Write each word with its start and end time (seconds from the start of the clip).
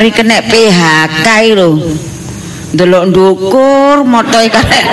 mari 0.00 0.16
kena 0.16 0.40
PHK 0.40 1.28
lho. 1.60 1.76
Ndelok 2.72 3.12
ndukur 3.12 4.00
motoe 4.08 4.48
karek 4.48 4.86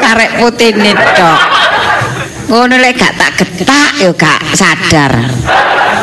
karek 0.00 0.30
putine 0.40 0.96
tok 0.96 1.40
ngono 2.48 2.80
lek 2.80 2.96
gak 2.96 3.12
tak 3.20 3.36
getak 3.36 4.00
ya 4.00 4.16
gak 4.16 4.40
sadar. 4.56 5.12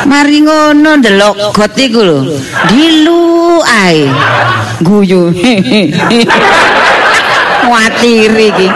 Mari 0.06 0.38
ngono 0.46 1.02
ndelok 1.02 1.50
got 1.50 1.74
iku 1.74 2.06
lho. 2.06 2.38
Dilu 2.70 3.58
ae. 3.66 4.06
Guyu. 4.78 5.34
Kuatir 7.66 8.38
iki. 8.38 8.70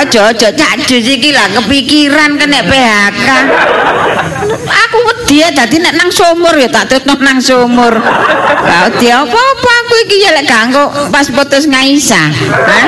Aja 0.00 0.32
aja 0.32 0.48
cacus 0.48 1.04
iki 1.12 1.28
lah 1.28 1.44
kepikiran 1.60 2.40
kena 2.40 2.64
PHK 2.64 3.28
aku 4.64 4.98
wedi 5.04 5.44
dadi 5.52 5.76
nek 5.80 5.94
nang 5.96 6.10
sumur 6.10 6.54
ya 6.56 6.68
tak 6.72 6.90
tutno 6.90 7.16
nang 7.20 7.38
sumur 7.40 7.94
gak 8.64 8.80
wedi 8.90 9.12
apa-apa 9.12 9.70
aku 9.84 9.94
iki 10.08 10.24
ya 10.24 10.30
lek 10.32 10.48
ganggu 10.48 10.84
pas 11.12 11.28
putus 11.28 11.68
ngaisa 11.68 12.22
ha 12.32 12.80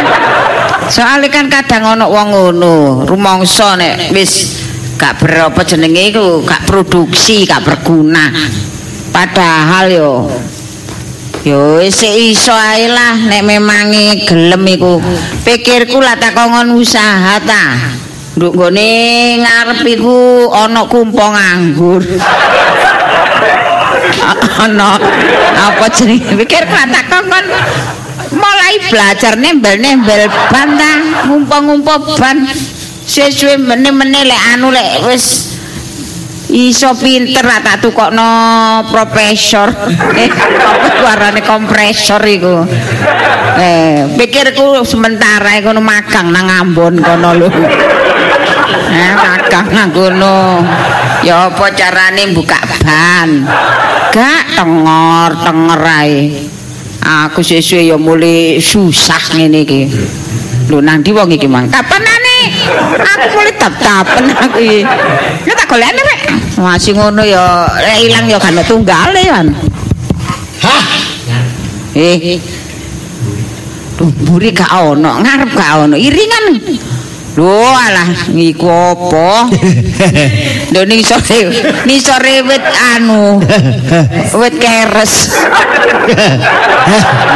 soalnya 0.89 1.29
kan 1.29 1.47
kadang 1.51 1.99
ono 1.99 2.07
wong 2.09 2.29
ngono 2.33 2.75
rumangsa 3.05 3.77
nek 3.77 4.15
wis 4.15 4.63
gak 4.97 5.21
berapa 5.21 5.61
jenenge 5.67 6.15
iku 6.15 6.41
gak 6.47 6.65
produksi 6.65 7.45
gak 7.45 7.65
berguna 7.65 8.33
padahal 9.13 9.87
yo 9.93 10.13
Yo 11.47 11.79
wis 11.79 12.03
iso 12.03 12.51
ae 12.51 12.91
lah 12.91 13.15
nek 13.15 13.47
memangi 13.47 14.27
gelem 14.27 14.67
iku. 14.67 14.99
Pikirku 15.47 16.03
lah 16.03 16.19
tak 16.19 16.35
usaha 16.75 17.39
ta. 17.39 17.95
Nduk 18.37 18.53
nggone 18.53 18.89
ngarep 19.41 19.81
iku 19.97 20.53
ana 20.53 20.85
kumpong 20.85 21.33
anggur. 21.33 22.05
Ana 24.61 25.01
apa 25.57 25.89
jenenge? 25.93 26.37
Pikirku 26.37 26.73
lah 26.73 26.85
tak 26.89 27.09
kongon 27.09 27.45
mulai 28.37 28.77
belajar 28.93 29.41
nembel-nembel 29.41 30.29
ban 30.53 30.69
ta, 30.77 30.93
ngumpul-ngumpul 31.29 32.21
ban. 32.21 32.45
Sesuwe 33.07 33.57
meneh-meneh 33.57 34.29
lek 34.29 34.43
anu 34.53 34.69
lek 34.69 35.07
wis 35.09 35.57
iso 36.53 36.93
pinter 36.95 37.43
lah 37.43 37.63
tak 37.65 37.83
tukokno 37.83 38.29
profesor 38.91 39.67
eh 40.21 40.31
apa 40.31 40.89
suarane 40.99 41.41
kompresor 41.43 42.23
iku 42.23 42.63
eh 43.59 44.11
pikirku 44.15 44.83
sementara 44.87 45.59
iku 45.59 45.75
magang 45.79 46.31
nang 46.31 46.47
Ambon 46.47 47.03
kono 47.03 47.31
lho 47.35 47.49
eh 48.73 49.13
magang 49.15 49.67
nang 49.73 49.91
kono. 49.95 50.63
Ya 51.23 51.51
apa 51.51 51.73
carane 51.75 52.31
buka 52.35 52.59
ban? 52.83 53.47
Gak 54.13 54.43
tengor 54.57 55.31
tenger 55.43 55.83
ae. 55.83 56.47
Aku 57.07 57.41
sesuai 57.41 57.95
ya 57.95 57.97
mulai 57.97 58.59
susah 58.59 59.39
ngene 59.39 59.63
iki. 59.63 59.81
Lho 60.67 60.83
nang 60.83 61.03
ndi 61.03 61.15
wong 61.15 61.31
iki 61.31 61.47
mang? 61.47 61.71
Kapan 61.71 62.03
aku 62.97 63.25
mulai 63.35 63.55
tap-tapen 63.59 64.25
aku 64.35 64.59
iki. 64.63 64.81
Ya 65.47 65.53
tak 65.55 65.67
golekne 65.71 66.03
rek 66.03 66.23
masih 66.57 66.97
ngono 66.97 67.21
ya 67.21 67.69
lek 67.85 67.97
ilang 68.09 68.25
ya 68.33 68.39
kan 68.41 68.57
tunggale 68.65 69.23
kan 69.29 69.47
hah? 70.65 70.85
Eh. 71.97 72.41
Buri 73.97 74.53
gak 74.53 74.69
ono, 74.77 75.25
ngarep 75.25 75.57
gak 75.57 75.89
ono, 75.89 75.97
iringan. 75.97 76.61
Lho 77.37 77.53
alah 77.69 78.33
ngiku 78.33 78.65
apa? 78.65 79.53
Lho 80.73 80.81
ning 80.89 81.05
sore, 81.05 82.35
wit 82.49 82.65
anu. 82.97 83.37
Wit 84.41 84.57
keres. 84.57 85.37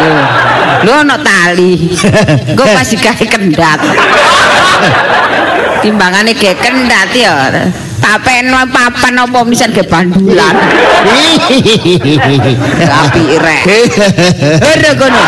Lho, 0.01 0.13
lho 0.89 0.93
ono 1.05 1.17
tali. 1.21 1.93
Gue 2.57 2.67
pasti 2.73 2.97
gawe 2.97 3.25
kendat. 3.29 3.81
Timbangane 5.85 6.33
ge 6.33 6.57
kendat 6.57 7.13
ya. 7.13 7.53
Tapeno 8.01 8.65
papan 8.73 9.21
apa 9.21 9.45
misan 9.45 9.69
ge 9.77 9.85
bandulan. 9.85 10.57
Tapi 12.89 13.23
rek. 13.37 13.63
Ora 14.65 14.91
kono. 14.97 15.25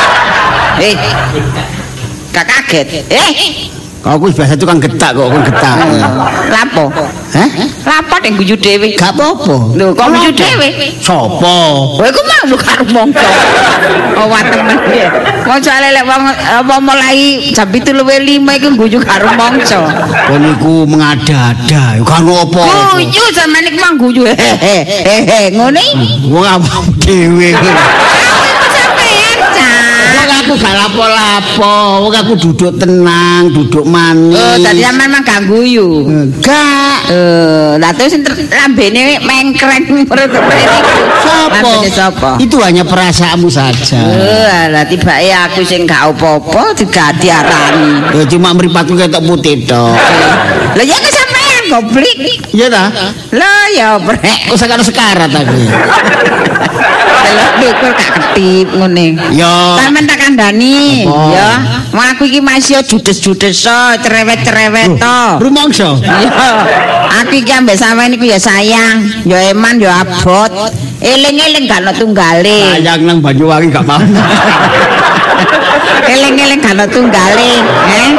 Eh. 0.80 0.96
Gak 2.32 2.48
kaget. 2.48 3.04
Eh. 3.12 3.32
Kau 4.02 4.18
kuwi 4.18 4.34
biasa 4.34 4.58
tukang 4.58 4.82
getak 4.82 5.14
kok 5.14 5.30
kon 5.30 5.42
getak. 5.46 5.78
Lapo? 6.50 6.90
Hah? 7.38 7.48
Lapo 7.86 8.18
ning 8.18 8.34
guyu 8.34 8.58
dhewe. 8.58 8.98
Gak 8.98 9.14
apa-apa. 9.14 9.78
Lho, 9.78 9.94
kok 9.94 10.06
guyu 10.10 10.30
dhewe? 10.34 10.68
Sopo? 10.98 11.54
Kowe 12.02 12.08
ku 12.10 12.22
mau 12.26 12.42
lu 12.50 12.56
karo 12.58 12.82
mongko. 12.90 13.28
Oh, 14.18 14.26
wah 14.26 14.42
temen 14.42 14.74
ya. 14.90 15.06
Wong 15.46 15.62
soalé 15.62 15.94
lek 15.94 16.02
wong 16.02 16.18
apa 16.34 16.74
mulai 16.82 17.54
jam 17.54 17.70
7.05 17.70 18.42
iku 18.42 18.68
guyu 18.74 18.98
karo 19.06 19.30
mongso. 19.38 19.86
Kon 20.26 20.50
iku 20.50 20.82
mengada-ada, 20.82 22.02
kan 22.02 22.26
apa? 22.26 22.62
Guyu 22.98 23.24
sampean 23.30 23.70
iku 23.70 23.78
mang 23.78 23.94
guyu. 24.02 24.26
Hehehe, 24.26 25.54
ngono 25.54 25.78
iki. 25.78 26.26
Wong 26.26 26.42
apa 26.42 26.74
dhewe. 26.98 27.54
Sampean, 30.52 30.68
aku 30.68 30.68
gak 30.68 30.76
lapo-lapo, 30.84 31.76
wong 32.04 32.12
aku 32.12 32.32
duduk 32.36 32.76
tenang, 32.76 33.48
duduk 33.56 33.88
manis. 33.88 34.36
Oh, 34.36 34.56
tadi 34.60 34.84
sampean 34.84 35.08
mang 35.08 35.24
gak 35.24 35.48
guyu. 35.48 36.04
Enggak. 36.04 37.08
Eh, 37.08 37.80
lah 37.80 37.88
terus 37.96 38.12
sing 38.12 38.20
lambene 38.52 39.16
mengkreng 39.24 40.04
perut. 40.04 40.28
Sopo? 41.24 41.72
Sapa? 41.88 42.30
Itu 42.36 42.60
hanya 42.60 42.84
perasaanmu 42.84 43.48
saja. 43.48 43.96
Eh, 43.96 44.68
lah 44.68 44.84
tibake 44.84 45.32
aku 45.32 45.64
sing 45.64 45.88
gak 45.88 46.12
apa-apa 46.12 46.76
digati 46.76 47.32
arani. 47.32 48.12
Ya 48.12 48.24
cuma 48.28 48.52
mripatku 48.52 48.92
ketok 48.92 49.24
putih 49.24 49.64
tok. 49.64 49.96
Lah 50.76 50.84
ya 50.84 51.00
kesampean 51.00 51.62
goblik. 51.72 52.16
Iya 52.52 52.68
ta? 52.68 52.92
Lah 53.32 53.64
ya 53.72 53.96
brek. 53.96 54.52
Kok 54.52 54.58
sakaro 54.60 54.84
sekarat 54.84 55.32
aku. 55.32 55.56
Delok 57.32 57.52
dukur 57.64 57.92
gak 57.96 58.10
ketip 58.12 58.68
ngene. 58.76 59.16
Yo. 59.32 59.56
Sampeyan 59.80 60.04
tak 60.04 60.20
kandhani, 60.20 61.08
ya. 61.08 61.64
Wong 61.96 62.06
aku 62.12 62.28
iki 62.28 62.44
masih 62.44 62.84
judes-judes 62.84 63.56
so, 63.56 63.72
cerewet-cerewet 64.04 65.00
to. 65.00 65.20
Rumangsa. 65.40 65.96
Iya. 65.96 66.50
Aku 67.24 67.40
iki 67.40 67.48
ambek 67.56 67.80
sampeyan 67.80 68.12
iku 68.12 68.28
ya 68.28 68.36
sayang, 68.36 69.24
ya 69.24 69.48
eman, 69.48 69.80
ya 69.80 70.04
abot. 70.04 70.52
Eling-eling 71.00 71.64
gak 71.64 71.80
ono 71.88 71.92
tunggale. 71.96 72.76
Sayang 72.76 73.00
nang 73.08 73.24
Banyuwangi 73.24 73.72
gak 73.72 73.84
mau. 73.88 73.96
Eling-eling 76.04 76.60
gak 76.60 76.76
ono 76.76 76.84
tunggale, 76.84 77.52
eh. 77.88 78.10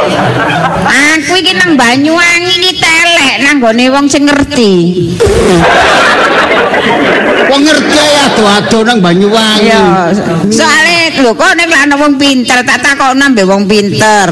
Aku 1.14 1.38
iki 1.38 1.54
nang 1.54 1.78
Banyuwangi 1.78 2.50
iki 2.58 2.82
telek 2.82 3.46
nang 3.46 3.62
gone 3.62 3.86
wong 3.94 4.10
sing 4.10 4.26
ngerti. 4.26 4.74
Wong 7.54 7.62
ngerti 7.70 7.94
ya 8.02 8.34
ado-ado 8.34 8.82
nang 8.82 8.98
Banyuwangi. 8.98 9.70
Iya, 9.70 10.10
soalnya 10.50 11.22
lho 11.22 11.38
kok 11.38 11.54
nek 11.54 11.70
ana 11.70 11.94
wong 11.94 12.18
pinter 12.18 12.66
tak 12.66 12.82
takokno 12.82 13.30
mbek 13.30 13.46
wong 13.46 13.70
pinter. 13.70 14.26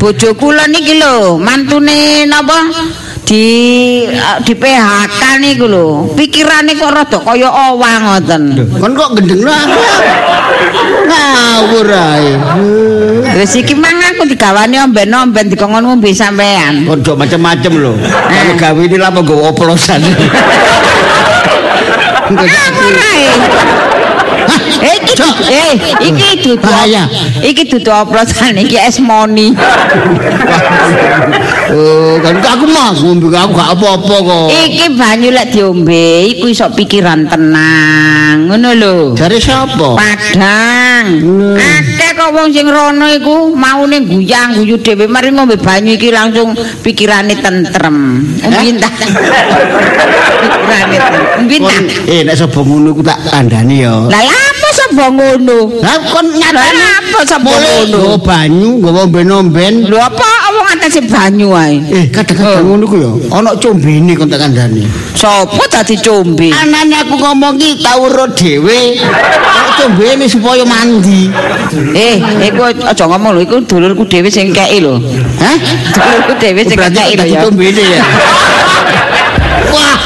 Bojo 0.00 0.32
kula 0.32 0.64
niki 0.72 0.96
lho, 0.96 1.36
mantune 1.36 2.24
napa 2.24 2.72
di 3.28 3.44
eh, 4.08 4.38
di 4.40 4.56
PHK 4.56 5.20
niku 5.44 5.68
lho. 5.68 6.16
Pikirane 6.16 6.72
kok 6.72 6.96
rada 6.96 7.18
kaya 7.20 7.52
owah 7.52 7.94
ngoten. 8.08 8.42
Kon 8.80 8.96
kok 8.96 9.20
gendeng 9.20 9.44
aku. 9.44 9.80
Ngawur 11.12 11.92
ae. 11.92 12.32
Wis 13.36 13.52
iki 13.52 13.76
mang 13.76 14.00
aku 14.00 14.24
digawani 14.32 14.80
omben-omben 14.80 15.52
dikongkon 15.52 15.92
ngombe 15.92 16.08
sampean. 16.16 16.88
Ojo 16.88 17.20
macam-macam 17.20 17.72
lho. 17.76 17.92
Kalau 18.32 18.54
gawe 18.56 18.80
ini 18.80 18.96
lah 18.96 19.12
mau 19.12 19.20
gawe 19.20 19.52
oplosan. 19.52 20.00
Ngawur 22.32 22.96
ae. 23.12 23.28
Eh, 24.90 24.98
iki, 25.12 25.30
eh, 25.52 25.72
iki 26.08 26.28
dudu 26.42 26.62
Bahaya. 26.62 27.04
Iki 27.42 27.62
dudu 27.68 27.90
oplosan 27.92 28.56
iki 28.58 28.76
esmoni. 28.78 29.52
Oh, 31.72 32.20
kan 32.20 32.36
aku 32.36 32.64
mah 32.68 32.92
ngombe 33.00 33.32
aku 33.32 33.52
gak 33.56 33.70
apa-apa 33.78 34.16
kok. 34.20 34.46
Iki 34.52 34.86
banyu 34.98 35.28
lek 35.32 35.46
diombe 35.56 36.28
iku 36.28 36.52
iso 36.52 36.68
pikiran 36.68 37.24
tenang, 37.28 38.50
ngono 38.50 38.70
lho. 38.76 38.96
Jare 39.16 39.40
sapa? 39.40 39.96
Padang. 39.96 41.04
Akeh 41.56 42.10
kok 42.12 42.30
wong 42.36 42.52
sing 42.52 42.68
rono 42.68 43.08
iku 43.08 43.56
maune 43.56 44.04
guyang 44.04 44.60
guyu 44.60 44.76
dhewe 44.84 45.08
mari 45.08 45.32
ngombe 45.32 45.56
banyu 45.56 45.96
iki 45.96 46.12
langsung 46.12 46.52
pikirane 46.84 47.40
tentrem. 47.40 48.20
Umbin 48.44 48.76
ta. 48.76 48.88
pikirane 48.92 50.96
tentrem. 51.00 51.24
Umbin 51.40 51.60
Eh, 52.04 52.20
nek 52.26 52.36
sapa 52.36 52.60
ngono 52.60 52.92
ku 52.92 53.00
tak 53.00 53.16
kandhani 53.32 53.80
ya. 53.80 53.96
Lah 54.12 54.22
sapa 54.72 55.04
ngono? 55.12 55.58
Lah 55.84 55.96
kon 56.08 56.26
Lah 56.26 56.38
nyatane 56.40 56.84
apa 56.98 57.18
sapa 57.22 57.50
ngono? 57.52 57.98
nggawa 58.00 58.16
banyu, 58.18 58.68
nggawa 58.80 59.00
omben-omben. 59.06 59.74
Lho 59.86 59.98
apa 60.00 60.26
wong 60.56 60.66
atase 60.72 61.00
banyu 61.04 61.52
ae? 61.52 61.76
Eh, 61.92 62.04
kadang-kadang 62.08 62.64
ngono 62.64 62.84
ku 62.88 62.96
ya. 62.96 63.10
Ana 63.30 63.52
combene 63.60 64.16
kon 64.16 64.28
tak 64.28 64.40
kandhani. 64.40 64.84
Sopo 65.12 65.62
dadi 65.68 65.96
combe? 66.00 66.48
Anane 66.50 66.96
aku 67.04 67.14
ngomong 67.16 67.60
ki 67.60 67.84
tau 67.84 68.08
ro 68.08 68.26
dhewe. 68.32 68.96
Kok 68.96 69.68
combene 69.78 70.24
supaya 70.26 70.64
mandi. 70.64 71.28
Eh, 71.92 72.16
iku 72.48 72.64
aja 72.64 73.04
ngomong 73.06 73.36
lho, 73.36 73.40
iku 73.44 73.56
dulurku 73.64 74.08
dhewe 74.08 74.28
sing 74.32 74.52
kei 74.52 74.80
lho. 74.80 74.96
Hah? 75.40 75.56
Dulurku 75.92 76.32
dhewe 76.40 76.60
sing 76.64 76.76
Berarti 76.80 77.00
kei 77.00 77.16
lho 77.16 77.24
ya. 77.28 77.40
combene 77.44 77.82
ya. 77.82 78.02
Wah. 79.74 79.96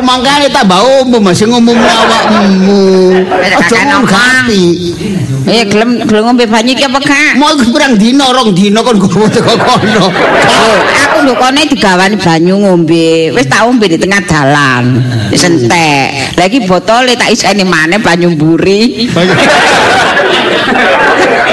Mangkane 0.00 0.48
tambah 0.48 0.80
umum 1.04 1.20
masih 1.20 1.50
ngumumno 1.50 1.84
awakmu. 1.84 2.80
Aja 3.28 4.00
ganti. 4.06 4.94
Eh, 5.42 5.66
gelem 5.66 6.06
gelem 6.06 6.22
ngombe 6.22 6.46
banyu 6.46 6.72
ki 6.72 6.86
apa 6.86 7.02
gak? 7.02 7.34
Mau 7.34 7.50
iku 7.58 7.74
pirang 7.74 7.98
dino, 7.98 8.30
rong 8.30 8.54
dino 8.54 8.78
kon 8.86 8.96
gowo 8.96 9.26
teko 9.34 9.58
kono. 9.58 10.06
Oh, 10.08 10.76
aku 10.78 11.16
lho 11.26 11.34
kene 11.34 11.66
digawani 11.66 12.16
banyu 12.16 12.54
ngombe. 12.62 13.34
Wis 13.34 13.50
tak 13.50 13.66
ombe 13.66 13.90
di 13.90 13.98
tengah 13.98 14.22
dalan. 14.24 15.02
Wis 15.34 15.44
entek. 15.44 16.38
Lah 16.38 16.46
iki 16.46 16.62
botole 16.64 17.18
tak 17.18 17.34
iseni 17.34 17.66
maneh 17.66 17.98
banyu 17.98 18.32
mburi. 18.32 19.10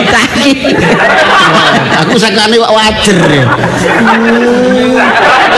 Saiki. 0.10 0.74
aku 2.00 2.16
sakane 2.18 2.58
wajer 2.58 3.20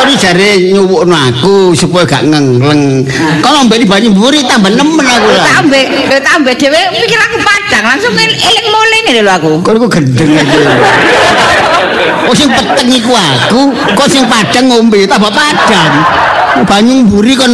Kok 0.02 0.10
iki 0.10 0.18
jare 0.18 0.50
nyuwukno 0.74 1.14
aku 1.14 1.78
supaya 1.78 2.10
gak 2.10 2.26
ngengleng. 2.26 3.06
Kalau 3.38 3.70
mbek 3.70 3.86
banyu 3.86 4.10
mburi 4.10 4.42
tambah 4.50 4.74
nemen 4.74 5.06
aku 5.06 5.30
lah. 5.30 5.46
Tak 5.46 5.62
ombe, 5.62 5.82
tak 6.10 6.34
ombe 6.42 6.52
dhewe 6.58 6.82
pikir 6.98 7.22
aku 7.22 7.38
padang 7.38 7.86
langsung 7.86 8.10
el- 8.18 8.34
eling 8.34 8.66
mulai 8.66 9.00
ngene 9.06 9.22
lho 9.22 9.32
aku. 9.38 9.52
Kok 9.62 9.74
iku 9.78 9.88
gendeng 9.88 10.42
aja. 10.42 10.58
Oh 12.22 12.34
sing 12.34 12.48
peteng 12.48 12.88
iku 12.88 13.12
aku, 13.12 13.62
kok 13.94 14.08
sing 14.08 14.24
padang 14.26 14.72
ngombe 14.72 15.04
tambah 15.06 15.30
padang. 15.30 15.92
Banyu 16.52 17.08
mburi 17.08 17.34
kon 17.40 17.54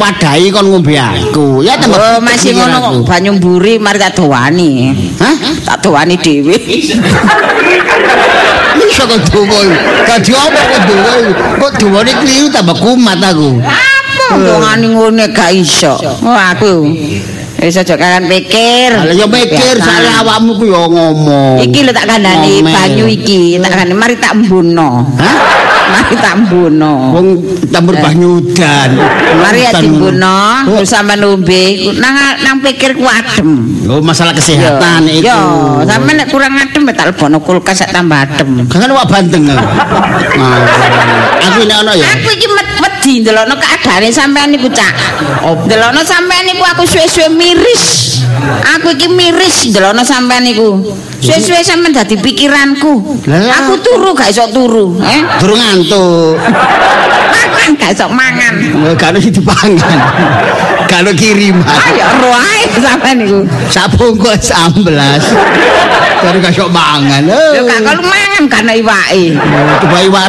wadahi 0.00 0.48
kon 0.50 0.66
ngombe 0.72 0.96
aku. 0.96 1.60
Ya 1.62 1.76
tambah 1.76 2.00
Oh, 2.00 2.18
masih 2.18 2.56
ngono 2.56 3.04
banyu 3.04 3.36
mburi 3.36 3.76
mari 3.78 4.00
tak 4.00 4.16
dowani. 4.18 4.90
Hah? 5.20 5.36
Tak 5.62 5.84
dowani 5.84 6.16
dhewe. 6.18 6.56
Iso 8.82 9.04
kok 9.06 9.20
dowo. 9.30 9.60
Dadi 10.08 10.32
apa 10.34 10.60
kok 10.64 10.80
dowo? 10.90 11.14
Kok 11.60 11.72
dowane 11.78 12.12
kliru 12.18 12.48
tambah 12.50 12.76
kumat 12.76 13.20
aku. 13.20 13.60
Apa 13.62 14.34
dowani 14.36 14.86
ngene 14.90 15.24
gak 15.30 15.52
iso. 15.54 15.94
Oh, 16.24 16.34
aku. 16.34 16.88
Wis 17.62 17.78
aja 17.78 17.94
kangen 17.94 18.26
pikir. 18.26 18.90
Lah 18.90 19.14
ya 19.14 19.22
mikir 19.30 19.78
saya 19.78 20.18
awakmu 20.26 20.58
ku 20.58 20.66
ya 20.66 20.82
ngomong. 20.82 21.62
Iki 21.62 21.86
lho 21.86 21.92
tak 21.94 22.10
kandhani 22.10 22.58
Ngomel. 22.58 22.74
banyu 22.74 23.06
iki, 23.06 23.54
tak 23.62 23.70
kandhani 23.70 23.94
mari 23.94 24.14
tak 24.18 24.34
embuno. 24.34 25.06
Hah? 25.14 25.36
Mari 25.92 26.14
tak 26.16 26.32
embuno. 26.40 26.94
Wong 27.12 27.26
campur 27.68 27.94
banyu 27.94 28.40
udan. 28.40 28.90
Mari 29.36 29.60
Udan. 29.62 29.82
dimbuno, 29.84 30.40
Oh, 30.64 30.80
terus 30.80 30.88
sampean 30.88 31.20
nombe 31.20 31.62
nang 32.00 32.16
nang 32.40 32.56
pikirku 32.60 33.04
adem. 33.04 33.50
Oh, 33.84 34.00
masalah 34.00 34.32
kesehatan 34.32 35.04
itu. 35.06 35.28
Yo, 35.28 35.40
sampean 35.84 36.16
nek 36.16 36.32
kurang 36.32 36.56
adem 36.56 36.88
tak 36.88 37.12
lebono 37.12 37.38
kulkas 37.38 37.84
sak 37.84 37.92
tambah 37.92 38.16
adem. 38.16 38.64
Kan 38.66 38.88
wak 38.88 39.06
banteng 39.06 39.44
aku. 39.52 39.68
Ini 41.42 41.64
ana 41.68 41.92
ya. 41.92 42.06
Aku 42.16 42.28
iki 42.32 42.46
wedi 43.02 43.20
ndelokno 43.20 43.54
keadaane 43.58 44.12
sampean 44.12 44.50
niku 44.50 44.68
cak. 44.70 44.94
Oh. 45.44 45.58
Ndelokno 45.66 46.00
sampean 46.06 46.46
niku 46.46 46.62
aku 46.64 46.86
suwe-suwe 46.86 47.28
miris. 47.34 47.84
Aku 48.74 48.90
iki 48.94 49.08
miris 49.08 49.66
ndelokno 49.66 50.04
sampean 50.04 50.42
niku. 50.46 50.78
Suwe-suwe 51.20 51.64
sampean 51.64 51.92
dadi 51.94 52.16
pikiranku. 52.16 53.18
Aku 53.58 53.72
turu 53.82 54.14
gak 54.14 54.30
iso 54.30 54.46
turu, 54.54 55.02
eh. 55.02 55.20
Durung 55.42 55.58
ngantuk. 55.58 56.38
Mangan 57.62 57.78
gak 57.78 57.94
iso 57.94 58.06
mangan. 58.10 58.54
Gak 58.98 59.08
ada 59.14 59.18
sing 59.22 59.30
dipangan. 59.30 59.98
Gak 60.90 60.98
ada 61.06 61.12
kiriman. 61.14 61.62
Ayo 61.62 62.06
roh 62.18 62.34
ae 62.34 62.66
sampean 62.82 63.22
niku. 63.22 63.46
Sabungkus 63.70 64.50
11. 64.50 64.82
Dari 66.26 66.38
gak 66.42 66.50
sok 66.58 66.74
mangan. 66.74 67.22
Yo 67.22 67.62
gak 67.62 67.86
kalau 67.86 68.02
mangan 68.02 68.42
karena 68.50 68.72
iwake. 68.74 69.38
Coba 69.78 69.98
iwak. 70.02 70.26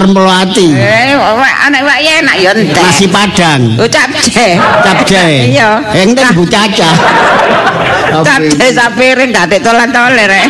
Eh, 0.77 1.17
anak 1.65 1.81
enak 1.81 2.35
ya 2.37 2.53
entek. 2.53 2.77
Nasi 2.85 3.09
padang. 3.09 3.81
Oh, 3.81 3.89
capce. 3.89 4.61
Capcay. 4.85 5.57
Iya. 5.57 5.81
Enten 5.89 6.37
Bu 6.37 6.45
Caca. 6.45 6.91
Capce 8.21 8.67
sapiring 8.77 9.33
gak 9.33 9.49
tek 9.49 9.65
tolan-toler 9.65 10.29
rek. 10.29 10.47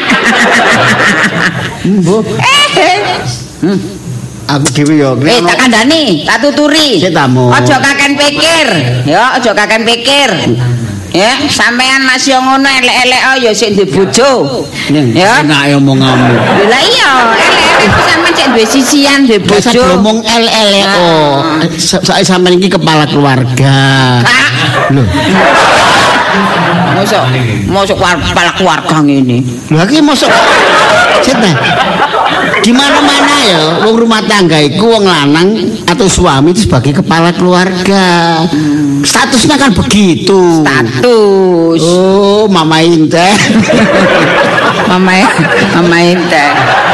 Mbok, 1.88 2.28
Eh, 2.44 4.03
aku 4.48 4.66
dhewe 4.74 4.96
ya. 5.00 5.10
Eh, 5.16 5.40
tak 5.42 5.58
kandhani, 5.58 6.04
tak 6.28 6.38
tuturi. 6.44 7.00
Sik, 7.00 7.14
Tamu. 7.16 7.50
Aja 7.52 7.78
kaken 7.80 8.12
pikir. 8.18 8.68
Ya, 9.08 9.36
aja 9.38 9.52
kaken 9.54 9.82
pikir. 9.84 10.30
Ya, 11.14 11.30
sampean 11.46 12.02
masih 12.10 12.42
ngono 12.42 12.66
elek-elek 12.66 13.22
oh, 13.30 13.36
ya 13.38 13.54
sik 13.54 13.78
ndek 13.78 13.94
bojo. 13.94 14.66
Ya. 14.90 15.46
Enak 15.46 15.70
ya 15.70 15.78
omonganmu. 15.78 16.34
Lah 16.66 16.82
iya, 16.82 17.12
elek-elek 17.38 17.88
ku 17.94 18.02
sampean 18.02 18.34
cek 18.34 18.48
duwe 18.50 18.66
sisian 18.66 19.20
duwe 19.30 19.38
Bojo 19.46 19.62
bojo. 19.62 19.84
ngomong 19.94 20.26
LLO. 20.26 21.06
Saya 21.78 22.26
sampean 22.26 22.58
iki 22.58 22.66
kepala 22.66 23.06
keluarga. 23.06 23.78
Loh, 24.90 25.06
mosok 27.04 27.24
mosok 27.68 27.98
kepala 28.00 28.52
keluarga 28.56 28.96
ngene. 29.04 29.38
lha 29.72 29.84
iki 29.86 30.00
mosok 30.00 30.32
Sete. 31.24 31.52
Di 32.64 32.72
mana-mana 32.76 33.36
ya 33.48 33.62
wong 33.88 33.96
rumah 33.96 34.20
tangga 34.28 34.60
iku 34.60 34.92
wong 34.92 35.08
lanang 35.08 35.56
atau 35.88 36.08
suami 36.08 36.52
itu 36.52 36.68
sebagai 36.68 37.00
kepala 37.00 37.32
keluarga. 37.32 38.44
Statusnya 39.04 39.56
kan 39.56 39.72
begitu. 39.72 40.64
Status. 40.64 41.80
Oh, 41.84 42.48
Mama 42.52 42.84
Indah. 42.84 43.36
Mama 44.88 45.16
Mama 45.80 45.98
ente. 46.04 46.46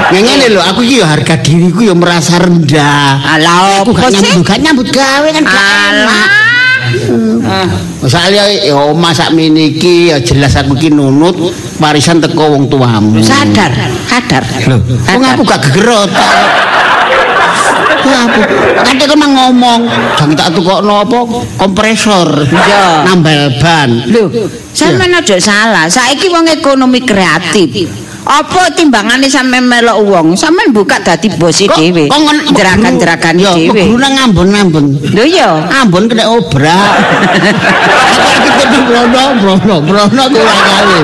Yang 0.10 0.24
ngene 0.26 0.46
lho, 0.58 0.62
aku 0.62 0.82
iki 0.86 1.02
ya 1.02 1.08
harga 1.10 1.36
diriku 1.42 1.86
ya 1.86 1.94
merasa 1.94 2.42
rendah. 2.42 3.22
Alah 3.38 3.86
Aku 3.86 3.94
gak 3.94 4.10
nyambut, 4.14 4.42
gak 4.46 4.60
nyambut 4.62 4.88
gawe 4.90 5.28
kan 5.30 5.44
Alah. 5.46 6.49
Enak. 6.90 7.68
Misalnya 8.04 8.44
ya 8.50 8.76
omah 8.76 9.14
sak 9.14 9.34
iki 9.36 10.10
ya 10.12 10.18
jelas 10.22 10.56
aku 10.58 10.76
iki 10.76 10.90
nunut 10.90 11.36
warisan 11.78 12.20
teko 12.22 12.56
wong 12.58 12.68
tuamu. 12.68 13.22
Sadar, 13.22 13.72
sadar. 14.10 14.44
Loh, 14.68 14.80
wong 14.86 15.24
aku 15.24 15.42
gak 15.46 15.62
gegerot. 15.70 16.12
Ya 18.00 18.26
aku, 18.26 18.42
nanti 18.80 19.04
kan 19.06 19.20
ngomong, 19.22 19.82
jangan 20.16 20.34
tak 20.34 20.50
tukokno 20.56 21.04
apa 21.04 21.20
kompresor, 21.60 22.48
Iya. 22.48 23.04
nambal 23.06 23.60
ban. 23.60 24.08
Lho, 24.08 24.32
sampean 24.72 25.14
aja 25.14 25.36
salah. 25.38 25.86
Saiki 25.92 26.32
wong 26.32 26.48
ekonomi 26.48 27.04
kreatif. 27.04 28.09
Apa 28.30 28.70
timbangane 28.78 29.26
sampean 29.26 29.66
melok 29.66 30.06
wong? 30.06 30.38
Sampean 30.38 30.70
buka 30.70 31.02
dadi 31.02 31.34
bosi 31.34 31.66
dhewe. 31.66 32.06
Ya, 33.42 33.54
dhewe. 33.58 33.90
guru 33.90 33.98
nang 33.98 34.14
ambon-ambon. 34.30 34.86
Lho 35.02 35.24
iya. 35.26 35.66
Ambon 35.82 36.06
kena 36.06 36.30
obrak. 36.30 36.94
Aku 38.06 38.22
iki 38.38 38.50
kudu 38.54 38.80
brono, 38.86 39.24
brono, 39.42 39.76
brono 39.82 40.24
kuwi 40.30 40.46
kali. 40.46 41.00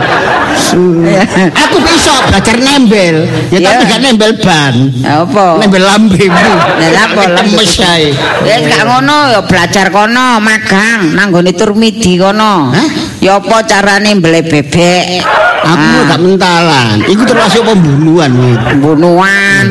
Aku 1.66 1.78
bisa 1.84 2.26
belajar 2.32 2.58
nembel, 2.58 3.28
ya 3.52 3.60
tapi 3.60 3.84
gak 3.88 4.00
nembel 4.02 4.32
ban. 4.40 4.74
Apa? 5.04 5.60
Nembel 5.60 5.84
lambemu. 5.84 6.50
Lah 6.80 7.04
apa? 7.12 7.22
Lemes 7.42 7.74
ae. 7.82 8.12
Ya 8.48 8.56
gak 8.64 8.84
ngono 8.88 9.18
ya 9.36 9.42
belajar 9.44 9.92
kono, 9.92 10.40
magang 10.40 11.16
nang 11.16 11.32
gone 11.32 11.52
turmidi 11.54 12.18
kono. 12.18 12.72
Ya 13.20 13.42
apa 13.42 13.66
carane 13.66 14.16
mbele 14.16 14.46
bebek? 14.46 15.24
Aku 15.66 15.82
Ah. 15.82 16.06
gak 16.14 16.20
mentalan. 16.22 17.02
Iku 17.10 17.26
termasuk 17.26 17.66
pembunuhan. 17.66 18.30
Pembunuhan 18.70 19.66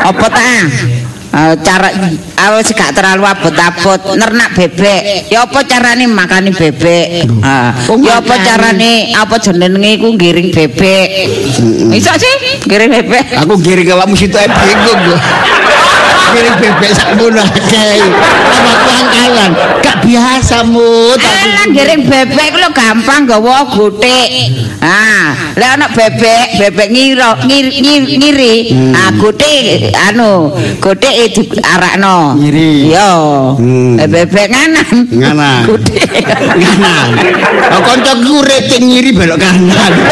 apa 0.00 0.26
ta 0.32 0.52
Eh, 1.32 1.54
cara 1.64 1.88
awes 2.44 2.68
gak 2.76 2.92
terlalu 2.92 3.24
abot-abot. 3.24 4.20
Nernak 4.20 4.52
bebek. 4.52 5.32
Ya 5.32 5.48
apa 5.48 5.64
carane 5.64 6.04
makani 6.04 6.52
bebek? 6.52 7.24
Kok 7.88 7.96
ya 8.04 8.20
apa 8.20 8.34
carane? 8.36 9.16
Apa 9.16 9.40
jenenge 9.40 9.96
iku 9.96 10.12
ngiring 10.12 10.52
bebek? 10.52 11.06
Iso 11.88 12.12
sih 12.20 12.34
ngiring 12.68 12.90
bebek. 13.00 13.24
Aku 13.40 13.56
giring 13.64 13.88
awakmu 13.96 14.12
situ 14.12 14.36
bingung 14.36 15.00
Ngiring 16.30 16.56
bebek 16.62 16.92
sakmono 16.94 17.42
akeh. 17.42 17.98
Apa 18.52 18.72
kuangkalan? 18.86 19.50
Gak 19.82 19.96
biasa 20.06 20.56
mut. 20.70 21.18
Alah 21.18 21.66
giring 21.74 22.02
bebek 22.06 22.48
ku 22.54 22.58
lho 22.62 22.70
gampang 22.70 23.26
gawa 23.26 23.66
gotik. 23.66 24.28
Ah, 24.82 25.54
lek 25.54 25.70
ana 25.78 25.86
bebek, 25.90 26.58
bebek 26.58 26.88
ngiro 26.90 27.38
ngiri 27.46 27.70
ngiri. 27.82 28.16
ngiri. 28.18 28.54
Ah, 28.94 29.10
gotik 29.14 29.94
anu, 30.10 30.50
gotik 30.82 31.14
e 31.14 31.26
diarakno. 31.30 32.38
Ngiri. 32.38 32.90
Iya. 32.90 33.10
Hmm. 33.58 33.98
Bebek 33.98 34.46
nganan. 34.50 34.94
Nganan. 35.10 35.62
Gotik. 35.66 36.10
kanan. 36.62 37.08
Oh, 37.72 37.80
kancaku 37.82 38.42
rating 38.42 38.84
ngiri 38.90 39.10
belok 39.14 39.38
kanan. 39.38 39.92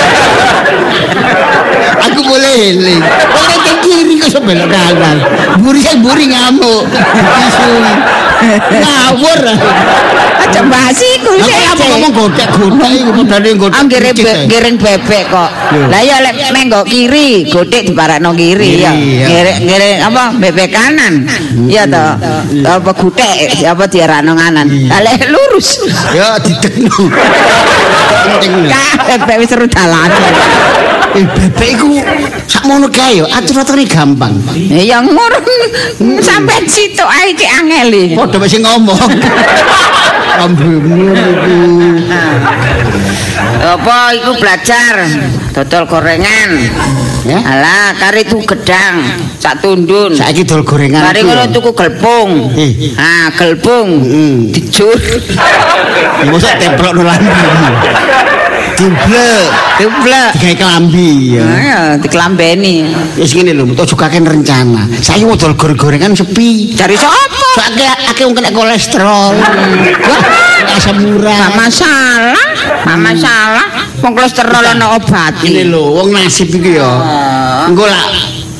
Aku 2.10 2.20
boleh 2.24 2.52
eling. 2.72 3.02
Kok 3.02 3.44
rating 3.44 3.78
kiri 3.84 4.14
kok 4.22 4.28
iso 4.30 4.40
belok 4.40 4.68
kanan. 4.70 5.16
Buri 5.60 5.80
buri 6.02 6.24
ngamuk. 6.32 6.84
Ngawur. 8.80 9.40
Bahas 10.50 10.98
iku 10.98 11.30
Aku 11.34 11.46
sih. 11.46 11.66
apa 11.66 11.84
ngomong 11.88 12.12
godek-godek 12.14 12.90
iku 12.92 13.10
padahal 13.24 13.54
godek. 13.56 13.74
Ah 13.74 13.84
giring 13.86 14.12
kucing, 14.12 14.26
be- 14.26 14.34
eh. 14.34 14.46
giring 14.46 14.76
bebek 14.76 15.22
kok. 15.26 15.50
Lah 15.88 16.02
ya 16.02 16.16
lek 16.20 16.34
menggok 16.52 16.84
kiri, 16.86 17.28
gotik 17.46 17.82
diparakno 17.86 18.30
kiri 18.34 18.70
ya. 18.78 18.92
Giring 19.24 19.58
giring 19.64 19.98
apa 20.04 20.22
bebek 20.36 20.68
kanan. 20.70 21.26
Iya 21.66 21.82
to. 21.86 22.06
Apa 22.62 22.90
gotik 22.92 23.26
apa 23.62 23.84
diarakno 23.86 24.32
kanan. 24.34 24.66
Lah 24.86 25.00
lek 25.00 25.26
lurus. 25.26 25.68
Ya 26.14 26.38
didekno. 26.38 26.98
Bebek 29.06 29.36
wis 29.40 29.48
seru 29.50 29.66
dalan. 29.66 30.10
Eh 31.10 31.26
bebek 31.26 31.68
iku 31.74 31.88
sakmono 32.46 32.86
kae 32.86 33.18
yo 33.18 33.26
atur-aturane 33.26 33.82
gampang. 33.88 34.34
Ya 34.70 35.02
ngono 35.02 35.40
sampai 36.22 36.62
situ 36.70 37.02
ae 37.02 37.34
cek 37.34 37.50
angeli. 37.58 38.14
Padha 38.14 38.38
wis 38.38 38.54
ngomong. 38.54 38.98
Ambemu 40.40 40.96
niku. 41.12 41.56
Apa 43.60 44.16
iku 44.16 44.32
belajar 44.40 45.04
dodol 45.52 45.84
gorengan. 45.84 46.50
Ya. 47.28 47.36
Alah 47.44 47.92
kari 48.00 48.24
itu 48.24 48.40
gedang 48.48 49.04
sak 49.36 49.60
tundun. 49.60 50.16
Saiki 50.16 50.48
dol 50.48 50.64
gorengan. 50.64 51.12
Iki 51.12 51.20
ngono 51.28 51.44
tuku 51.52 51.70
gelpung. 51.76 52.56
Eh. 52.56 52.96
Ah, 52.96 53.28
gelpung. 53.36 54.00
Mm. 54.00 54.36
Dijur. 54.48 54.96
Ya 56.24 56.30
mosok 56.32 56.54
templok 56.56 56.92
no 56.96 57.02
Diblek, 58.80 59.48
Diblek. 59.76 60.30
digawe 60.40 60.54
kelambi 60.56 61.36
ya. 61.36 61.44
Ya, 61.60 61.80
dikelambeni. 62.00 62.88
Wis 63.20 63.36
ngene 63.36 63.52
lho, 63.52 63.68
mutu 63.68 63.84
juga 63.84 64.08
rencana. 64.08 64.88
Saya 65.04 65.28
mau 65.28 65.36
dol 65.36 65.52
gorengan 65.52 66.16
sepi. 66.16 66.72
Cari 66.72 66.96
sapa? 66.96 67.44
Soalnya 67.60 67.92
akeh 68.08 68.24
wong 68.24 68.32
kena 68.32 68.48
kolesterol. 68.56 69.36
Wah, 69.36 70.24
asam 70.80 70.96
urat. 70.96 71.52
masalah. 71.52 72.40
Gak 72.88 72.98
masalah. 73.04 73.66
Wong 74.00 74.16
kolesterol 74.16 74.64
ana 74.64 74.96
obat. 74.96 75.44
Ini 75.44 75.68
lho, 75.68 76.00
wong 76.00 76.16
nasib 76.16 76.48
iki 76.48 76.80
ya. 76.80 76.88
Engko 77.68 77.84
lak 77.84 78.08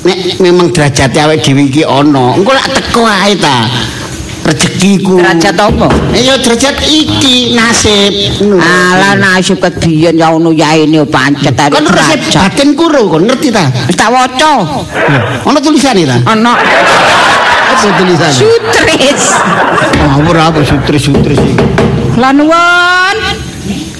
nek 0.04 0.36
memang 0.40 0.68
derajat 0.68 1.16
awake 1.16 1.44
dhewe 1.44 1.64
iki 1.68 1.80
ana, 1.84 2.36
engko 2.36 2.52
lak 2.52 2.68
teko 2.76 3.08
ae 3.08 3.36
ta. 3.40 3.68
Rezekiku. 4.50 5.22
Derajat 5.22 5.54
apa? 5.54 5.86
Eh 6.10 6.26
ya 6.26 6.34
derajat 6.34 6.74
iki 6.82 7.54
nasib. 7.54 8.12
Alah 8.58 9.14
nasib 9.14 9.62
biyen 9.78 10.18
ya 10.18 10.34
ono 10.34 10.50
yae 10.50 10.90
ne 10.90 11.06
pancet 11.06 11.54
ae. 11.54 11.70
Kon 11.70 11.86
resep 11.86 12.34
batin 12.34 12.74
kuro 12.74 13.06
kon 13.06 13.30
ngerti 13.30 13.54
ta? 13.54 13.70
Wis 13.86 13.94
tak 13.94 14.10
waca. 14.10 14.82
Ono 15.46 15.58
tulisane 15.62 16.02
ta? 16.02 16.18
Ana 16.26 16.58
Apa 17.70 17.88
tulisane? 17.94 18.34
sutris. 18.34 19.22
Ngawur 20.02 20.36
apa 20.36 20.58
sutris-sutris 20.66 21.38
iki. 21.38 21.54
Lah 22.18 22.34
nuwun. 22.34 23.16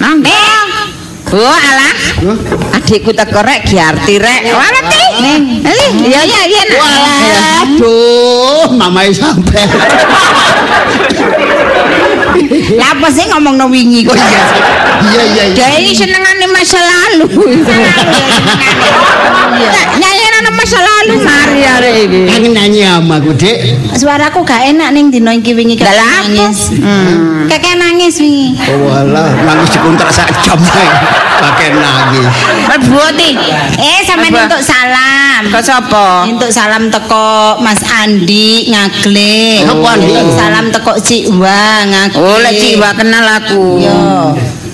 Nang 0.03 0.19
Oh 1.31 1.47
alah. 1.47 1.95
Adikku 2.75 3.15
teko 3.15 3.39
rek 3.39 3.63
Giarti 3.63 4.19
rek. 4.19 4.51
Walah 4.51 4.83
ti. 4.91 4.99
Iya 6.03 6.27
iya 6.27 6.41
iya. 6.43 6.63
Waduh, 6.75 8.75
mamae 8.75 9.15
sampe. 9.15 9.55
Lah 12.79 12.89
apa 12.95 13.07
sih 13.11 13.25
ngomongno 13.27 13.67
wingi 13.67 14.07
kok 14.07 14.15
iya. 14.15 14.43
Iya 15.01 15.23
iya 15.23 15.43
iya. 15.51 15.53
Dia 15.55 15.67
ini 15.81 15.91
senengane 15.91 16.45
masa 16.49 16.79
lalu. 16.79 17.25
Nyanyi 19.99 20.21
masa 20.61 20.77
lalu 20.77 21.13
mari 21.25 21.61
arek 21.65 21.93
iki. 22.05 22.19
Kangen 22.29 22.51
nyanyi 22.53 22.79
sama 22.85 23.17
aku, 23.17 23.33
Dik. 23.33 23.57
Suaraku 23.97 24.39
gak 24.45 24.61
enak 24.69 24.93
ning 24.93 25.09
dino 25.09 25.33
iki 25.33 25.57
wingi 25.57 25.75
apa? 25.81 25.89
nangis. 25.97 26.69
Hmm. 26.77 27.49
Kakek 27.49 27.75
nangis 27.81 28.21
wingi. 28.21 28.53
Oh 28.77 28.93
alah, 28.93 29.33
nangis 29.41 29.73
dikontrak 29.73 30.13
sak 30.13 30.29
jam. 30.45 30.61
Pakai 31.41 31.73
nangis. 31.73 32.29
Berbuati. 32.69 33.29
Eh 33.81 33.99
sampean 34.05 34.45
untuk 34.45 34.61
salam. 35.41 35.53
Kok 35.57 35.63
sapa? 35.65 36.05
Untuk 36.29 36.49
salam 36.53 36.83
teko 36.93 37.57
Mas 37.65 37.81
Andi 37.81 38.69
ngagle. 38.69 39.65
Apa 39.65 39.87
Andi? 39.97 40.13
Salam 40.37 40.65
teko 40.69 40.93
Cik 41.01 41.33
Wa 41.33 41.85
ngagle. 41.89 42.21
Oh, 42.21 42.37
lek 42.37 42.53
Ciwa 42.61 42.89
kenal 42.93 43.25
aku. 43.41 43.81
Yo. 43.81 43.97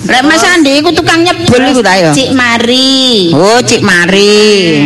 Lek 0.08 0.22
Mas 0.24 0.44
Andi 0.44 0.80
iku 0.80 0.92
tukang 0.92 1.24
nyebul 1.24 1.62
iku 1.72 1.80
ta 1.80 1.96
ya. 1.96 2.12
Cik 2.12 2.36
Mari. 2.36 3.32
Oh, 3.32 3.60
Cik 3.64 3.80
Mari. 3.80 4.84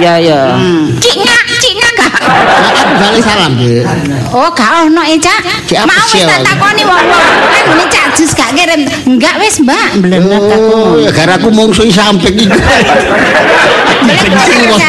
Iya 0.00 0.14
ya. 0.20 0.42
Cik 0.56 0.56
ngak, 0.56 0.96
Cik 1.00 1.16
ngak? 1.20 1.44
Aku 1.47 1.47
balik 2.98 3.22
salam, 3.22 3.54
Dik. 3.54 3.84
Oh, 4.34 4.50
gak 4.52 4.86
ono 4.86 5.02
e, 5.06 5.16
Cak. 5.16 5.40
Mau 5.86 6.04
wis 6.12 6.24
tak 6.26 6.40
takoni 6.44 6.82
wong-wong. 6.84 7.28
Kan 7.48 7.62
ngene 7.70 7.84
Cak 7.88 8.06
Jus 8.18 8.32
gak 8.34 8.50
kirim. 8.56 8.84
Enggak 9.06 9.38
wis, 9.40 9.62
Mbak. 9.62 10.02
Blenet 10.02 10.28
aku. 10.28 10.58
Oh, 10.74 10.98
ya 10.98 11.10
gara 11.14 11.34
aku 11.38 11.48
mungsuhi 11.52 11.92
sampe 11.92 12.28
iki. 12.28 12.46
Benci 14.04 14.28
wong. 14.68 14.80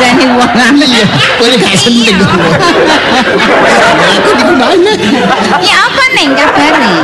Jane 0.00 0.24
wong. 0.32 0.50
Iya, 0.80 1.04
boleh 1.38 1.56
gak 1.58 1.76
seneng. 1.76 2.18
Aku 4.00 4.30
di 4.38 4.44
mana? 4.54 4.92
Ya 5.60 5.76
apa 5.86 6.04
neng 6.16 6.30
kabare? 6.34 6.94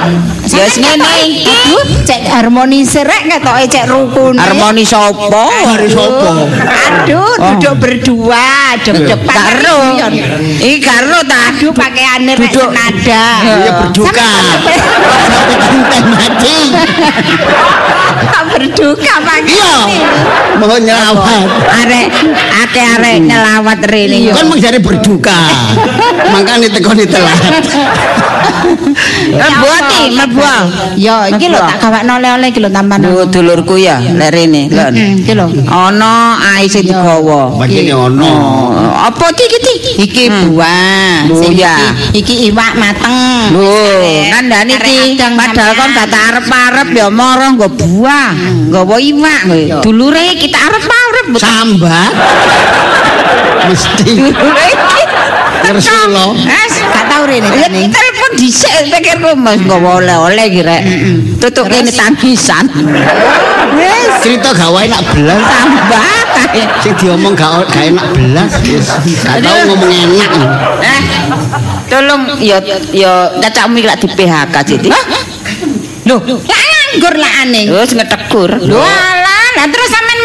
Ya 0.47 0.65
ngene 0.71 1.13
iki. 1.27 1.45
Aduh, 1.47 1.85
cek 2.07 2.21
harmoni 2.37 2.85
serek 2.85 3.25
ketoke 3.27 3.65
cek 3.67 3.85
rukun. 3.89 4.37
Harmoni 4.37 4.85
sapa? 4.85 5.49
Hari 5.49 5.89
sopo? 5.89 6.45
Aduh, 6.45 7.33
duduk 7.37 7.75
berdua, 7.81 8.77
deg-degan. 8.85 9.25
Karo. 9.25 9.79
Iki 10.61 10.79
karo 10.85 11.19
ta. 11.25 11.41
Aduh, 11.57 11.73
pakaiane 11.73 12.33
rek 12.37 12.51
Duduk. 12.53 12.69
senada. 12.69 13.25
Iya 13.41 13.71
berduka. 13.81 14.29
Sampai 14.53 14.77
cinta 15.65 15.99
mati. 16.05 16.57
Tak 18.27 18.43
berduka 18.53 19.15
Iya. 19.17 19.25
pakaiane. 19.25 19.99
Mohon 20.61 20.81
nyelawat. 20.85 21.47
Arek 21.85 22.07
akeh 22.65 22.85
arek 22.97 23.17
nyelawat 23.25 23.81
rene 23.89 24.19
yo. 24.29 24.33
Kan 24.37 24.47
menjadi 24.49 24.79
berduka. 24.81 25.39
Makanya 26.33 26.69
tekoni 26.69 27.05
telat. 27.09 27.41
Mlebuati, 29.27 30.01
mlebu. 30.13 30.43
Yo, 30.97 31.17
iki 31.31 31.47
lho 31.53 31.61
tak 31.61 31.77
gawakno 31.79 32.15
oleh-oleh 32.27 32.51
iki 32.51 32.59
lho 32.59 32.71
tampan. 32.75 32.99
Lho 32.99 33.23
dulurku 33.31 33.79
ya 33.79 34.03
lek 34.03 34.31
rene, 34.35 34.67
lho. 34.67 34.83
Iki 35.23 35.33
lho. 35.39 35.47
Ana 35.71 36.35
ae 36.59 36.67
sing 36.67 36.83
digawa. 36.83 37.55
Begini 37.63 37.95
ono. 37.95 38.27
Oh, 38.27 38.91
apa 39.07 39.31
iki 39.31 39.47
iki? 39.47 39.75
Iki 40.03 40.25
buah. 40.51 41.31
Sing 41.31 41.55
ya. 41.55 41.79
iki- 42.11 42.27
Iki 42.27 42.35
iwak 42.51 42.75
mateng. 42.75 43.55
Lho, 43.55 44.03
kandhane 44.35 44.75
iki 44.75 45.15
padahal 45.15 45.73
kon 45.79 45.91
gak 45.95 46.11
arep-arep 46.11 46.89
ya 46.91 47.07
mara 47.07 47.47
nggo 47.55 47.69
buah, 47.71 48.35
nggawa 48.67 48.97
iwak 48.99 49.41
kowe. 49.47 49.63
Dulure 49.87 50.25
kita 50.35 50.59
arep-arep. 50.59 51.27
Sambat. 51.39 52.11
Mesti. 53.71 54.11
Dulure 54.19 54.67
iki. 54.75 55.03
Rasulullah. 55.67 56.31
Wes, 56.35 56.75
Gak 56.79 57.05
tau 57.11 57.23
rene 57.27 57.49
Telepon 58.27 58.43
dhisik 58.43 58.91
pikirku 58.91 59.31
Mas 59.39 59.63
nggawa 59.63 60.03
oleh-oleh 60.03 60.45
iki 60.51 60.63
rek. 60.67 60.83
Tutuk 61.39 61.71
kene 61.71 61.95
tangisan. 61.95 62.67
Wes, 63.79 64.19
Cerita 64.19 64.51
gawe 64.51 64.83
enak 64.83 65.03
belas. 65.15 65.39
tambah 65.47 66.19
kae. 66.35 66.63
Sing 66.83 66.93
diomong 66.99 67.39
gak 67.39 67.71
gak 67.71 67.87
enak 67.95 68.07
belas. 68.19 68.51
Wis 68.67 68.91
gak 69.23 69.47
tau 69.47 69.55
ngomong 69.71 69.93
enak. 69.95 70.31
Eh, 70.83 71.01
tolong 71.87 72.23
ya 72.43 72.59
ya 72.91 73.31
cacakmu 73.39 73.79
iki 73.79 73.87
lak 73.87 73.99
di 74.03 74.09
PHK 74.11 74.57
Siti. 74.67 74.89
Loh, 76.11 76.19
lah 76.27 76.63
nganggur 76.67 77.15
lah 77.15 77.33
aneh. 77.47 77.71
Wis 77.71 77.95
ngetekur. 77.95 78.51
Lho 78.59 78.83
alah, 78.83 79.47
lah 79.55 79.67
terus 79.71 79.91
nek? 79.95 80.16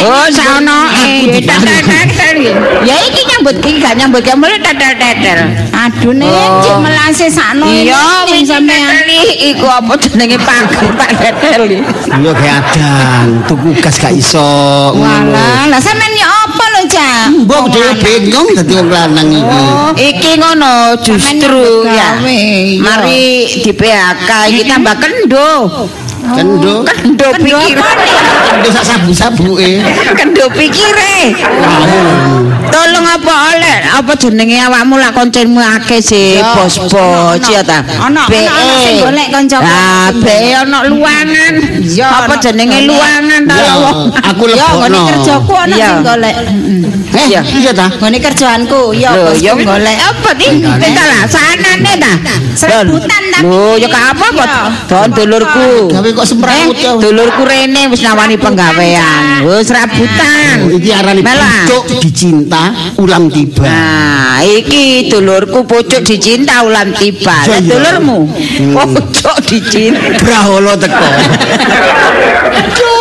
Oh, 0.00 0.26
saono 0.32 0.88
Aku 0.88 1.36
eh. 1.36 2.56
Ya 2.88 2.96
iki 3.04 3.20
nyambut 3.28 3.60
iki 3.60 3.80
gak 3.84 4.00
nyambut 4.00 4.24
kamu 4.24 4.48
tetel-tetel. 4.64 5.40
Aduh 5.76 6.12
nek 6.16 6.28
Oh. 6.30 6.62
cik 6.64 6.76
melase 6.80 7.26
sakno. 7.28 7.68
Iya, 7.68 8.24
wis 8.32 8.48
sampean 8.48 9.04
iku 9.36 9.66
apa 9.68 9.92
jenenge 10.00 10.38
pager 10.40 10.88
Pak 10.96 11.10
Tetel. 11.20 11.62
Iya 12.16 12.30
kayak 12.32 12.56
adang, 12.72 13.28
tuku 13.44 13.76
gas 13.82 14.00
gak 14.00 14.14
iso. 14.16 14.96
ngono. 14.96 15.36
Walah, 15.36 15.68
lah 15.68 15.80
sampean 15.82 16.12
ya 16.16 16.28
apa 16.28 16.64
lho 16.72 16.82
Cak? 16.88 17.24
Mbok 17.44 17.64
dhewe 17.68 17.92
bingung 18.00 18.48
dadi 18.56 18.72
wong 18.80 18.88
lanang 18.88 19.28
iki. 19.28 19.64
Iki 20.16 20.30
ngono 20.40 20.96
justru 21.04 21.84
ya. 21.84 22.16
Mari 22.80 23.60
di 23.60 23.72
PHK 23.72 24.30
iki 24.48 24.62
tambah 24.64 24.96
kendo. 24.96 25.68
Kendo. 26.36 26.74
Kendo 26.86 27.28
pikir. 27.38 27.76
Kendo 27.76 28.68
sak 28.70 28.84
sabu-sabuke. 28.86 29.82
Kendo 30.14 30.44
pikire. 30.54 31.34
Tolong 32.70 33.06
apa 33.06 33.34
oleh 33.50 33.76
apa 33.90 34.12
jenenge 34.14 34.62
awakmu 34.62 34.94
lak 34.94 35.10
koncenmu 35.10 35.58
akeh 35.58 35.98
sih 35.98 36.38
Ya, 36.38 36.54
bos-bos 36.54 36.94
ono, 36.94 37.34
ya 37.42 37.60
ta. 37.66 37.82
sing 38.30 38.46
golek 39.02 39.28
kanca-kanca 39.34 39.66
Ah, 39.66 40.08
sing 40.14 40.22
be 40.22 40.54
ono 40.54 40.78
luangan. 40.86 41.54
Apa 41.98 42.34
jenenge 42.38 42.86
luangan 42.86 43.40
ta 43.44 43.56
aku 44.22 44.44
ngene 44.46 44.54
lebokno. 44.54 45.00
kerjaku 45.10 45.52
ana 45.58 45.76
sing 45.76 45.98
golek. 46.06 46.34
Eh, 47.20 47.28
Iya. 47.28 47.40
iya 47.44 47.72
ta? 47.76 47.86
Ngene 47.92 48.16
kerjaanku, 48.18 48.96
yo 48.96 49.10
bosku 49.12 49.44
ya 49.44 49.52
golek. 49.52 49.96
Apa 50.00 50.30
ti? 50.34 50.48
Kita 50.56 51.02
lah 51.04 51.22
sanane 51.28 51.92
ta. 52.00 52.12
Serabutan 52.56 53.22
tapi. 53.28 53.44
Lho, 53.44 53.76
ya 53.76 53.86
gak 53.86 54.04
apa-apa. 54.16 54.44
Iya. 54.44 54.62
Don 54.88 55.08
dulurku. 55.12 55.68
Gawe 55.92 56.08
kok 56.12 56.26
semrawut 56.26 56.76
ya. 56.76 56.92
Dulurku 56.96 57.42
rene 57.44 57.82
wis 57.92 58.00
nawani 58.00 58.36
penggawean. 58.36 59.44
Wis 59.44 59.68
rabutan. 59.68 60.56
Oh, 60.66 60.76
Iki 60.76 60.90
arane 60.90 61.20
Melah. 61.20 61.68
pucuk 61.68 62.00
dicinta 62.00 62.72
ulang 62.96 63.28
tiba. 63.28 63.68
Nah, 63.68 64.40
iki 64.42 65.08
dulurku 65.08 65.62
pucuk 65.64 66.00
dicinta 66.00 66.64
ulam 66.64 66.90
tiba. 66.96 67.36
Lah 67.44 67.60
dulurmu 67.60 68.18
pucuk 68.74 69.36
dicinta. 69.44 70.00
Braholo 70.24 70.72
teko. 70.74 71.08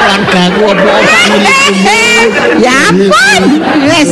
Keluargaku 0.00 0.62
apa 0.64 0.92
familiku. 1.04 1.96
Ya 2.60 2.74
ampun. 2.88 3.42
Wis. 3.84 4.08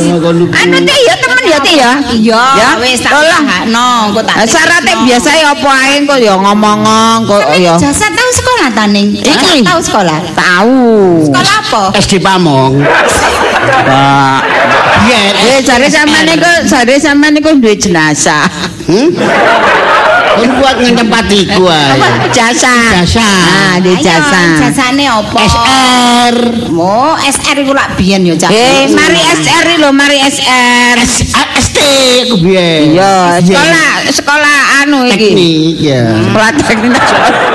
Anu 0.53 0.77
teh 0.85 0.99
ya 1.01 1.15
temen 1.17 1.43
ya 1.45 1.57
teh 1.59 1.75
ya. 1.75 1.91
Iya, 2.09 2.43
Ya, 2.55 2.69
wis 2.79 3.01
tak 3.01 3.11
tolong. 3.11 3.45
no, 3.69 3.87
engko 4.09 4.21
tak. 4.21 4.35
Nah, 4.37 4.45
Syaratnya 4.45 4.95
biasa 5.03 5.29
ya 5.33 5.47
apa 5.51 5.69
ae 5.83 5.95
kok 6.03 6.17
ya 6.17 6.33
ngomong-ngomong 6.37 7.17
kok 7.25 7.41
ya. 7.57 7.73
Jasa 7.75 8.05
tahu 8.07 8.29
sekolah 8.31 8.67
ta 8.71 8.85
ning? 8.85 9.13
Iki. 9.13 9.65
Tahu 9.65 9.79
sekolah. 9.81 10.17
Tahu. 10.33 10.77
Sekolah 11.25 11.53
apa? 11.59 11.81
SD 11.97 12.13
Pamong. 12.19 12.81
Pak. 13.79 14.39
Iya, 14.99 15.19
Eh, 15.39 15.59
jare 15.63 15.87
sampean 15.87 16.27
niku, 16.27 16.51
jare 16.67 16.95
sampean 16.97 17.33
niku 17.33 17.55
duwe 17.55 17.73
jenazah. 17.73 18.45
Hmm? 18.85 19.09
Kuat 20.39 20.77
ngentempatiku 20.79 21.63
ae. 21.67 21.99
Apa 21.99 22.27
jasa? 22.31 22.73
Jasa. 23.03 23.27
Ah, 23.27 23.75
di 23.83 23.91
jasa. 23.99 24.41
Jasane 24.63 25.05
apa? 25.07 25.39
SR. 25.43 26.35
Mo, 26.71 27.15
SR 27.19 27.55
iku 27.63 27.73
lak 27.75 27.99
biyen 27.99 28.23
yo, 28.23 28.35
Cak. 28.39 28.51
Eh, 28.51 28.87
mari 28.95 29.19
SR 29.19 29.65
lho, 29.83 29.89
mari 29.91 30.17
SR. 30.23 30.97
ST 31.59 31.77
aku 32.27 32.35
biyen. 32.39 32.95
Iya, 32.95 33.43
sekolah 33.43 33.89
sekolah 34.15 34.57
anu 34.83 35.07
iki. 35.07 35.35
teknik 35.35 35.75
ya. 35.79 36.03
Sekolah 36.23 36.49
teknik. 36.55 36.93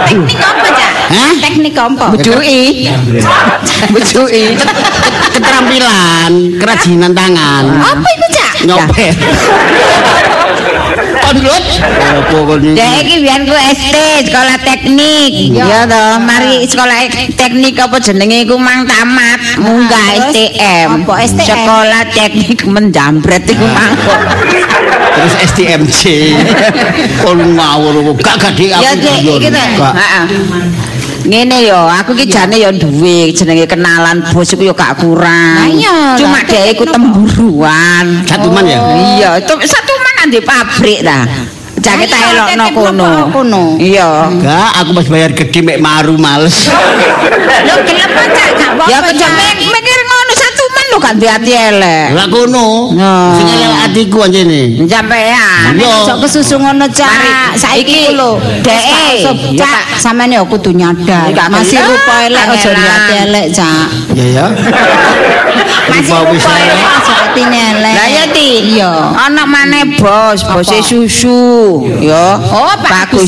Teknik 0.05 0.41
apa, 0.41 0.67
Cak? 0.73 0.93
Hah? 1.05 1.33
Teknik 1.41 1.75
apa? 1.77 2.07
Bujui. 2.13 2.65
Bujui. 3.93 4.45
Keterampilan, 5.35 6.33
kerajinan 6.61 7.13
tangan. 7.17 7.65
Apa 7.81 8.09
iku, 8.09 8.27
Cak? 8.33 8.53
Nyopet. 8.69 9.15
Konlut. 11.25 11.65
Apa 11.81 12.37
kon 12.45 12.61
iki? 12.61 12.77
Ya 12.77 12.89
iki 13.01 13.15
biyen 13.25 13.43
ku 13.49 13.57
ST, 13.57 13.97
sekolah 14.29 14.57
teknik. 14.61 15.33
Ya 15.57 15.89
toh, 15.89 16.21
mari 16.21 16.69
sekolah 16.69 17.09
teknik 17.33 17.81
apa 17.81 17.97
jenenge 17.99 18.45
iku 18.45 18.61
mang 18.61 18.85
tamat, 18.85 19.41
munggah? 19.57 20.31
STM. 20.31 20.89
Apa 21.01 21.13
STM? 21.25 21.49
Sekolah 21.49 22.03
teknik 22.13 22.61
menjambret 22.69 23.45
iku 23.49 23.65
mang. 23.65 23.93
Terus 25.15 25.35
STMC. 25.55 26.03
Kon 27.25 27.57
ngawur 27.57 28.15
gak 28.21 28.37
gede 28.53 28.77
aku. 28.77 28.85
Ya 28.85 29.15
iki. 29.17 29.49
Gak. 29.49 29.95
Heeh. 29.97 30.25
Ngene 31.25 31.65
yo, 31.65 31.81
aku 31.89 32.13
ki 32.13 32.29
jane 32.29 32.61
yo 32.61 32.69
duwe 32.69 33.33
jenenge 33.33 33.65
kenalan 33.65 34.21
bos 34.29 34.45
iku 34.53 34.69
yo 34.69 34.75
gak 34.77 35.01
kurang. 35.01 35.73
Iya, 35.73 36.21
Cuma 36.21 36.45
dhek 36.45 36.77
iku 36.77 36.85
temburuan. 36.85 38.29
Satuman 38.29 38.65
ya? 38.69 38.81
Iya, 39.17 39.31
itu 39.41 39.55
satu 39.65 39.93
mana 40.05 40.29
di 40.29 40.41
pabrik 40.45 41.01
ta. 41.01 41.25
Jake 41.81 42.09
tak 42.09 42.21
elokno 42.33 42.65
kono. 43.33 43.65
Iya. 43.77 44.29
Enggak, 44.29 44.69
aku 44.85 44.91
masih 44.97 45.11
bayar 45.13 45.31
gede 45.33 45.61
mek 45.61 45.81
maru 45.81 46.17
males. 46.17 46.69
Lho, 47.65 47.75
gelem 47.89 48.11
Cak? 48.13 48.51
Gak 48.57 48.71
apa-apa, 48.77 48.89
Ya 48.93 48.99
Cak. 49.01 49.09
kejame 49.13 49.45
gak 51.13 51.33
hati 51.37 51.53
elek. 51.53 52.17
Lah 52.17 52.27
kono. 52.33 52.89
Sing 53.37 53.47
elek 53.53 53.73
atiku 53.85 54.19
anjene. 54.25 54.61
Sampean. 54.89 55.77
Yo. 55.77 55.93
Aja 56.09 56.15
kesusu 56.25 56.57
ngono, 56.57 56.89
Cak. 56.89 57.13
Saiki 57.61 58.17
lho. 58.17 58.41
Dek, 58.65 59.29
Cak, 59.61 60.01
sampean 60.01 60.33
yo 60.33 60.49
kudu 60.49 60.73
nyadar. 60.73 61.29
Masih 61.53 61.79
rupa 61.85 62.25
elek 62.25 62.45
aja 62.49 62.71
Kangelan. 62.73 62.81
lihat 62.81 63.03
elek, 63.29 63.47
Cak. 63.53 63.87
Ya 64.17 64.25
ya. 64.33 64.47
Masih 65.91 66.17
Rupa. 66.17 66.55
Lah 67.83 68.07
ya 68.09 68.25
ti. 68.31 68.79
Iya. 68.79 68.91
Ana 69.15 69.45
maneh 69.45 69.99
bos, 69.99 70.41
bos 70.47 70.69
Apa? 70.71 70.83
susu. 70.83 71.83
Yo. 72.01 72.27
Oh, 72.51 72.75
Pak 72.79 73.11
Kak. 73.11 73.19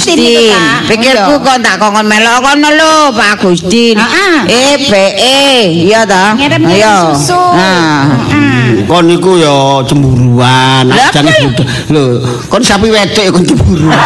Pikirku 0.86 1.34
iya. 1.36 1.44
kok 1.44 1.56
tak 1.62 1.76
kongkon 1.82 2.06
melok 2.06 2.38
kono 2.42 2.68
lho, 2.70 2.94
Pak 3.12 3.42
Agustin. 3.42 3.98
Heeh. 3.98 4.36
Eh, 4.46 4.74
BE, 4.86 5.42
iya 5.90 6.06
ta? 6.06 6.38
Susu. 6.38 7.38
Nah. 7.54 8.06
Heeh. 8.30 8.86
Kon 8.86 9.10
niku 9.10 9.34
ya 9.38 9.82
cemburuan, 9.82 10.86
ajane 10.86 11.30
butuh. 11.50 11.66
Lho, 11.90 12.02
kon 12.46 12.62
sapi 12.62 12.86
wedok 12.86 13.34
kon 13.34 13.42
cemburu. 13.42 13.90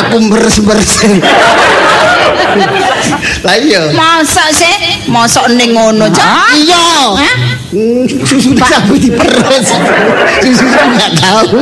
Aku 0.00 0.16
meres-meres. 0.20 0.92
Lah 3.44 3.56
iya. 3.58 3.92
Masa 3.92 4.48
sih? 4.54 5.04
Masa 5.10 5.44
ning 5.52 5.74
ngono, 5.76 6.08
Cak? 6.08 6.56
Iya. 6.56 6.86
Hah? 7.12 7.34
Hmm, 7.74 8.06
Susu 8.06 8.54
sapi 8.56 8.96
diperes. 8.96 9.68
Susu 10.40 10.64
enggak 10.88 11.10
tahu. 11.18 11.58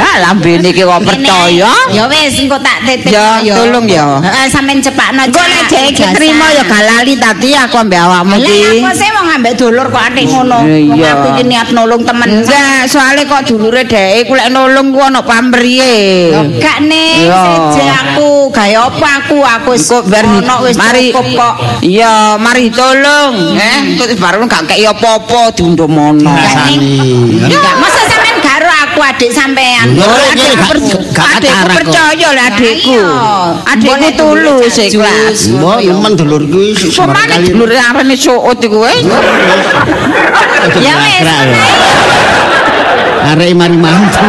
Ah, 0.00 0.16
lambene 0.20 0.68
iki 0.70 0.82
kok 0.82 1.00
percaya. 1.00 1.72
Ya 1.90 2.04
wis 2.06 2.34
engko 2.38 2.58
tak 2.58 2.82
titip 2.84 3.12
Ya, 3.12 3.38
ayo. 3.40 3.54
tolong 3.54 3.86
ya. 3.86 4.18
Heeh, 4.20 4.46
sampean 4.48 4.80
cepakno 4.80 5.24
Engko 5.24 5.40
nek 5.40 5.62
dhek 5.68 5.84
iki 5.92 6.04
trimo 6.12 6.46
ya 6.50 6.62
gak 6.64 6.82
lali 6.82 7.14
tadi 7.14 7.48
aku 7.54 7.76
ambek 7.78 8.00
awakmu 8.00 8.34
Lah 8.34 8.48
iki. 8.50 8.80
apa 8.80 8.90
sih 8.92 9.08
wong 9.10 9.26
ambek 9.30 9.52
dulur 9.54 9.86
kok 9.88 10.02
atik 10.02 10.26
ngono. 10.26 10.58
Aku 10.94 11.26
iki 11.32 11.42
niat 11.44 11.68
nolong 11.70 12.02
temen. 12.02 12.28
Enggak, 12.42 12.88
soalnya 12.88 13.22
kok 13.24 13.42
dulure 13.46 13.82
dhek 13.84 14.26
iku 14.26 14.32
lek 14.34 14.48
nolong 14.50 14.90
ku 14.90 15.00
ana 15.00 15.20
pamriye. 15.22 16.32
Yo, 16.32 16.40
Gak 16.58 16.78
nih, 16.82 17.28
seje 17.28 17.84
aku, 17.86 18.48
gaya 18.50 18.88
apa 18.88 19.08
aku, 19.22 19.38
aku 19.40 19.68
wis 19.76 19.86
Kok 19.86 20.04
ono 20.10 20.56
wis 20.66 20.74
mari 20.74 21.12
cukup 21.12 21.26
kok. 21.36 21.54
Iya, 21.80 22.34
mari 22.36 22.66
tolong. 22.70 23.54
Eh, 23.54 23.94
kok 23.94 24.08
baru 24.18 24.44
gak 24.46 24.66
kei 24.66 24.84
apa-apa 24.84 25.52
diundum 25.54 25.90
mono. 25.90 26.30
Rasane. 26.30 26.76
Enggak, 27.46 27.73
masa 27.80 28.00
sampean 28.06 28.36
garo 28.40 28.70
aku 28.86 29.00
adik 29.02 29.30
sampean. 29.34 29.86
Yo, 29.94 30.06
adikku 30.06 30.98
percaya 31.70 32.28
lah 32.34 32.46
adikku. 32.52 32.98
Adikku 33.66 34.08
tulus 34.18 34.76
ikhlas. 34.78 35.50
Mbok 35.50 35.78
nemen 35.82 36.12
dulurku 36.14 36.58
iki 36.62 36.88
Pemane 36.94 37.26
sekali. 37.40 37.46
dulure 37.50 37.78
arene 37.78 38.14
suut 38.14 38.58
iku 38.62 38.78
wis. 38.84 39.04
Ya 40.80 40.94
wis. 41.00 41.26
Arek 43.24 43.56
mari 43.56 43.78
mantu. 43.80 44.20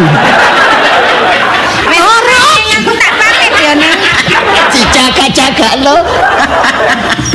Wis 1.92 2.02
ora, 2.02 2.40
aku 2.80 2.92
tak 2.96 3.12
pamit 3.20 3.54
ya 3.60 3.74
ning. 3.76 3.94
Dijaga-jaga 4.76 5.70
lo. 5.84 5.98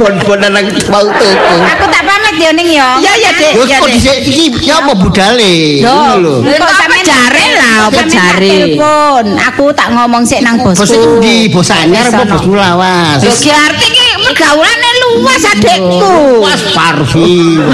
Bon-bonan 0.00 0.48
nang 0.56 0.64
mau 0.88 1.04
tuku. 1.04 1.56
Aku 1.76 1.84
tak 1.92 2.02
pamit 2.08 2.40
ya 2.40 2.50
ning 2.56 2.72
ya. 2.72 2.96
Ya 3.04 3.12
ya, 3.20 3.30
Dik. 3.36 3.52
Yo 3.52 3.62
Ya, 3.68 3.76
kok 3.84 3.88
dhisik 3.92 4.16
iki 4.24 4.48
ya 4.64 4.80
apa 4.80 4.96
budale? 4.96 5.84
Ngono 5.84 6.14
lho. 6.24 6.34
Engko 6.40 6.64
apa 6.64 6.96
jare 7.04 7.46
lah, 7.60 7.76
apa 7.92 8.02
jare? 8.08 8.56
Telepon, 8.64 9.36
aku 9.36 9.64
tak 9.76 9.92
ngomong 9.92 10.24
sik 10.24 10.40
nang 10.40 10.56
bosku. 10.56 10.80
Bos 10.80 10.92
iki 10.96 11.08
ndi? 11.20 11.36
Bos 11.52 11.68
anyar 11.68 12.08
apa 12.08 12.24
bos 12.24 12.48
lawas? 12.48 13.20
Yo 13.20 13.32
ki 13.36 13.52
arti 13.52 13.99
iki 14.20 14.26
pergaulane 14.36 14.90
luas 15.00 15.44
adikku. 15.48 16.12
Was 16.44 16.62
parfum. 16.76 17.64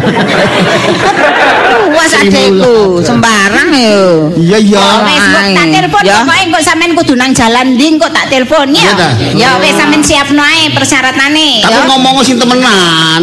Luas 1.91 2.13
adikku, 2.15 3.03
sembarang 3.03 3.71
yo. 3.75 4.31
Iya 4.39 4.59
iya. 4.63 4.87
Wis 5.07 5.25
kok 5.27 5.45
tak 5.55 5.67
telepon 5.75 6.03
pokoke 6.03 6.37
engko 6.43 6.59
sampean 6.63 6.93
kudu 6.95 7.15
nang 7.19 7.31
jalan 7.35 7.67
ndi 7.75 7.87
engko 7.97 8.07
tak 8.11 8.31
telepon 8.31 8.71
ya. 8.71 8.95
Ya 9.35 9.59
wis 9.59 9.75
sampean 9.75 10.03
siapno 10.03 10.43
ae 10.43 10.71
persyaratane 10.71 11.67
Tapi 11.67 11.75
ya. 11.75 11.87
ngomong 11.91 12.23
sing 12.23 12.37
temenan. 12.39 13.23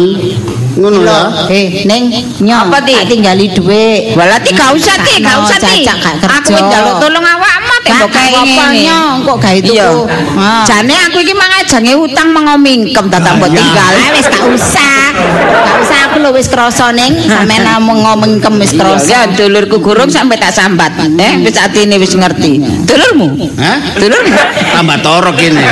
Ngono 0.74 1.06
ya. 1.06 1.46
Eh, 1.54 1.86
Ning, 1.86 2.10
nyo, 2.42 2.66
Apa, 2.66 2.82
Ti? 2.82 2.98
tak 2.98 3.06
tinggali 3.06 3.46
dhuwit. 3.54 4.18
Walati 4.18 4.50
gak 4.50 4.74
usah 4.74 4.98
ti, 5.06 5.22
gak 5.22 5.38
usah 5.46 5.58
ti. 5.62 5.86
Aku 5.86 6.50
njaluk 6.50 6.98
tolong 6.98 7.22
awakmu 7.22 7.43
ngene. 7.84 9.24
kok 9.24 9.36
gawe 9.38 9.58
tuku. 9.60 9.76
Iya. 9.76 9.88
Ha. 10.36 10.50
Jane 10.64 10.94
aku 11.06 11.16
iki 11.20 11.34
mangajange 11.34 11.92
utang 11.94 12.28
mango 12.32 12.56
mingkem 12.56 13.06
tata 13.08 13.30
mbok 13.36 13.48
Ah, 13.48 13.54
tinggal. 13.54 13.92
Ah, 13.94 14.08
wis 14.12 14.26
gak 14.26 14.44
usah. 14.48 15.04
Gak 15.14 15.78
usah 15.84 15.98
aku 16.08 16.16
lho 16.20 16.30
wis 16.32 16.48
krasa 16.48 16.86
ning 16.90 17.12
sampean 17.24 17.64
ngomong 17.84 18.40
kem 18.40 18.54
wis 18.58 18.72
Ya 18.72 18.78
krasa. 18.80 19.18
dulurku 19.32 19.78
gurung 19.78 20.08
sampe 20.08 20.36
tak 20.36 20.52
sambat. 20.52 20.92
Eh 21.18 21.32
wis 21.44 21.56
atine 21.56 21.96
wis 21.96 22.12
ngerti. 22.12 22.60
Dulurmu? 22.84 23.28
Hah? 23.60 23.78
Dulurmu? 23.96 24.32
Tambah 24.72 24.96
torok 25.00 25.36
ini. 25.38 25.62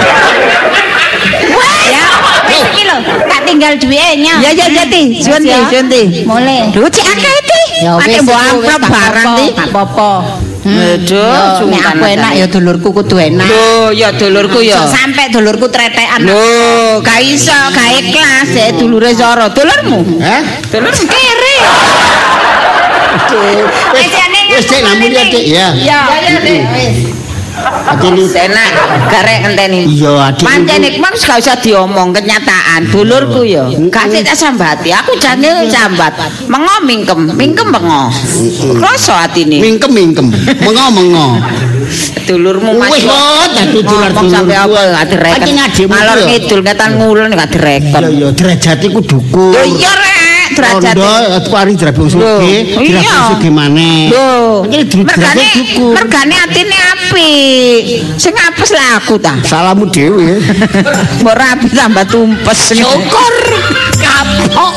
Ya, 1.83 2.07
wis 2.49 2.61
iki 2.73 2.83
lho, 2.85 2.97
tak 3.29 3.41
tinggal 3.45 3.75
duwe 3.77 4.17
nya. 4.17 4.35
Ya 4.41 4.51
ya 4.53 4.67
ya 4.71 4.85
ti, 4.87 5.21
suwun 5.21 5.43
ti, 5.43 5.53
suwun 5.69 5.87
ti. 5.91 6.03
Mulai. 6.25 6.71
Lho 6.73 6.87
cek 6.89 7.05
akeh 7.05 7.37
ti. 7.45 7.61
Ya 7.85 7.99
wis 7.99 8.23
mbok 8.23 8.39
amplop 8.39 8.81
gak 8.81 8.91
barang 8.91 9.29
ti. 9.37 9.47
Gak 9.53 9.69
apa-apa. 9.71 10.11
Aduh, 10.63 11.59
Yo, 11.59 11.67
nek 11.67 11.83
aku 11.91 12.05
enak 12.07 12.33
ya 12.39 12.47
dulurku 12.47 12.95
kudu 12.95 13.19
enak. 13.19 13.51
Lho, 13.51 13.91
ya 13.91 14.15
dulurku 14.15 14.63
ya. 14.63 14.87
Sampe 14.87 15.27
dulurku 15.35 15.67
tretekan. 15.67 16.23
Lho, 16.23 17.03
gak 17.03 17.19
iso, 17.19 17.55
gak 17.75 17.91
ikhlas 17.99 18.51
ya 18.55 18.71
dulure 18.79 19.11
Zoro. 19.11 19.51
Dulurmu? 19.51 20.23
Hah? 20.23 20.43
Dulurmu 20.71 21.03
kere. 21.11 21.55
Wis 23.97 24.09
jane 24.13 24.41
Wis 24.55 24.65
cek 24.69 24.81
namun 24.87 25.11
ya 25.11 25.25
cek 25.27 25.45
ya. 25.51 25.67
Ya, 25.75 26.01
ya, 26.21 26.33
Dek. 26.39 26.63
wis. 26.79 27.22
Adili. 27.93 28.25
Enak, 28.33 28.71
garek 29.13 29.39
ngenteni. 29.45 29.81
Iya, 29.85 30.33
adik. 30.33 30.45
Pancen 30.47 30.81
iku 30.87 30.99
mah 31.03 31.13
gak 31.13 31.39
usah 31.39 31.57
diomong 31.61 32.09
kenyataan. 32.15 32.89
Dulurku 32.89 33.45
ya. 33.45 33.69
Gak 33.93 34.09
sik 34.09 34.23
tak 34.25 34.37
sambati. 34.39 34.91
Aku 34.95 35.19
jane 35.21 35.69
sambat. 35.69 36.15
Mengo 36.49 36.77
mingkem, 36.87 37.37
mingkem 37.37 37.69
mengo. 37.69 38.09
Kroso 38.81 39.13
atine. 39.13 39.61
Mingkem 39.61 39.91
mingkem. 39.93 40.27
Mengo 40.63 40.87
mengo. 40.95 41.29
Dulurmu 42.23 42.79
Wis 42.79 43.05
kok 43.05 43.47
dadu 43.53 43.79
dolar 43.85 44.11
ngomong 44.15 44.33
sampe 44.33 44.55
apa 44.57 44.81
gak 44.95 45.07
direken. 45.13 45.55
Ngalor 45.91 46.19
ya. 46.23 46.27
ngidul 46.31 46.61
ngetan 46.65 46.91
ngulon 46.97 47.31
gak 47.35 47.51
direken. 47.53 48.03
Ya 48.03 48.09
ya 48.09 48.29
derajat 48.33 48.79
iku 48.87 49.01
dukur. 49.03 49.53
Lho 49.53 49.63
iya 49.67 49.93
derajat. 50.55 50.95
Dirabung 51.73 52.09
suge, 52.09 52.23
Lho, 52.23 52.37
iya. 52.47 53.01
dirabung 53.03 53.25
suge 53.33 53.51
maneh. 53.51 54.13
Lho, 54.13 54.63
mergane 55.03 55.49
mergane 55.93 56.35
atine 56.37 56.79
apik. 56.95 57.83
Sing 58.21 58.35
apes 58.37 58.71
lah 58.71 59.01
aku 59.01 59.19
ta. 59.19 59.35
Salamu 59.43 59.89
dhewe. 59.89 60.39
Mbok 61.21 61.35
rapi 61.35 61.69
tambah 61.73 62.05
tumpes. 62.07 62.77
Syukur 62.77 63.35
kapok. 63.99 64.75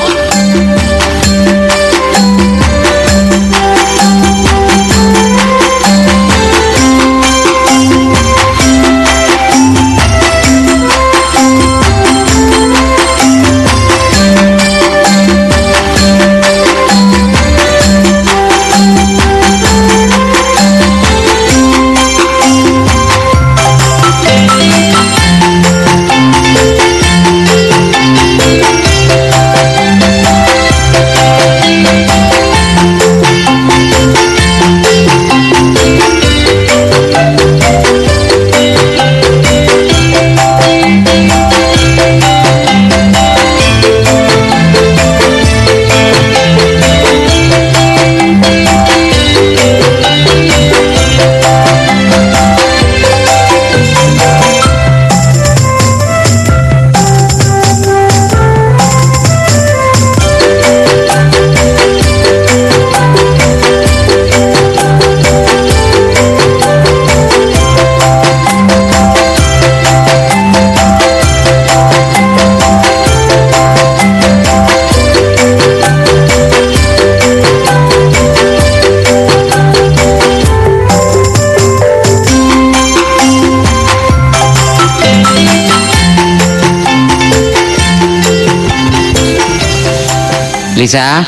Lisa, 90.85 91.25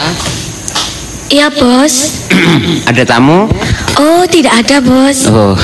Iya 1.34 1.50
bos. 1.50 2.30
ada 2.93 3.02
tamu? 3.02 3.50
Oh 3.98 4.22
tidak 4.30 4.54
ada 4.54 4.78
bos. 4.86 5.26
Oh, 5.34 5.58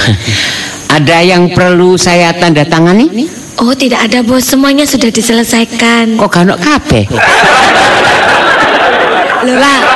ada 0.89 1.21
yang 1.21 1.53
perlu 1.53 1.93
saya 1.93 2.33
tanda 2.33 2.65
tangani? 2.65 3.29
Oh 3.61 3.69
tidak 3.77 4.09
ada 4.09 4.25
bos. 4.25 4.49
Semuanya 4.49 4.89
sudah 4.89 5.13
diselesaikan. 5.13 6.17
Kok 6.17 6.33
ono 6.41 6.57
kabeh? 6.57 7.05
Lah. 9.61 9.92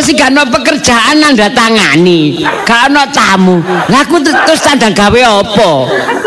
Iki 0.00 0.16
gak 0.16 0.32
ono 0.32 0.48
pekerjaan 0.48 1.20
nanda 1.20 1.52
tangani, 1.52 2.40
gak 2.64 2.88
ono 2.88 3.04
tamu. 3.12 3.60
Lah 3.92 4.00
aku 4.00 4.16
terus 4.24 4.64
tanda 4.64 4.88
gawe 4.88 5.20
apa? 5.44 5.70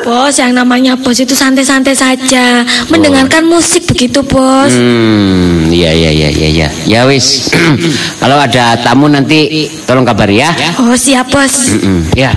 Bos 0.05 0.37
yang 0.37 0.53
namanya 0.53 0.93
bos 0.93 1.17
itu 1.17 1.33
santai-santai 1.33 1.97
saja. 1.97 2.61
Mendengarkan 2.93 3.49
musik 3.49 3.89
begitu 3.89 4.21
bos. 4.21 4.69
Hmm, 4.69 5.73
iya 5.73 5.89
iya 5.89 6.11
iya 6.13 6.29
iya 6.29 6.49
iya. 6.53 6.67
Ya 6.85 7.01
wis. 7.09 7.49
Kalau 8.21 8.37
ada 8.37 8.77
tamu 8.77 9.09
nanti 9.09 9.67
tolong 9.89 10.05
kabari 10.05 10.37
ya. 10.39 10.53
Oh 10.77 10.93
siap 10.93 11.33
bos. 11.33 11.73
Mm-mm, 11.73 12.13
ya. 12.13 12.29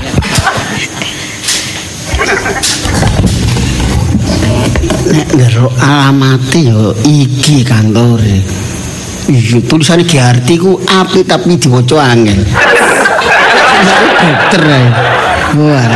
Nek 5.12 5.28
ngerok 5.36 5.74
alamate 5.84 6.58
yo 6.64 6.96
iki 7.04 7.60
kantore. 7.60 8.65
Iya, 9.26 9.58
tulisane 9.66 10.06
Giarti 10.06 10.54
ku 10.54 10.78
apik 10.86 11.26
tapi 11.26 11.58
diwaca 11.58 11.98
angel. 12.14 12.46
Ae. 14.56 14.86
Wah, 15.56 15.86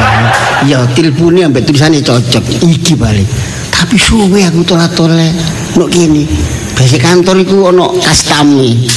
ya 0.66 0.82
tilpune 0.94 1.46
ambek 1.46 1.62
tulisane 1.62 2.02
cocok. 2.02 2.42
Iki 2.58 2.98
balik. 2.98 3.28
Tapi 3.70 3.94
suwe 3.94 4.42
aku 4.42 4.66
tolak-tolek. 4.66 5.30
Nok 5.78 5.88
kene. 5.94 6.26
Biasa 6.74 6.98
kantor 6.98 7.36
iku 7.46 7.70
ono 7.70 7.94
kastame. 8.02 8.88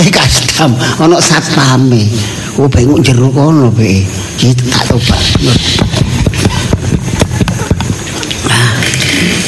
Eh 0.00 0.08
kastam, 0.08 0.72
ono 0.96 1.20
satpame. 1.20 2.08
Oh, 2.56 2.68
bengok 2.68 3.00
jero 3.04 3.28
kono, 3.32 3.68
Be. 3.68 4.04
Iki 4.40 4.56
tak 4.72 4.88
tobat. 4.88 5.24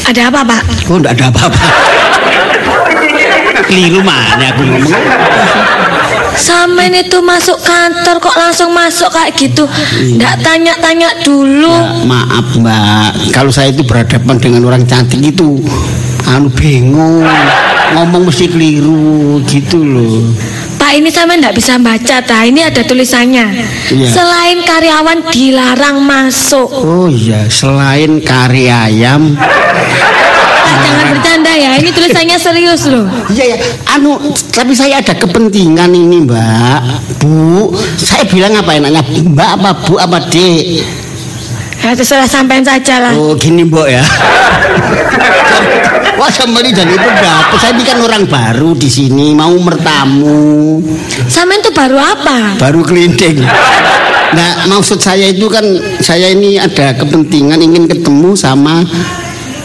Ada 0.05 0.29
apa 0.29 0.41
pak? 0.45 0.63
Oh, 0.93 1.01
enggak 1.01 1.17
ada 1.17 1.33
apa-apa. 1.33 1.94
Keliru 3.63 4.03
mana 4.03 4.51
aku 4.51 4.63
ngomong. 4.67 4.93
Samen 6.35 6.91
itu 6.99 7.23
masuk 7.23 7.55
kantor 7.63 8.19
kok 8.19 8.35
langsung 8.35 8.75
masuk 8.75 9.07
kayak 9.15 9.39
gitu. 9.39 9.65
Nggak 10.19 10.43
tanya-tanya 10.43 11.23
dulu. 11.23 11.71
Ya, 11.71 12.03
maaf 12.05 12.59
mbak, 12.59 13.31
kalau 13.31 13.55
saya 13.55 13.71
itu 13.71 13.87
berhadapan 13.87 14.37
dengan 14.43 14.67
orang 14.67 14.83
cantik 14.83 15.23
itu 15.23 15.63
anu 16.27 16.51
bingung, 16.51 17.23
ngomong 17.95 18.27
mesti 18.27 18.51
keliru 18.51 19.39
gitu 19.47 19.79
loh. 19.79 20.27
Pak 20.75 20.99
ini 20.99 21.09
sama 21.09 21.39
nggak 21.39 21.55
bisa 21.55 21.79
baca 21.79 22.19
ta. 22.21 22.43
Ini 22.43 22.67
ada 22.67 22.83
tulisannya. 22.83 23.47
Iya. 23.95 24.09
Selain 24.11 24.59
karyawan 24.67 25.31
dilarang 25.31 26.03
masuk. 26.03 26.67
Oh 26.67 27.07
iya, 27.07 27.47
selain 27.47 28.19
kari 28.21 28.69
ayam, 28.69 29.39
Pak 29.39 30.14
jangan 30.83 31.07
bercanda 31.15 31.53
ya. 31.55 31.71
Ini 31.79 31.91
tulisannya 31.93 32.37
serius 32.39 32.83
loh. 32.91 33.07
iya 33.31 33.55
ya, 33.55 33.57
anu, 33.95 34.19
tapi 34.51 34.73
saya 34.75 34.99
ada 34.99 35.15
kepentingan 35.15 35.91
ini 35.93 36.27
mbak, 36.27 36.81
bu, 37.23 37.71
saya 37.99 38.25
bilang 38.27 38.55
apa 38.59 38.77
enaknya, 38.79 39.03
mbak 39.05 39.51
apa 39.61 39.71
bu 39.87 39.95
apa 40.01 40.19
dek? 40.31 40.85
Ya 41.85 41.93
terserah 41.93 42.25
sampean 42.25 42.65
saja 42.65 42.97
lah. 42.97 43.13
Oh 43.13 43.37
gini 43.37 43.61
mbok 43.69 43.85
ya. 43.85 44.01
Wah 46.15 46.31
sembari 46.31 46.71
jadi 46.71 46.95
pendapat. 46.95 47.59
Saya 47.59 47.75
ini 47.75 47.83
kan 47.83 47.99
orang 47.99 48.25
baru 48.31 48.71
di 48.79 48.87
sini 48.87 49.35
mau 49.35 49.53
mertamu, 49.59 50.79
Sampean 51.27 51.61
tuh 51.61 51.75
baru 51.75 51.99
apa? 51.99 52.55
baru 52.57 52.87
kelinting. 52.87 53.43
Nah, 54.35 54.67
maksud 54.67 54.99
saya 54.99 55.31
itu 55.31 55.47
kan 55.47 55.63
saya 56.03 56.31
ini 56.35 56.59
ada 56.59 56.95
kepentingan 56.99 57.59
ingin 57.63 57.87
ketemu 57.87 58.35
sama 58.35 58.83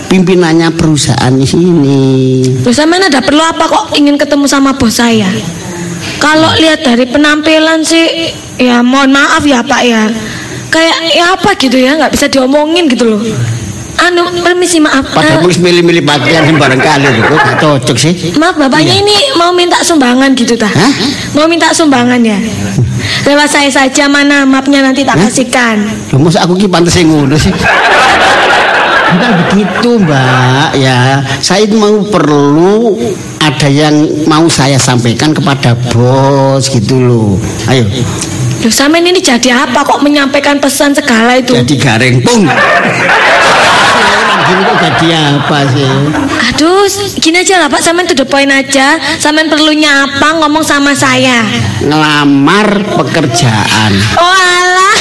pimpinannya 0.10 0.74
perusahaan 0.74 1.32
di 1.32 1.46
sini. 1.46 2.00
Loh 2.60 2.74
sampean 2.74 3.06
ada 3.06 3.22
perlu 3.22 3.40
apa 3.40 3.64
kok 3.64 3.86
ingin 3.94 4.18
ketemu 4.18 4.44
sama 4.44 4.74
bos 4.74 4.98
saya? 4.98 5.30
Kalau 6.18 6.50
lihat 6.58 6.82
dari 6.82 7.06
penampilan 7.06 7.80
sih 7.80 8.34
ya 8.58 8.82
mohon 8.82 9.10
maaf 9.10 9.46
ya 9.46 9.62
Pak 9.62 9.82
ya. 9.82 10.10
Kayak 10.70 10.98
ya 11.10 11.26
apa 11.34 11.50
gitu 11.56 11.78
ya 11.78 11.96
nggak 11.96 12.12
bisa 12.12 12.26
diomongin 12.26 12.90
gitu 12.90 13.06
loh. 13.08 13.22
Anu 14.00 14.24
permisi 14.40 14.80
maaf. 14.80 15.12
Pada 15.12 15.36
Eh, 15.36 15.40
mulus 15.40 15.60
milih-milih 15.60 16.02
pakaian 16.02 16.42
yang 16.42 16.56
barangkali 16.56 17.04
itu 17.12 17.36
gak 17.36 17.58
cocok 17.60 17.98
sih. 18.00 18.14
maaf 18.34 18.56
bapaknya 18.56 18.96
Iya. 18.96 19.04
ini 19.04 19.16
mau 19.36 19.52
minta 19.52 19.76
sumbangan 19.80 20.32
gitu 20.34 20.56
tah? 20.56 20.72
Hah? 20.72 20.92
Mau 21.36 21.46
minta 21.46 21.68
sumbangan 21.70 22.16
ya? 22.18 22.40
Lewat 23.28 23.52
saya 23.52 23.68
saja 23.68 24.08
mana 24.08 24.48
mapnya 24.48 24.80
nanti 24.82 25.04
tak 25.04 25.20
Hah? 25.20 25.28
kasihkan. 25.28 25.84
Loh, 26.10 26.20
masa 26.22 26.48
aku 26.48 26.56
ki 26.56 26.68
pantes 26.68 26.96
ngono 26.98 27.36
sih. 27.36 27.52
Bukan 29.10 29.32
begitu 29.46 29.90
mbak. 30.02 30.78
Ya 30.78 31.26
Saya 31.42 31.66
itu 31.66 31.76
mau 31.78 31.98
perlu 32.06 32.98
Ada 33.40 33.68
yang 33.72 33.96
mau 34.30 34.46
saya 34.52 34.78
sampaikan 34.78 35.34
kepada 35.34 35.74
bos 35.90 36.70
gitu 36.70 37.00
loh. 37.00 37.34
Ayo. 37.66 37.88
Loh 38.60 38.74
sampean 38.76 39.08
ini 39.08 39.24
jadi 39.24 39.64
apa? 39.64 39.88
Kok 39.88 40.04
menyampaikan 40.04 40.60
pesan 40.60 40.92
segala 40.92 41.40
itu? 41.40 41.56
Jadi 41.56 41.76
gareng 41.80 42.20
pung. 42.20 42.44
Orang 42.44 44.42
gini 44.44 44.62
kok 44.68 44.78
jadi 44.84 45.08
apa 45.16 45.58
sih? 45.72 45.88
Aduh, 46.52 46.84
gini 47.24 47.40
aja 47.40 47.56
lah 47.64 47.72
Pak, 47.72 47.80
sampean 47.80 48.04
to 48.12 48.16
the 48.20 48.28
point 48.28 48.52
aja. 48.52 49.00
Sampean 49.16 49.48
perlu 49.48 49.72
nyapa 49.72 50.44
ngomong 50.44 50.62
sama 50.68 50.92
saya. 50.92 51.40
Ngelamar 51.80 52.84
pekerjaan. 53.00 53.92
Oh 54.20 54.36
alah. 54.36 54.98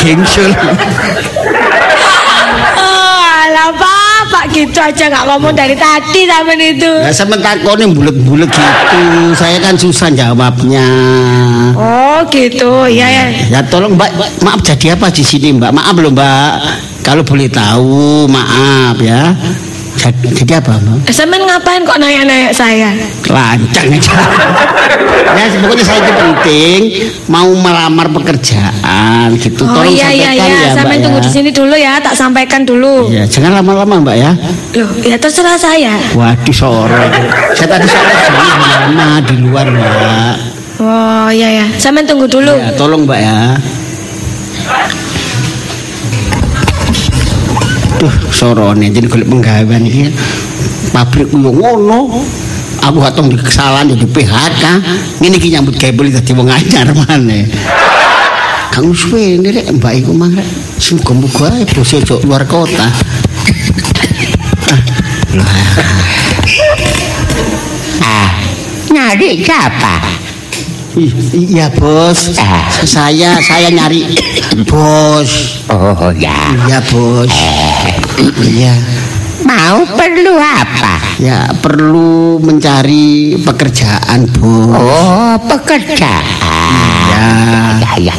Gengsul 0.00 0.50
Oh 2.76 3.20
alah 3.22 3.70
Pak, 3.72 4.20
Pak 4.32 4.44
gitu 4.52 4.78
aja 4.80 5.04
nggak 5.08 5.24
ngomong 5.28 5.54
dari 5.54 5.76
tadi 5.78 6.26
sampean 6.28 6.60
itu. 6.60 6.92
Ya 7.02 7.12
sama 7.12 7.36
takone 7.40 7.86
bulet-bulet 7.92 8.50
gitu 8.50 9.00
Saya 9.38 9.58
kan 9.62 9.78
susah 9.78 10.10
jawabnya 10.12 10.88
Oh 11.76 12.24
gitu, 12.32 12.88
ya 12.88 13.06
ya. 13.06 13.24
Ya 13.52 13.60
tolong 13.68 13.94
mbak, 13.94 14.08
maaf 14.40 14.64
jadi 14.64 14.96
apa 14.96 15.12
di 15.12 15.20
sini 15.20 15.52
mbak? 15.56 15.76
Maaf 15.76 15.92
loh 16.00 16.08
mbak, 16.08 16.52
kalau 17.04 17.20
boleh 17.20 17.52
tahu 17.52 18.24
maaf 18.26 18.96
ya. 19.04 19.36
Jadi, 19.96 20.52
apa 20.52 20.76
mbak? 20.76 21.08
Eh, 21.08 21.14
Sampean 21.14 21.42
ngapain 21.48 21.82
kok 21.82 21.96
nanya-nanya 21.96 22.52
saya? 22.52 22.92
Lancang 23.26 23.88
aja. 23.90 24.12
ya 25.36 25.44
pokoknya 25.60 25.84
saya 25.84 25.98
itu 26.00 26.12
penting 26.16 26.80
mau 27.28 27.48
melamar 27.56 28.08
pekerjaan 28.12 29.36
gitu. 29.40 29.64
Oh 29.66 29.82
Tolong 29.82 29.92
iya 29.92 30.08
iya 30.12 30.30
iya, 30.32 30.72
ya 30.72 30.76
ya. 30.76 30.96
tunggu 31.02 31.20
di 31.20 31.30
sini 31.32 31.50
dulu 31.50 31.74
ya, 31.76 31.98
tak 32.00 32.14
sampaikan 32.14 32.62
dulu. 32.64 33.08
Ya 33.10 33.24
jangan 33.26 33.56
lama-lama 33.60 34.04
mbak 34.04 34.16
ya. 34.16 34.32
Loh, 34.76 34.90
ya 35.02 35.16
terserah 35.16 35.56
saya. 35.58 35.96
Waduh 36.14 36.54
sore. 36.54 37.08
Saya 37.56 37.68
tadi 37.76 37.86
jangan 37.88 38.16
lama 38.62 39.08
di 39.24 39.34
luar 39.40 39.66
mbak. 39.68 40.34
Oh 40.76 41.28
iya 41.32 41.64
ya, 41.64 41.66
sampean 41.80 42.04
tunggu 42.04 42.28
dulu. 42.28 42.52
Ya 42.52 42.70
tolong 42.76 43.08
mbak 43.08 43.18
ya. 43.20 43.56
Duh, 47.96 48.12
sorone 48.28 48.92
jadi 48.92 49.08
golek 49.08 49.28
penggawean 49.28 49.82
iki. 49.88 50.12
Pabrik 50.92 51.32
yo 51.32 51.50
ngono. 51.50 52.20
Aku 52.84 53.02
gak 53.02 53.16
tau 53.18 53.26
di 53.26 53.40
kesalahan 53.40 53.88
jadi 53.90 54.06
PHK. 54.06 54.64
Ngene 55.18 55.36
iki 55.40 55.48
nyambut 55.50 55.74
gawe 55.74 55.92
boleh 55.96 56.12
dadi 56.12 56.32
wong 56.36 56.46
anyar 56.46 56.92
maneh. 56.92 57.48
Kang 58.70 58.92
suwe 58.92 59.40
ini 59.40 59.48
rek 59.48 59.72
mbak 59.80 60.04
iku 60.04 60.12
mang 60.12 60.36
rek. 60.36 60.44
Muga-muga 60.92 61.50
ae 61.56 61.64
bos 61.66 61.90
ojo 61.96 62.20
luar 62.22 62.44
kota. 62.44 62.86
Ah, 68.02 68.30
nyari 68.92 69.40
siapa? 69.42 69.94
Ih, 70.96 71.12
Iya 71.52 71.68
bos, 71.76 72.32
Ah. 72.40 72.64
saya 72.88 73.36
saya 73.44 73.68
nyari 73.68 74.16
bos. 74.64 75.60
Oh 75.68 76.08
ya, 76.16 76.32
Iya 76.64 76.80
bos. 76.88 77.28
Iya. 78.16 78.74
mau 79.46 79.84
perlu 79.86 80.34
apa? 80.40 81.20
Ya 81.20 81.46
perlu 81.60 82.40
mencari 82.40 83.36
pekerjaan 83.38 84.26
bos. 84.34 84.74
Oh, 84.74 85.36
pekerjaan. 85.46 86.24
Ya. 87.12 87.26
Ya, 87.78 87.92
ya. 88.10 88.16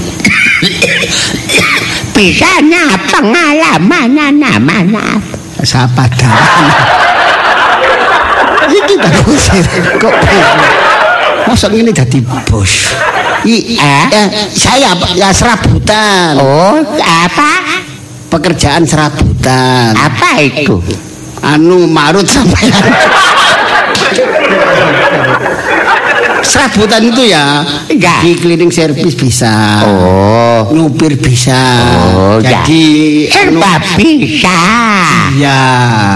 Bisanya 2.14 2.98
pengalamannya 3.10 4.28
namanya. 4.34 5.22
Siapa? 5.62 6.06
Ini 8.68 8.80
kita 8.86 9.10
bos 9.22 9.46
kok? 10.00 10.16
Masa 11.48 11.68
ini 11.72 11.92
jadi 11.92 12.20
bos? 12.24 12.94
I, 13.46 13.78
Eh? 13.78 14.06
ya, 14.12 14.24
saya 14.52 14.92
ya 15.14 15.30
serabutan. 15.32 16.36
Oh, 16.42 16.82
apa? 17.00 17.52
Pekerjaan 18.28 18.84
serabutan. 18.84 19.27
Apa 19.96 20.42
itu? 20.42 20.82
Anu 21.40 21.86
marut 21.86 22.26
sampai 22.26 22.68
Serabutan 26.42 27.04
itu 27.04 27.28
ya 27.28 27.66
Ya. 27.92 28.22
di 28.24 28.38
cleaning 28.38 28.72
service 28.72 29.18
bisa. 29.18 29.84
Oh, 29.84 30.70
Nyupir 30.72 31.18
bisa. 31.18 31.58
Oh, 32.16 32.38
ya. 32.40 32.62
Jadi 32.64 32.86
anu, 33.28 33.58
serba 33.58 33.74
bisa. 34.00 34.60
ya. 35.36 35.62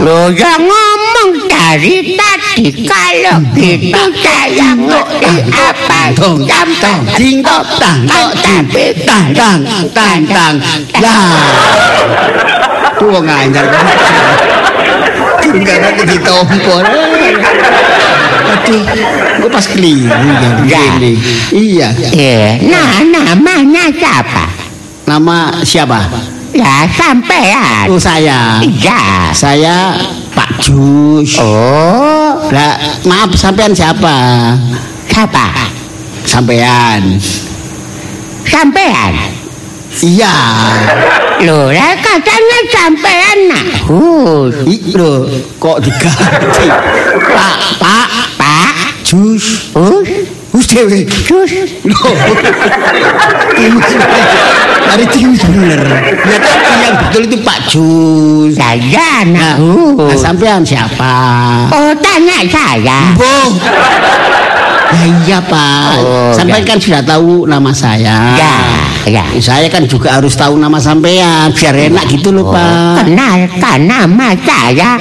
Lo 0.05 0.29
yang 0.31 0.61
ngomong 0.61 1.29
dari 1.49 2.15
tadi 2.15 2.85
kalau 2.85 3.37
gitu 3.57 4.03
saya 4.21 4.69
ngerti 4.77 5.33
apa 5.51 6.01
Tong 6.15 6.41
tong 6.79 7.01
ding 7.17 7.41
tong 7.43 7.65
tang 7.81 7.99
tong 8.05 8.31
tapi 8.39 8.85
tang 9.03 9.25
tang 9.35 9.59
tang 9.91 10.21
tang 10.27 10.55
ya 13.01 13.07
tuh 13.07 13.09
wong 13.09 13.25
anyar 13.25 13.65
tinggal 15.41 15.77
nanti 15.81 16.03
ditompor. 16.05 16.85
Aduh 18.51 18.83
gue 19.41 19.49
pas 19.49 19.65
keliru 19.65 20.05
ya? 20.05 20.53
Begini 20.61 21.13
iya. 21.49 21.89
Eh, 22.13 22.61
nah 22.69 23.01
namanya 23.01 23.89
siapa? 23.89 24.45
nama 25.09 25.49
siapa? 25.65 26.07
Ya 26.53 26.85
sampean. 26.93 27.89
oh 27.89 27.97
saya. 27.97 28.61
Ya. 28.77 29.33
saya 29.33 29.97
Pak 30.37 30.61
Jus. 30.61 31.41
Oh, 31.41 32.37
lah 32.53 32.77
maaf 33.09 33.33
sampean 33.33 33.73
siapa? 33.73 34.13
Siapa? 35.09 35.47
sampean. 36.27 37.17
Sampean. 38.45 39.40
Iya 39.99 40.35
Loh, 41.41 41.73
lah 41.73 41.97
katanya 41.97 42.59
sampean 42.69 43.37
nah. 43.49 43.65
Ih, 44.69 44.93
lho, 44.93 45.25
kok 45.57 45.81
diganti? 45.81 46.69
Pak, 47.33 47.57
Pak, 47.81 48.07
Pak. 48.37 48.73
Jus, 49.01 49.73
Jus 49.73 50.65
dewe. 50.69 50.99
terus 51.07 51.51
Loh. 51.87 52.13
Timus. 53.57 53.89
Hari 54.91 55.05
timus 55.09 55.41
bener. 55.47 55.81
Ya 56.27 56.37
yang 56.85 56.95
betul 57.07 57.21
itu 57.25 57.37
Pak 57.41 57.59
Jus. 57.71 58.53
saya 58.53 59.25
Nah, 59.25 59.55
nah. 59.57 60.05
Nah 60.11 60.17
sampean 60.19 60.61
siapa? 60.61 61.15
Oh, 61.71 61.91
tanya 61.97 62.45
saya. 62.45 63.15
Boh. 63.17 63.49
Ya 64.91 65.05
iya 65.23 65.39
Pak. 65.39 65.91
Oh, 66.03 66.35
sampean 66.35 66.61
ya. 66.61 66.69
kan 66.75 66.77
sudah 66.77 67.01
tahu 67.01 67.47
nama 67.47 67.71
saya. 67.71 68.35
Ya, 68.35 68.55
ya. 69.07 69.23
Saya 69.41 69.67
kan 69.71 69.87
juga 69.87 70.17
harus 70.19 70.33
tahu 70.37 70.57
nama 70.57 70.77
sampean 70.77 71.53
biar 71.55 71.73
enak 71.73 72.05
gitu 72.11 72.29
loh 72.35 72.51
Pak. 72.53 73.05
Kenalkan 73.05 73.79
nama 73.87 74.35
saya. 74.41 74.99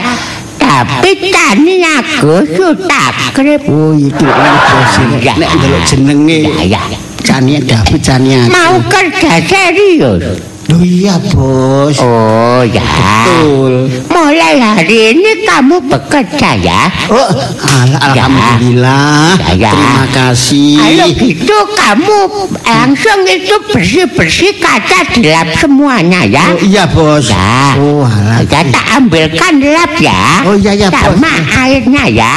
Tapi 0.61 1.33
tani 1.33 1.83
aku 1.83 2.47
sudah 2.47 3.11
krip. 3.35 3.65
Oh 3.67 3.97
itu 3.97 4.25
bos 4.25 4.95
Ya. 5.21 5.35
Nek 5.35 5.51
jenenge 5.89 6.39
Ya, 6.69 6.79
ya. 6.79 6.99
Cania 7.21 7.59
David 7.61 8.01
Cania. 8.01 8.41
Mau 8.49 8.81
kerja 8.89 9.41
serius. 9.45 10.41
Loh 10.71 10.83
iya, 10.87 11.19
Bos. 11.35 11.99
Oh 11.99 12.63
ya. 12.63 12.79
Betul. 12.79 13.91
Mulai 14.07 14.55
hari 14.63 15.19
ini 15.19 15.43
kamu 15.43 15.83
bekerja 15.91 16.55
ya. 16.63 16.87
Oh, 17.11 17.27
al- 17.67 17.99
alhamdulillah. 17.99 19.35
Ya, 19.51 19.67
ya. 19.67 19.73
Terima 19.75 20.07
kasih. 20.15 20.79
Kalau 20.79 21.09
gitu 21.19 21.57
kamu 21.75 22.19
langsung 22.63 23.19
itu 23.27 23.55
bersih-bersih 23.75 24.63
kaca 24.63 25.11
di 25.11 25.27
lab 25.27 25.51
semuanya 25.59 26.23
ya. 26.23 26.55
Oh, 26.55 26.63
iya, 26.63 26.85
Bos. 26.87 27.27
Ya. 27.27 27.75
Oh, 27.75 28.07
alah. 28.07 28.39
Ya 28.47 28.63
tak 28.71 28.87
ambilkan 28.95 29.55
lab 29.59 29.93
ya. 29.99 30.23
Oh, 30.47 30.55
iya, 30.55 30.73
iya, 30.79 30.89
Bos. 30.95 31.03
Sama 31.03 31.35
airnya 31.67 32.05
ya. 32.07 32.35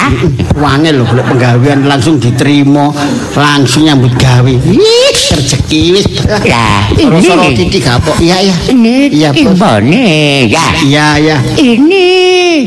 Wangel 0.58 1.02
lho 1.02 1.06
golek 1.06 1.26
penggawean 1.30 1.86
langsung 1.86 2.18
diterima, 2.18 2.90
langsung 3.38 3.86
nyambut 3.86 4.14
gawe. 4.18 4.54
Ih, 4.74 5.14
rezeki 5.30 5.82
wis. 5.94 6.06
Ya, 6.42 6.90
ini. 6.98 7.54
titik 7.54 7.86
kapok. 7.86 8.18
Iya, 8.24 8.38
iya. 8.40 8.56
Ini 8.72 8.96
Iya, 9.12 9.30
Bos. 9.30 9.36
timbone 9.36 10.08
ya. 10.48 10.66
Iya, 10.80 11.08
iya. 11.20 11.38
Ini 11.60 12.08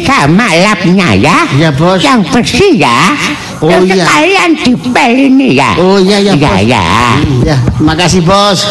sama 0.04 0.52
labnya 0.52 1.08
ya. 1.16 1.38
Iya, 1.48 1.70
Bos. 1.72 2.00
Yang 2.04 2.20
bersih 2.28 2.72
ya. 2.76 3.00
Oh, 3.56 3.72
Terus 3.72 3.88
iya. 3.88 4.04
Sekalian 4.04 4.50
dipel 4.52 5.12
ini 5.16 5.48
ya. 5.56 5.72
Oh, 5.80 5.96
iya, 5.96 6.20
iya, 6.20 6.34
Ya, 6.36 6.52
Bos. 6.52 6.60
ya. 6.68 6.86
Ya, 7.40 7.56
makasih 7.80 8.20
bos. 8.20 8.68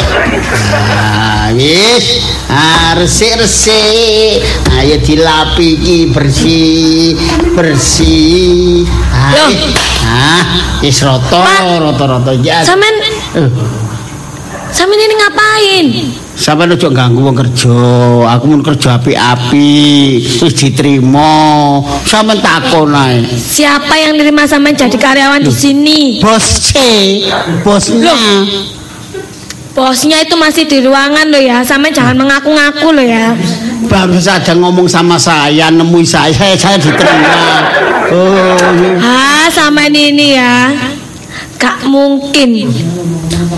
Nah, 0.93 1.49
wis, 1.57 2.21
ah, 2.47 2.93
resik-resik. 2.93 4.45
Ayo 4.77 5.01
dilapi 5.01 5.67
iki 5.73 5.97
bersih, 6.13 7.17
bersih. 7.57 8.85
Loh. 9.09 9.51
Ah, 10.05 10.43
wis 10.85 11.01
roto, 11.01 11.41
Pak. 11.41 11.81
roto-roto 11.81 12.31
ya. 12.45 12.61
Sampean 12.61 12.93
Eh, 13.33 13.49
sampean 14.69 15.01
ini 15.01 15.15
ngapain? 15.17 15.85
Sampai 16.35 16.67
ojo 16.67 16.91
ganggu 16.91 17.23
wong 17.23 17.35
kerja. 17.35 17.79
Aku 18.35 18.51
mun 18.51 18.59
kerja 18.59 18.99
api-api, 18.99 20.19
wis 20.19 20.53
diterima. 20.53 21.79
Sampe 22.03 22.35
takon 22.43 22.91
ae. 22.91 23.23
Siapa 23.23 23.95
yang 23.95 24.19
nerima 24.19 24.43
sampean 24.43 24.75
jadi 24.75 24.99
karyawan 24.99 25.41
di 25.41 25.53
sini? 25.55 25.99
Bos 26.19 26.59
C, 26.59 26.71
bosnya. 27.63 28.19
Bosnya 29.71 30.23
itu 30.23 30.35
masih 30.35 30.67
di 30.67 30.83
ruangan 30.83 31.31
loh 31.31 31.39
ya. 31.39 31.63
Sampean 31.63 31.95
jangan 31.95 32.19
mengaku-ngaku 32.19 32.87
loh 32.91 33.07
ya. 33.07 33.31
baru 33.85 34.17
saja 34.17 34.57
ngomong 34.57 34.89
sama 34.89 35.15
saya, 35.15 35.69
nemui 35.69 36.01
saya, 36.03 36.33
saya, 36.33 36.57
saya 36.57 36.77
diterima. 36.81 37.45
Oh, 38.11 38.57
iya. 38.81 38.97
Ah, 39.01 39.45
sama 39.53 39.87
ini 39.87 40.35
ya. 40.35 40.73
Gak 41.55 41.87
mungkin. 41.87 42.69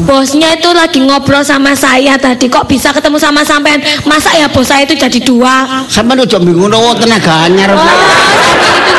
Bosnya 0.08 0.56
itu 0.56 0.70
lagi 0.72 1.00
ngobrol 1.04 1.44
sama 1.44 1.76
saya 1.76 2.16
tadi. 2.16 2.48
Kok 2.48 2.68
bisa 2.68 2.96
ketemu 2.96 3.18
sama 3.20 3.44
sampean? 3.44 3.84
Masa 4.08 4.32
ya 4.36 4.48
bos 4.48 4.68
saya 4.68 4.88
itu 4.88 4.96
jadi 4.96 5.20
dua? 5.24 5.86
sama 5.88 6.14
lu 6.14 6.24
coba 6.30 6.44
bingung 6.46 6.72
oh, 6.72 6.94
tenaga 6.96 7.50
anyar. 7.50 7.74
Oh, 7.74 7.82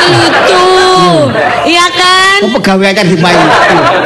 itu. 0.09 0.61
Iya 1.69 1.85
kan? 1.93 2.39
Oh, 2.47 2.51
pegawai 2.55 2.91
kan 2.95 3.05
dibayar. 3.05 3.47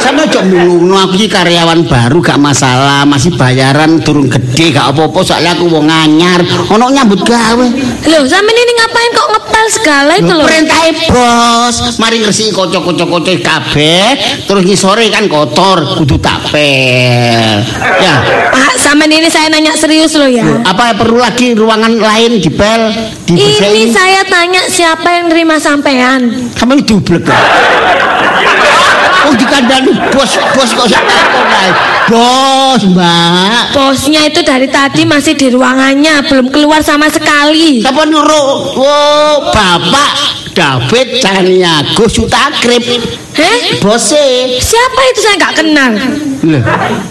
Sama 0.02 0.28
coba 0.28 0.45
bingung 0.45 0.91
aku 0.93 1.15
iki 1.15 1.28
karyawan 1.32 1.86
baru 1.88 2.19
gak 2.19 2.39
masalah, 2.41 3.06
masih 3.08 3.34
bayaran 3.38 4.02
turun 4.04 4.28
gede 4.28 4.73
gak 4.73 4.91
apa-apa 4.91 5.19
soalnya 5.23 5.56
aku 5.56 5.69
wong 5.69 5.88
anyar. 5.88 6.43
Ono 6.71 6.86
nyambut 6.91 7.23
gawe. 7.23 7.67
Loh, 8.10 8.23
sampean 8.28 8.58
ini 8.58 8.73
ngapain 8.78 9.12
kok 9.15 9.28
ngepel 9.32 9.65
segala 9.71 10.13
itu 10.19 10.34
loh? 10.34 10.45
Perintah 10.45 10.82
bos, 11.08 11.76
mari 12.02 12.19
ngresi 12.19 12.52
kocok-kocok-kocok 12.52 13.38
kabeh, 13.39 14.08
terus 14.49 14.63
ngisore 14.65 15.08
kan 15.13 15.26
kotor, 15.32 15.97
kudu 15.97 16.19
tak 16.19 16.52
pel. 16.53 17.65
Ya, 17.97 18.15
Pak, 18.47 18.77
sampean 18.77 19.09
ini 19.09 19.25
saya 19.25 19.49
nanya 19.49 19.73
serius 19.73 20.13
loh 20.13 20.29
ya. 20.29 20.45
apa 20.61 20.93
perlu 20.93 21.17
lagi 21.17 21.57
ruangan 21.57 21.97
lain 21.97 22.37
dipel, 22.37 22.93
Ini 23.25 23.33
dibersihin? 23.33 23.89
saya 23.89 24.21
tanya 24.23 24.61
siapa 24.69 25.09
yang 25.09 25.33
nerima 25.33 25.57
sampean? 25.57 26.53
Kamu 26.53 26.77
itu 26.77 27.01
dublek 27.01 27.25
Oh 29.23 29.33
dikandani 29.36 29.91
bos, 30.12 30.36
bos 30.51 30.69
kok 30.75 30.88
saya 30.91 31.03
ae. 31.07 31.71
Bos, 32.12 32.81
mbak. 32.91 33.71
Bosnya 33.71 34.27
itu 34.27 34.43
dari 34.43 34.67
tadi 34.67 35.07
masih 35.07 35.39
di 35.39 35.47
ruangannya, 35.47 36.27
belum 36.27 36.51
keluar 36.51 36.83
sama 36.83 37.07
sekali. 37.07 37.79
Siapa 37.79 38.03
nyuruh? 38.03 38.75
Oh, 38.75 39.36
bapak 39.55 40.12
David 40.51 41.23
Caniago 41.23 42.05
Sutakrip. 42.12 42.83
Heh? 43.33 43.81
Bose. 43.81 44.59
Siapa 44.62 45.01
itu 45.09 45.19
saya 45.23 45.36
nggak 45.41 45.55
kenal. 45.57 45.91
Loh, 46.43 46.63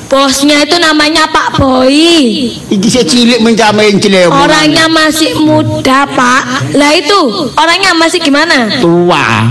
Bosnya 0.06 0.62
itu 0.62 0.76
namanya 0.76 1.26
Pak 1.32 1.58
Boy. 1.58 2.52
iki 2.68 2.88
saya 2.92 3.08
cilik 3.08 3.40
mencamain 3.40 3.96
cilik. 3.96 4.28
Orangnya 4.28 4.86
masih 4.86 5.34
muda, 5.40 6.06
Pak. 6.06 6.76
Lah 6.76 6.92
itu, 6.94 7.50
orangnya 7.56 7.96
masih 7.96 8.20
gimana? 8.20 8.68
tua. 8.78 9.50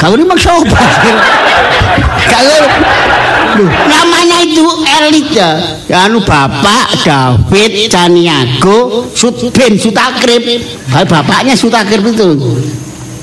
Kau 0.00 0.16
ini 0.16 0.24
maksud 0.24 0.64
apa? 0.64 0.80
Kalau 2.24 2.58
Loh, 3.50 3.66
namanya 3.66 4.46
itu 4.46 4.62
elit 4.86 5.26
ya. 5.34 5.58
Anu 6.06 6.22
Bapak 6.22 7.02
David 7.02 7.90
Caniago 7.90 9.10
Sutben 9.10 9.74
Sutakrip. 9.74 10.62
Bapaknya 10.86 11.58
Sutakrip 11.58 12.14
itu. 12.14 12.38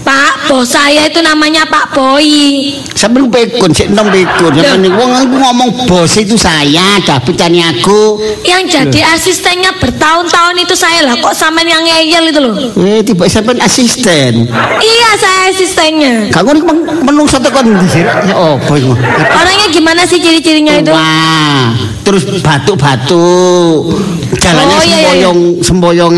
Pak, 0.07 0.47
bos 0.47 0.71
saya 0.71 1.11
itu 1.11 1.19
namanya 1.19 1.67
Pak 1.67 1.91
Boy. 1.91 2.71
Sambil 2.95 3.27
pekun, 3.27 3.75
sik 3.75 3.91
nom 3.91 4.07
pekun. 4.07 4.55
Sampai 4.55 4.87
wong 4.87 5.11
aku 5.11 5.35
ngomong 5.35 5.69
bos 5.83 6.15
itu 6.15 6.39
saya 6.39 6.95
David 7.03 7.35
Caniago. 7.35 8.15
Yang 8.47 8.71
jadi 8.71 9.03
asistennya 9.11 9.75
bertahun-tahun 9.75 10.63
itu 10.63 10.79
saya 10.79 11.03
lah. 11.03 11.19
Kok 11.19 11.35
sampean 11.35 11.67
yang 11.67 11.83
ngeyel 11.83 12.31
itu 12.31 12.39
loh? 12.39 12.55
Eh, 12.79 13.03
tiba 13.03 13.27
sampean 13.27 13.59
asisten. 13.59 14.47
Iya, 14.79 15.09
saya 15.19 15.51
asistennya. 15.51 16.31
Kau 16.31 16.47
ini 16.55 16.63
menung 17.03 17.27
satu 17.27 17.51
kon 17.51 17.67
di 17.67 17.87
sini. 17.91 18.31
Oh, 18.31 18.55
boy. 18.63 18.79
Orangnya 19.27 19.67
gimana 19.75 20.07
sih 20.07 20.23
ciri-cirinya 20.23 20.79
itu? 20.79 20.91
Wah, 20.95 21.75
terus 22.07 22.23
batuk-batuk. 22.39 23.91
Jalannya 24.39 24.75
Oh, 24.77 24.83
iya, 24.87 24.97
iya, 25.19 25.31
semboyong 25.59 26.15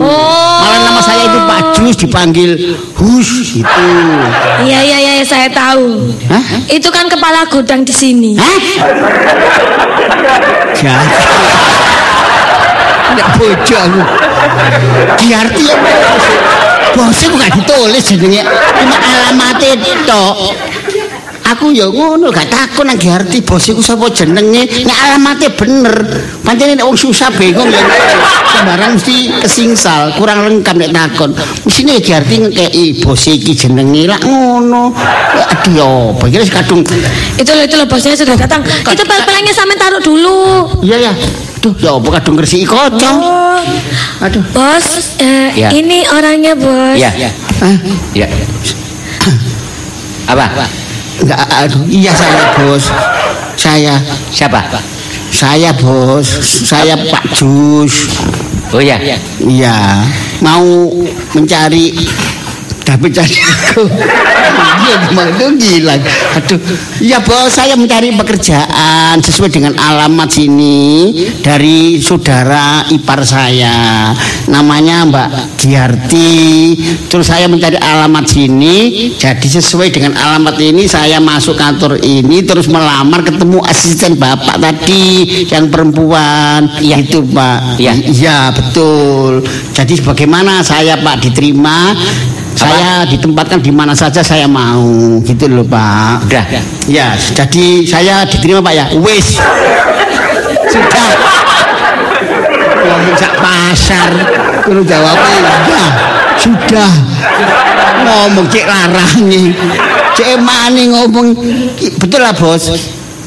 Oh. 0.00 0.56
Malah 0.64 0.80
nama 0.86 1.00
saya 1.02 1.22
itu 1.28 1.38
Pak 1.44 1.60
Jus 1.76 1.96
dipanggil 1.98 2.50
Hus 2.96 3.28
gitu. 3.52 3.86
Iya, 4.64 4.80
iya, 4.80 4.98
iya, 5.20 5.24
saya 5.24 5.50
tahu. 5.52 6.14
Hah? 6.30 6.42
Itu 6.70 6.88
kan 6.88 7.10
kepala 7.10 7.44
gudang 7.50 7.84
di 7.84 7.92
sini. 7.92 8.38
Hah? 8.40 8.60
Jahat. 10.72 11.10
Tidak 13.10 13.28
bojo 13.36 13.76
aku. 13.76 14.02
Diarti 15.20 15.64
ya 15.68 15.76
Bosnya 16.90 17.28
gak 17.38 17.50
ditulis 17.54 18.02
jenenge. 18.02 18.42
Cuma 18.46 18.96
alamatnya 18.98 19.94
tok. 20.06 20.36
Aku 21.50 21.74
ya 21.74 21.90
ngono 21.90 22.30
gak 22.30 22.46
takon 22.46 22.86
nang 22.86 22.94
Giarti 22.94 23.42
bos 23.42 23.66
iku 23.66 23.82
sapa 23.82 24.06
jenenge 24.08 24.70
nek 24.86 24.98
alamatnya 25.02 25.50
bener 25.50 25.92
pancen 26.46 26.78
nek 26.78 26.86
wong 26.86 26.94
susah 26.94 27.26
bingung 27.34 27.66
ya 27.66 27.82
sembarang 28.54 28.94
mesti 28.94 29.34
kesingsal 29.42 30.14
kurang 30.14 30.46
lengkap 30.46 30.78
nek 30.78 30.90
takon 30.94 31.34
mesine 31.66 31.98
Giarti 31.98 32.46
ngekeki 32.46 33.02
bos 33.02 33.26
iki 33.26 33.58
jenenge 33.58 34.06
lak 34.06 34.22
ngono 34.22 34.94
aduh 34.94 35.72
ya 35.74 35.86
apa 36.14 36.24
iki 36.30 36.38
wis 36.38 36.52
kadung 36.54 36.86
Itu 37.34 37.50
loh, 37.50 37.64
itu 37.66 37.74
loh 37.74 37.88
bosnya 37.88 38.14
sudah 38.14 38.36
datang. 38.36 38.60
Itu 38.62 39.02
pel-pelannya 39.02 39.50
sampean 39.50 39.80
taruh 39.80 39.98
dulu. 39.98 40.38
iya 40.84 41.10
ya 41.10 41.12
Duh, 41.60 41.74
ya 41.76 41.92
apa 41.92 42.08
kadung 42.20 42.40
ngresiki 42.40 42.64
kocok. 42.64 43.16
Oh, 43.20 43.60
Aduh. 44.24 44.40
bos, 44.56 44.86
eh, 45.20 45.52
Ya. 45.56 45.68
ini 45.68 46.08
orangnya 46.08 46.56
bos. 46.56 46.96
Ya, 46.96 47.12
Hah? 47.60 47.76
ya. 48.16 48.24
Apa? 50.24 50.44
Aduh, 50.46 50.68
iya 51.90 52.12
saya, 52.16 52.44
Bos. 52.56 52.84
Saya, 53.56 53.94
Siapa? 54.32 54.60
saya, 55.30 55.70
Bos. 55.76 56.26
Saya 56.64 56.96
Pak 56.96 57.24
Jus. 57.36 58.20
Oh 58.70 58.80
ya. 58.80 58.96
Iya, 59.42 60.06
mau 60.40 60.88
mencari 61.34 61.92
David 62.90 63.10
cari 63.14 63.38
aku. 63.38 63.82
Iya, 64.80 64.94
gimana 65.06 65.30
itu 65.30 65.46
gila. 65.62 65.94
Aduh, 66.42 66.58
iya 66.98 67.22
bos, 67.22 67.54
saya 67.54 67.78
mencari 67.78 68.10
pekerjaan 68.18 69.22
sesuai 69.22 69.46
dengan 69.46 69.78
alamat 69.78 70.26
sini 70.26 71.14
dari 71.38 72.02
saudara 72.02 72.82
ipar 72.90 73.22
saya. 73.22 74.10
Namanya 74.50 75.06
Mbak 75.06 75.28
Giarti. 75.54 76.34
Terus 77.06 77.30
saya 77.30 77.46
mencari 77.46 77.78
alamat 77.78 78.26
sini, 78.26 79.10
jadi 79.14 79.46
sesuai 79.46 79.94
dengan 79.94 80.18
alamat 80.18 80.58
ini 80.58 80.90
saya 80.90 81.22
masuk 81.22 81.54
kantor 81.54 82.02
ini 82.02 82.42
terus 82.42 82.66
melamar 82.66 83.22
ketemu 83.22 83.62
asisten 83.70 84.18
bapak 84.18 84.58
tadi 84.58 85.46
yang 85.46 85.70
perempuan. 85.70 86.66
Iya. 86.82 87.06
Itu 87.06 87.22
Pak. 87.22 87.78
Iya. 87.78 87.92
Iya 88.10 88.38
betul. 88.50 89.46
Jadi 89.70 89.94
bagaimana 90.02 90.66
saya 90.66 90.98
Pak 90.98 91.22
diterima 91.22 91.94
Saya 92.58 93.06
ditempatkan 93.08 93.62
di 93.62 93.72
mana 93.72 93.96
saja 93.96 94.20
saya 94.20 94.44
mau, 94.44 95.18
gitu 95.24 95.48
loh 95.48 95.64
Pak. 95.64 96.28
Udah. 96.28 96.44
Ya, 96.90 97.16
jadi 97.16 97.66
saya 97.88 98.26
diterima 98.28 98.60
Pak 98.60 98.74
ya. 98.74 98.84
Wis. 99.00 99.40
Sudah. 100.70 101.10
Ngomong 102.84 103.16
sak 103.16 103.32
pasar. 103.40 104.10
Kulo 104.66 104.82
jawabnya 104.84 105.38
ya. 105.70 105.84
Sudah. 106.36 106.92
Ngomong 108.04 108.46
cek 108.50 108.64
larangi. 108.68 109.54
Cek 110.16 110.36
mani 110.42 110.90
ngomong. 110.92 111.32
Betul 111.96 112.20
lah 112.20 112.34
bos. 112.36 112.70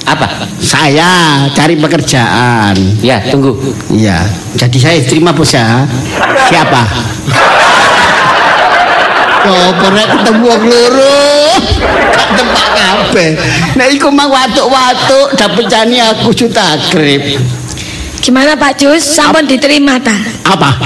Apa? 0.04 0.28
Saya 0.60 1.48
cari 1.56 1.80
pekerjaan. 1.80 2.76
Ya, 3.00 3.24
tunggu. 3.32 3.56
Iya. 3.88 4.28
Jadi 4.60 4.78
saya 4.78 5.00
terima 5.00 5.32
bos 5.32 5.56
ya. 5.56 5.88
Siapa? 6.52 6.82
Oh, 9.44 9.70
pernah 9.76 10.06
ketemu 10.08 10.44
wong 10.48 10.64
loro. 10.72 11.20
Tempat 12.34 12.68
kabeh. 12.80 13.30
Nek 13.76 13.90
iku 13.92 14.08
mang 14.08 14.32
watuk-watuk 14.32 15.36
dapet 15.36 15.68
jani 15.68 16.00
aku 16.00 16.32
juta 16.32 16.80
grip. 16.92 17.40
Gimana 18.24 18.56
Pak 18.56 18.80
Jus? 18.80 19.04
Sampun 19.04 19.44
diterima 19.44 20.00
ta? 20.00 20.16
Apa? 20.48 20.80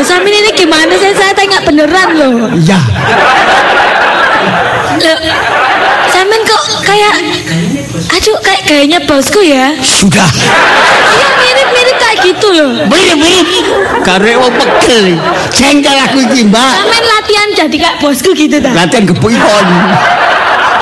Samin 0.00 0.32
ini 0.32 0.50
gimana 0.56 0.96
sih? 0.96 1.12
Saya 1.12 1.36
tanya 1.36 1.60
beneran 1.60 2.08
loh. 2.16 2.48
Iya. 2.56 2.80
Loh, 5.04 5.18
Samin 6.08 6.40
kok 6.48 6.64
kayak 6.88 7.16
Aduh, 8.10 8.36
kayak 8.42 8.62
gayanya 8.64 8.98
bosku 9.04 9.44
ya. 9.44 9.76
Sudah. 9.84 10.26
Iya, 11.40 11.49
gitu 12.18 12.46
loh. 12.50 12.70
Mirip-mirip. 12.90 13.48
Karek 14.02 14.36
wong 14.40 14.52
pegel. 14.56 15.06
Jengkel 15.54 15.96
aku 16.10 16.18
iki, 16.26 16.48
Mbak. 16.48 16.72
Samin 16.82 17.04
latihan 17.04 17.48
jadi 17.54 17.76
kayak 17.76 17.96
bosku 18.02 18.30
gitu 18.34 18.56
ta. 18.58 18.70
Latihan 18.74 19.04
gebuk 19.06 19.30
ikon. 19.30 19.66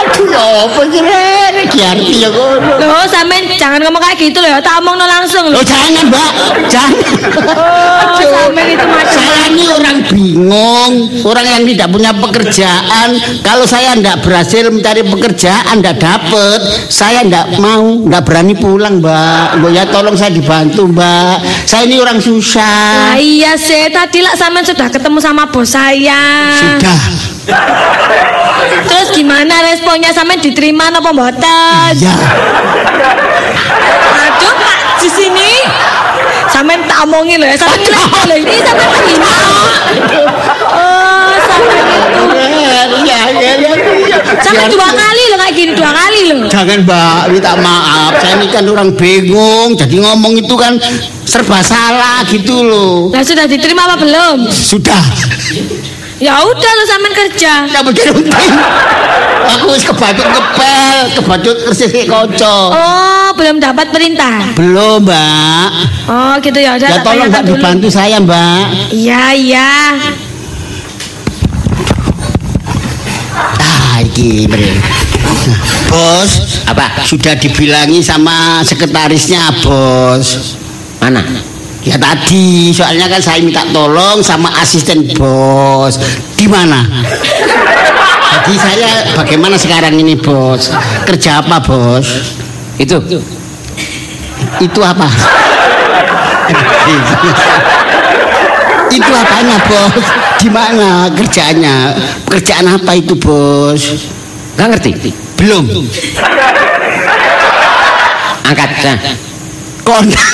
Aduh, 0.08 0.24
ya 0.32 0.44
apa 0.64 0.80
sih, 0.88 1.00
Ren? 1.04 1.54
Iki 1.68 1.80
arti 1.84 2.14
ya 2.24 2.28
kono. 2.32 2.70
Loh, 2.80 3.04
Samin 3.04 3.44
jangan 3.60 3.80
ngomong 3.84 4.00
kayak 4.00 4.16
gitu 4.16 4.38
loh. 4.40 4.56
Tak 4.64 4.80
omong 4.80 4.96
langsung 4.96 5.44
loh. 5.52 5.60
Loh 5.60 5.64
jangan 5.64 6.08
mbak, 6.08 6.32
jangan. 6.72 7.08
Oh, 7.44 8.16
Samin 8.16 8.66
itu 8.72 8.86
macam 8.88 9.12
Saya 9.12 9.44
ini 9.52 9.64
orang 9.68 9.98
bingung, 10.08 10.92
orang 11.24 11.46
yang 11.46 11.62
tidak 11.68 11.88
punya 11.92 12.10
pekerjaan. 12.16 13.08
Kalau 13.44 13.64
saya 13.68 13.92
tidak 13.96 14.24
berhasil 14.24 14.64
mencari 14.72 15.02
pekerjaan, 15.04 15.74
tidak 15.80 15.96
dapat, 16.00 16.60
saya 16.88 17.20
tidak 17.22 17.60
mau, 17.60 18.00
tidak 18.08 18.22
berani 18.24 18.54
pulang 18.56 19.04
mbak. 19.04 19.60
Mbak 19.60 19.70
ya 19.76 19.84
tolong 19.92 20.16
saya 20.16 20.32
dibantu 20.32 20.88
mbak. 20.88 21.44
Saya 21.68 21.84
ini 21.84 22.00
orang 22.00 22.18
susah. 22.18 23.14
iya 23.18 23.54
sih, 23.60 23.92
tadi 23.92 24.24
lah 24.24 24.34
Samin 24.34 24.64
sudah 24.64 24.88
ketemu 24.88 25.18
sama 25.20 25.50
bos 25.52 25.68
saya. 25.68 26.22
Sudah, 26.56 27.00
Terus 28.84 29.08
gimana 29.10 29.64
responnya 29.64 30.10
Samin 30.10 30.38
diterima 30.38 30.88
apa 30.88 31.10
mboten? 31.10 31.92
ya. 31.96 32.14
Aduh 34.18 34.52
Pak 34.54 34.76
di 34.98 35.08
sini. 35.08 35.50
Samin 36.48 36.80
tak 36.84 37.04
omongin 37.04 37.38
loh 37.38 37.46
ya. 37.46 37.56
Ngelak 37.56 38.24
loh 38.26 38.36
ini 38.36 38.56
Samin 38.58 38.86
terima. 38.90 39.28
Oh, 39.28 39.64
itu. 39.90 40.20
Ya, 42.28 42.82
ya, 43.04 43.20
ya, 43.30 43.52
ya. 43.56 43.76
Samin 44.40 44.58
Biar- 44.60 44.72
dua 44.72 44.88
kali 44.90 45.22
loh 45.28 45.38
kayak 45.38 45.54
gini 45.54 45.72
dua 45.72 45.90
kali 45.90 46.20
loh. 46.28 46.48
Jangan 46.48 46.78
mbak, 46.82 47.22
minta 47.30 47.52
maaf. 47.56 48.12
Saya 48.18 48.34
ini 48.36 48.46
kan 48.48 48.64
orang 48.66 48.90
bingung. 48.92 49.74
Jadi 49.74 49.96
ngomong 49.98 50.34
itu 50.36 50.54
kan 50.54 50.76
serba 51.22 51.60
salah 51.60 52.24
gitu 52.26 52.64
loh. 52.64 53.12
Lah 53.12 53.22
sudah 53.22 53.44
diterima 53.44 53.86
apa 53.86 53.96
belum? 53.98 54.48
Sudah. 54.48 55.00
Ya 56.18 56.34
udah 56.42 56.70
lo 56.74 56.84
Samin 56.84 57.12
kerja. 57.14 57.52
Ya 57.70 57.80
begitu 57.86 58.10
penting. 58.10 58.52
Aku 59.48 59.70
wis 59.70 59.86
kebacut 59.86 60.26
ngepel, 60.26 60.96
kebacut 61.14 61.56
kersis 61.70 61.88
kayak 61.94 62.10
koco. 62.10 62.58
Oh, 62.74 63.30
belum 63.38 63.62
dapat 63.62 63.94
perintah. 63.94 64.50
Belum, 64.58 65.06
Mbak. 65.06 65.68
Oh, 66.10 66.34
gitu 66.42 66.58
ya 66.58 66.74
udah 66.76 66.88
Ya 66.90 66.98
tolong 67.06 67.30
Mbak 67.30 67.44
dibantu 67.46 67.88
saya, 67.88 68.18
Mbak. 68.18 68.92
Iya, 68.92 69.24
iya. 69.38 69.70
Ah, 73.62 74.02
iki 74.02 74.50
bre. 74.50 74.74
Bos, 75.88 76.60
Apa? 76.68 77.08
sudah 77.08 77.38
dibilangi 77.38 78.04
sama 78.04 78.60
sekretarisnya, 78.66 79.48
Bos. 79.64 80.58
Mana? 81.00 81.24
Ya 81.86 81.94
tadi, 81.94 82.74
soalnya 82.74 83.06
kan 83.06 83.22
saya 83.22 83.38
minta 83.38 83.62
tolong 83.70 84.18
sama 84.18 84.50
asisten 84.58 85.06
bos. 85.14 85.94
Di 86.34 86.50
mana? 86.50 86.82
Jadi 88.48 88.56
saya 88.64 88.90
bagaimana 89.12 89.60
sekarang 89.60 89.92
ini, 89.92 90.16
Bos? 90.16 90.72
Kerja 91.04 91.44
apa, 91.44 91.60
Bos? 91.60 92.32
Itu. 92.80 92.96
Itu 94.56 94.80
apa? 94.80 95.04
itu 98.88 99.10
apanya, 99.12 99.56
Bos? 99.68 100.04
Di 100.40 100.48
mana 100.48 101.12
kerjaannya? 101.12 101.76
Pekerjaan 102.24 102.72
apa 102.72 102.96
itu, 102.96 103.12
Bos? 103.20 104.08
Gak 104.56 104.72
ngerti? 104.72 105.12
Belum. 105.36 105.68
Angkat. 108.48 108.70
Nah. 108.80 108.96
Kontak. 109.84 110.32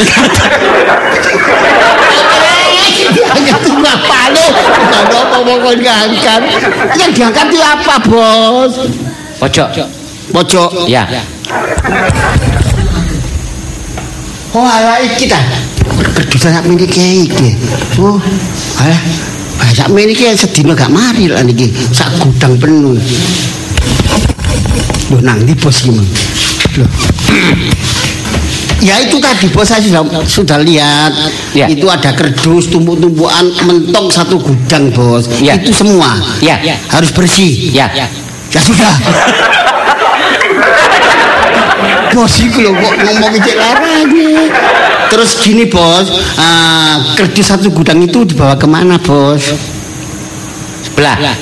Hanya 3.34 3.54
ngangkat. 5.84 6.42
Yang 6.96 7.10
diangkat 7.16 7.46
itu 7.52 7.60
apa, 7.60 7.94
Bos? 8.08 8.74
Pojok. 9.40 9.68
Pojok. 10.32 10.70
Ya. 10.88 11.04
Oh, 14.54 14.62
ala 14.62 15.02
iki 15.02 15.26
ta. 15.26 15.40
Berdusa 16.14 16.54
sak 16.54 16.64
meniki 16.64 17.26
iki. 17.26 17.58
Oh, 17.98 18.18
ala. 18.78 18.98
Sak 19.74 19.90
meniki 19.90 20.30
sedina 20.38 20.78
gak 20.78 20.94
mari 20.94 21.26
lah 21.26 21.42
niki. 21.42 21.74
Sak 21.90 22.06
gudang 22.22 22.54
penuh. 22.56 22.94
Loh, 25.10 25.20
nang 25.20 25.42
di 25.42 25.52
bos 25.58 25.82
iki, 25.82 25.90
Mang. 25.90 26.08
Loh. 26.78 26.90
Ya 28.84 29.00
itu 29.00 29.16
tadi 29.16 29.48
bos 29.48 29.64
saya 29.64 29.80
sudah, 29.80 30.04
sudah 30.28 30.60
lihat 30.60 31.08
Ya. 31.56 31.64
itu 31.72 31.88
ada 31.88 32.12
kerdus 32.12 32.68
tumpuk-tumpukan 32.68 33.48
mentok 33.64 34.12
satu 34.12 34.36
gudang 34.36 34.92
bos 34.92 35.24
Ya. 35.40 35.56
itu 35.56 35.72
semua 35.72 36.20
Ya. 36.44 36.60
harus 36.92 37.08
bersih 37.08 37.72
Ya. 37.72 37.88
Ya 37.88 38.60
sudah. 38.60 38.92
bos 42.14 42.30
itu 42.38 42.62
loh 42.62 42.76
kok 42.78 42.94
ngomong 42.94 43.34
cek 43.42 43.56
larangnya. 43.58 44.46
Terus 45.10 45.30
gini 45.42 45.66
bos, 45.66 46.06
ah, 46.38 47.02
kerdus 47.18 47.50
satu 47.50 47.72
gudang 47.72 47.98
itu 48.04 48.22
dibawa 48.22 48.54
ke 48.54 48.68
mana 48.68 49.00
bos? 49.00 49.42
Sebelah. 50.86 51.34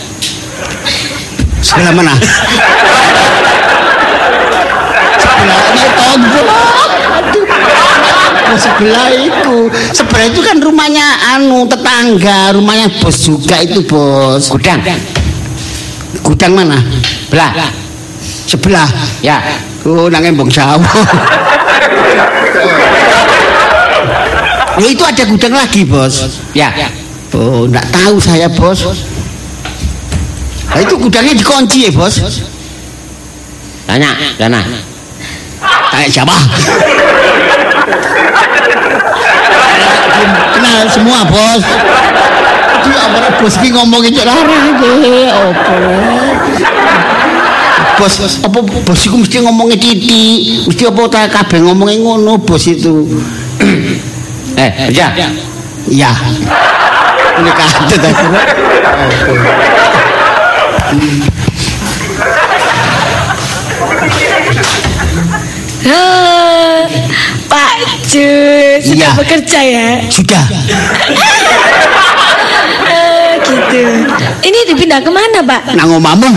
Sebelah 1.61 1.93
mana? 1.93 2.15
Sebelahnya 5.21 5.89
tombol. 5.93 6.49
Aduh. 7.29 7.45
Oh, 8.53 8.59
sebelah 8.59 9.09
itu, 9.17 9.57
sebelah 9.97 10.27
itu 10.29 10.41
kan 10.45 10.61
rumahnya 10.61 11.07
anu 11.39 11.65
tetangga, 11.65 12.53
rumahnya 12.53 12.91
bos 13.01 13.17
juga 13.23 13.57
itu 13.65 13.81
bos. 13.87 14.51
Gudang. 14.53 14.83
Gudang 16.21 16.53
mana? 16.53 16.77
Belah. 17.33 17.73
Sebelah. 18.45 18.89
Ya. 19.25 19.41
Oh, 19.89 20.13
nang 20.13 20.23
embong 20.23 20.53
Jawa. 20.53 20.85
Oh, 24.77 24.85
itu 24.89 25.03
ada 25.05 25.23
gudang 25.29 25.53
lagi, 25.57 25.85
Bos. 25.85 26.41
Ya. 26.53 26.73
Oh, 27.33 27.65
enggak 27.65 27.89
tahu 27.93 28.17
saya, 28.21 28.49
Bos. 28.53 28.85
Nah, 30.69 30.81
itu 30.81 30.95
gudangnya 30.97 31.35
dikunci 31.37 31.89
ya, 31.89 31.91
Bos. 31.93 32.21
Tanya. 33.89 34.13
Sana. 34.37 34.61
Kayak 35.93 36.09
siapa? 36.09 36.37
Kenal 40.57 40.89
semua, 40.89 41.21
Bos. 41.29 41.65
Dia 42.83 42.99
apa 42.99 43.39
bos 43.39 43.55
ki 43.63 43.69
ngomongin 43.71 44.11
cek 44.11 44.27
larang 44.27 44.75
ge, 44.81 45.31
opo. 45.31 45.77
Bos, 48.01 48.15
apa 48.43 48.59
bos 48.59 49.01
iku 49.07 49.23
mesti 49.23 49.39
ngomongin 49.39 49.79
titik, 49.79 50.67
mesti 50.67 50.83
apa 50.91 51.01
ta 51.07 51.31
kabeh 51.31 51.63
ngomongin 51.63 52.03
ngono 52.03 52.41
bos 52.43 52.67
itu. 52.67 53.07
Eh, 54.59 54.71
kerja. 54.91 55.15
Iya. 55.87 56.11
Ini 57.39 57.51
kaget 57.55 58.03
aku. 58.03 58.27
Pak 67.53 67.73
Jus 68.09 68.81
sudah 68.81 69.13
Iya. 69.13 69.19
bekerja 69.21 69.61
ya? 69.61 69.89
Sudah. 70.09 70.45
gitu. 73.43 73.83
Ini 74.43 74.59
dipindah 74.73 75.01
ke 75.05 75.11
mana, 75.13 75.39
Pak? 75.45 75.77
Nang 75.77 75.93
omamu. 75.93 76.33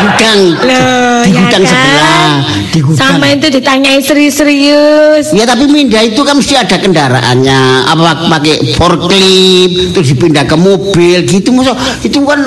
Gudang. 0.00 0.40
Loh, 0.64 1.20
di 1.28 1.36
ya 1.36 1.40
gudang 1.44 1.62
kan? 1.64 1.68
sebelah. 1.68 2.32
Di 2.72 2.78
gudang. 2.80 3.00
Sama 3.00 3.26
itu 3.28 3.46
ditanyai 3.52 4.00
serius-serius. 4.00 5.36
Ya 5.36 5.44
tapi 5.44 5.68
pindah 5.68 6.00
itu 6.00 6.20
kan 6.24 6.40
mesti 6.40 6.56
ada 6.56 6.76
kendaraannya. 6.80 7.60
Apa 7.84 8.32
pakai 8.32 8.76
forklift 8.80 9.92
terus 9.92 10.08
dipindah 10.16 10.48
ke 10.48 10.56
mobil 10.56 11.20
gitu 11.28 11.52
masa 11.52 11.76
itu 12.00 12.16
kan 12.24 12.40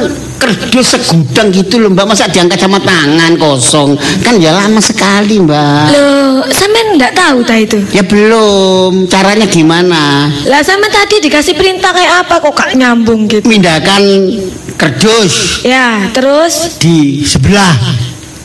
kerdus 0.44 0.94
segudang 0.94 1.48
gitu 1.50 1.80
loh 1.80 1.90
Mbak. 1.90 2.06
Masa 2.06 2.28
diangkat 2.28 2.60
sama 2.60 2.78
tangan 2.78 3.32
kosong. 3.40 3.96
Kan 4.20 4.36
ya 4.38 4.52
lama 4.52 4.78
sekali 4.78 5.40
Mbak. 5.40 5.84
Loh, 5.96 6.44
sampean 6.52 7.00
enggak 7.00 7.16
tahu 7.16 7.40
ta 7.42 7.56
itu? 7.56 7.80
Ya 7.96 8.04
belum. 8.04 9.08
Caranya 9.08 9.48
gimana? 9.48 10.28
Lah 10.44 10.60
sama 10.60 10.86
tadi 10.88 11.24
dikasih 11.24 11.56
perintah 11.56 11.90
kayak 11.90 12.28
apa 12.28 12.36
kok 12.38 12.52
gak 12.52 12.76
nyambung 12.76 13.26
gitu? 13.26 13.48
Mindahkan 13.48 14.04
kerdus 14.76 15.64
Ya, 15.64 16.12
terus 16.12 16.76
di 16.76 17.24
sebelah. 17.24 17.72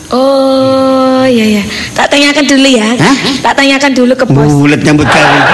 oh 0.09 1.27
iya 1.27 1.59
ya. 1.59 1.63
Tak 1.93 2.09
tanyakan 2.09 2.45
dulu 2.47 2.69
ya. 2.71 2.95
Hah? 2.95 3.17
Tak 3.43 3.53
tanyakan 3.59 3.91
dulu 3.93 4.13
ke 4.15 4.25
bos. 4.25 4.49
Bulet 4.49 4.81
nyambut 4.81 5.05
kali. 5.05 5.39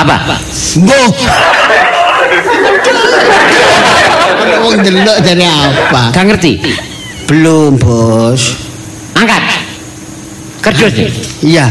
Apa? 0.00 0.16
Mbuh. 0.80 1.10
Wong 4.60 4.76
delok 4.80 5.18
dari 5.20 5.44
apa? 5.44 6.02
Gak 6.10 6.24
ngerti. 6.26 6.52
Belum, 7.28 7.76
Bos. 7.76 8.56
Angkat. 9.12 9.42
Kerdus. 10.60 10.92
Iya. 11.40 11.68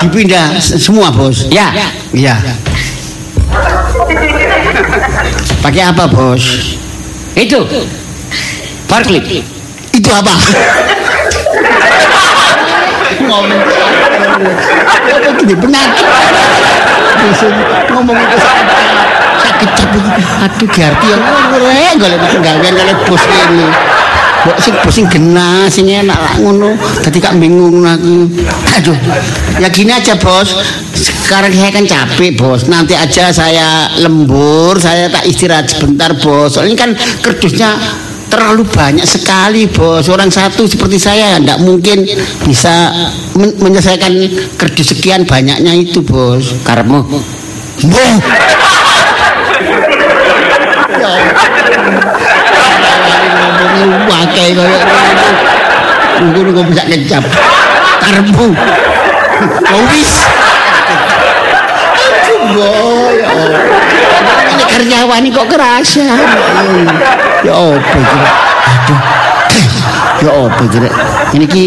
Dipindah 0.00 0.56
se- 0.58 0.80
semua, 0.80 1.12
Bos. 1.12 1.44
Ya. 1.48 1.72
Iya. 2.10 2.40
Pakai 5.60 5.82
apa, 5.84 6.04
Bos? 6.08 6.76
Itu. 7.34 7.60
Forklift. 8.88 9.44
Itu 9.92 10.08
apa? 10.08 10.34
Ngomong 13.22 13.60
apa 14.88 15.42
penyakit. 15.46 16.06
Bisa 17.24 17.46
ngomong 17.94 18.16
itu 18.18 18.36
sakit. 18.40 18.68
Tapi 19.44 19.64
aduh 20.44 20.68
diarti 20.68 21.06
yang 21.08 21.22
ngorek 21.22 21.92
golek 22.00 22.18
penggawean 22.20 22.74
golek 22.74 22.98
bos 23.06 23.22
ini. 23.22 23.68
Mbok 24.44 24.58
sing 24.60 24.74
bos 24.84 24.92
sing 24.92 25.06
genah 25.08 25.64
sing 25.72 25.88
enak 25.88 26.18
lah 26.20 26.34
ngono. 26.36 26.76
Dadi 27.00 27.18
kak 27.22 27.36
bingung 27.40 27.80
aku. 27.80 28.28
Aduh. 28.76 28.98
Ya 29.56 29.68
gini 29.70 29.94
aja, 29.94 30.18
Bos. 30.18 30.52
Sekarang 30.92 31.48
saya 31.54 31.72
kan 31.72 31.86
capek, 31.88 32.36
Bos. 32.36 32.68
Nanti 32.68 32.92
aja 32.92 33.32
saya 33.32 33.88
lembur, 34.02 34.76
saya 34.76 35.08
tak 35.08 35.24
istirahat 35.24 35.70
sebentar, 35.70 36.12
Bos. 36.18 36.58
Soalnya 36.58 36.76
kan 36.76 36.90
kerdusnya 37.24 37.72
terlalu 38.34 38.66
banyak 38.66 39.06
sekali 39.06 39.70
bos. 39.70 40.10
Orang 40.10 40.28
satu 40.28 40.66
seperti 40.66 40.98
saya 40.98 41.38
tidak 41.38 41.62
mungkin 41.62 42.02
bisa 42.42 42.90
men- 43.38 43.54
menyelesaikan 43.62 44.10
kerdus 44.58 44.90
sekian 44.90 45.22
banyaknya 45.22 45.70
itu 45.70 46.02
bos. 46.02 46.50
Boh. 46.64 48.16
ngomong 53.74 54.06
pakai 54.08 54.54
kayak 54.54 54.82
Nunggu 56.14 56.40
nunggu 56.46 56.62
bisa 56.70 56.82
kecap. 56.86 57.24
Karbu 58.02 58.46
Oh 59.74 59.82
wis. 59.90 60.12
Aduh 61.94 62.42
boy 62.54 63.14
ya 63.18 64.03
karyawan 64.74 65.22
ini 65.22 65.30
kok 65.30 65.46
kerasa 65.46 66.02
Ya 67.44 67.54
apa 67.54 67.78
kira 67.94 68.30
Aduh 68.66 69.00
Ya 70.18 70.30
apa 70.32 70.62
kira 70.66 70.88
Ini 71.32 71.44
ki 71.46 71.62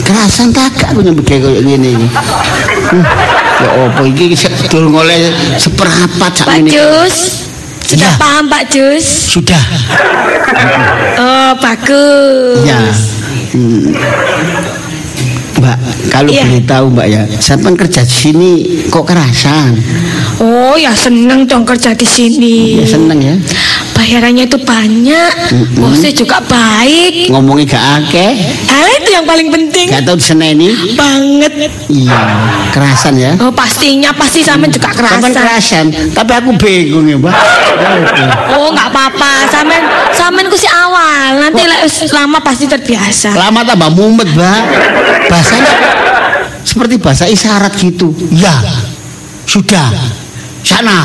Kerasan 0.00 0.48
kakak 0.50 0.96
punya 0.96 1.12
begini 1.12 1.40
kayak 1.44 1.62
gini 1.62 1.88
ini 1.94 2.08
Hmm, 2.90 3.04
Ya 3.60 3.70
apa 3.76 4.00
ini 4.02 4.32
Sedul 4.32 4.88
ngoleh 4.88 5.30
Seperapat 5.54 6.32
sak 6.32 6.46
Pak 6.48 6.56
ini 6.58 6.72
Jus. 6.72 7.46
Sudah 7.80 8.06
Iya. 8.06 8.18
paham 8.18 8.44
Pak 8.46 8.62
Jus? 8.70 9.06
Sudah 9.28 9.62
Oh, 11.20 11.52
bagus. 11.58 12.62
Ya. 12.64 12.78
Hmm. 13.52 13.92
Mbak, 15.60 15.76
kalau 16.08 16.30
Iya. 16.32 16.44
boleh 16.48 16.62
tahu 16.64 16.84
Mbak 16.96 17.06
ya, 17.06 17.22
sampai 17.36 17.76
kerja 17.76 18.00
di 18.00 18.16
sini 18.16 18.50
kok 18.88 19.04
kerasan? 19.04 19.76
Oh, 20.40 20.72
ya 20.74 20.96
seneng 20.96 21.44
dong 21.44 21.68
kerja 21.68 21.92
di 21.92 22.06
sini. 22.08 22.80
Ya 22.80 22.86
seneng 22.88 23.20
ya. 23.20 23.36
Bayarannya 24.00 24.48
itu 24.48 24.56
banyak. 24.56 25.32
Bosnya 25.76 26.08
juga 26.08 26.40
baik. 26.48 27.28
Ngomongnya 27.28 27.76
gak 27.76 27.84
akeh, 28.00 28.32
Hal 28.64 28.88
itu 28.96 29.10
yang 29.12 29.28
paling 29.28 29.52
penting. 29.52 29.92
gak 29.92 30.08
tahu 30.08 30.16
diseneni. 30.16 30.96
Banget. 30.96 31.52
Iya, 31.92 32.20
kerasan 32.72 33.20
ya. 33.20 33.36
Oh, 33.44 33.52
pastinya 33.52 34.08
pasti 34.16 34.40
sama 34.40 34.64
juga 34.72 34.88
kerasan. 34.96 35.36
kerasan, 35.36 35.86
tapi 36.16 36.32
aku 36.32 36.56
bingung 36.56 37.12
ya 37.12 37.20
Mbak. 37.20 37.34
Oh, 38.56 38.72
nggak 38.72 38.88
apa-apa. 38.88 39.32
Samen 39.52 39.82
samen 40.16 40.48
ku 40.48 40.56
si 40.56 40.64
awal. 40.64 41.36
Nanti 41.36 41.60
wis 41.84 42.08
lama 42.08 42.40
pasti 42.40 42.64
terbiasa. 42.64 43.36
Lama 43.36 43.60
tambah 43.68 43.92
mumet 43.92 44.32
Mbak. 44.32 44.60
Bahasanya 45.28 45.74
seperti 46.64 46.96
bahasa 46.96 47.28
isyarat 47.28 47.76
gitu. 47.76 48.16
Ya, 48.32 48.56
sudah. 49.44 49.92
Sana. 50.64 51.04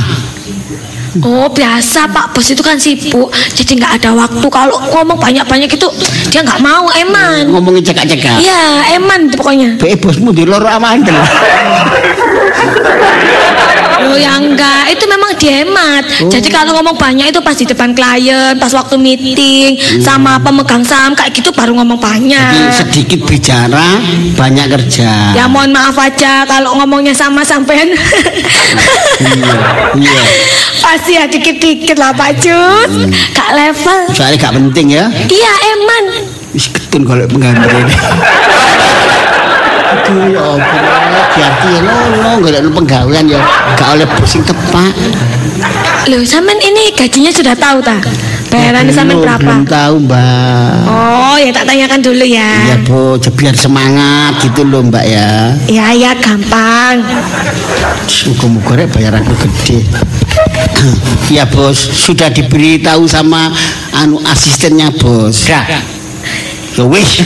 Oh, 1.23 1.47
biasa 1.47 2.11
Pak 2.11 2.35
Bos 2.35 2.47
itu 2.51 2.59
kan 2.59 2.75
sibuk. 2.75 3.31
Jadi 3.55 3.79
nggak 3.79 4.03
ada 4.03 4.11
waktu. 4.11 4.47
Kalau 4.51 4.75
ngomong 4.91 5.15
banyak-banyak 5.15 5.71
itu 5.71 5.87
dia 6.27 6.43
nggak 6.43 6.59
mau 6.59 6.91
eman. 6.91 7.47
Ngomongin 7.55 7.83
cekak-cekak. 7.87 8.35
Iya, 8.41 8.99
eman 8.99 9.31
pokoknya. 9.31 9.79
Be 9.79 9.95
bosmu 9.95 10.35
di 10.35 10.43
loro 10.43 10.67
amandel. 10.67 11.15
Oh 14.05 14.17
ya 14.17 14.37
enggak, 14.37 14.93
itu 14.93 15.05
memang 15.09 15.31
dihemat. 15.35 16.03
Jadi 16.29 16.47
kalau 16.53 16.77
ngomong 16.77 16.95
banyak 16.95 17.33
itu 17.33 17.39
pas 17.41 17.57
di 17.57 17.65
depan 17.65 17.91
klien, 17.91 18.53
pas 18.61 18.69
waktu 18.69 18.95
meeting, 19.01 19.77
sama 19.99 20.37
pemegang 20.37 20.85
saham 20.85 21.17
kayak 21.17 21.33
gitu 21.33 21.49
baru 21.49 21.73
ngomong 21.81 21.97
Jadi 21.97 22.05
banyak. 22.05 22.71
sedikit 22.73 23.19
bicara, 23.25 23.97
banyak 24.37 24.65
kerja. 24.69 25.33
Ya 25.33 25.45
mohon 25.49 25.73
maaf 25.73 25.97
aja 25.97 26.45
kalau 26.45 26.77
ngomongnya 26.77 27.17
sama 27.17 27.41
sampean. 27.41 27.89
Iya, 29.15 29.53
iya. 29.95 30.21
Pasti 30.83 31.17
ya 31.17 31.25
dikit-dikit 31.25 31.97
lah 31.97 32.11
Pak 32.13 32.37
Jus. 32.37 32.91
Kak 33.33 33.51
level. 33.55 33.99
Soalnya 34.13 34.37
gak 34.37 34.53
penting 34.53 34.87
ya. 34.93 35.05
Iya 35.09 35.53
eman. 35.73 36.03
Wis 36.53 36.69
ketun 36.69 37.03
kalau 37.03 37.25
penggambar 37.25 37.67
ini. 37.67 37.95
Aduh 40.15 40.31
ya 40.31 40.41
Allah, 40.47 41.25
diarti 41.35 41.67
ya 41.75 42.31
gak 42.39 42.51
ada 42.55 42.71
penggawean 42.71 43.25
ya. 43.27 43.41
Gak 43.75 43.89
oleh 43.99 44.07
pusing 44.15 44.43
tepak. 44.47 44.95
Loh, 46.07 46.21
sampean 46.23 46.61
ini 46.63 46.95
gajinya 46.95 47.31
sudah 47.35 47.51
tahu 47.57 47.83
ta? 47.83 47.99
Bayarannya 48.47 48.93
sampean 48.95 49.19
Belum, 49.19 49.25
berapa? 49.27 49.43
Belum 49.43 49.65
tahu 49.67 49.95
mbak. 50.07 50.79
Oh, 50.87 51.35
ya 51.35 51.51
tak 51.51 51.67
tanyakan 51.67 51.99
dulu 51.99 52.23
Iya 52.23 52.47
ya. 52.71 52.75
bu, 52.87 53.19
biar 53.19 53.55
semangat 53.59 54.39
gitu 54.39 54.63
loh 54.63 54.87
mbak 54.87 55.03
ya. 55.03 55.51
Ya, 55.67 55.91
ya 55.91 56.15
gampang. 56.15 57.03
Muka-muka 58.31 58.79
rek 58.79 58.87
bayar 58.95 59.19
aku 59.19 59.35
gede. 59.35 59.83
Iya 61.27 61.43
bos, 61.49 61.75
sudah 61.75 62.31
diberitahu 62.31 63.03
sama 63.09 63.51
anu 63.97 64.21
asistennya 64.23 64.93
bos. 64.95 65.49
Dah. 65.49 65.65
Ya 66.77 66.83
wis. 66.87 67.25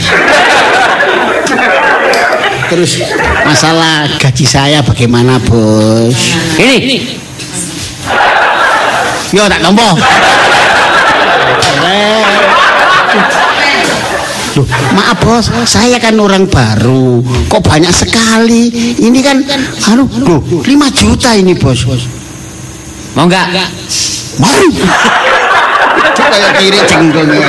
Terus 2.70 3.02
masalah 3.42 4.06
gaji 4.14 4.46
saya 4.46 4.78
bagaimana 4.78 5.42
bos? 5.42 6.14
Ini. 6.54 7.02
Yo 9.34 9.42
tak 9.50 9.58
tompo. 9.58 9.98
Loh, 14.54 14.66
maaf 14.94 15.18
bos, 15.22 15.46
saya 15.66 15.98
kan 15.98 16.14
orang 16.18 16.46
baru. 16.46 17.22
Kok 17.50 17.62
banyak 17.62 17.90
sekali? 17.90 18.70
Ini 19.02 19.18
kan 19.18 19.42
anu, 19.90 20.06
loh, 20.22 20.38
5 20.62 20.66
juta 20.94 21.34
ini 21.34 21.58
bos. 21.58 21.86
Mau 23.18 23.26
enggak? 23.26 23.50
Mau. 24.38 24.50
Coba 26.14 26.54
kiri 26.54 26.78
jenggolnya. 26.86 27.42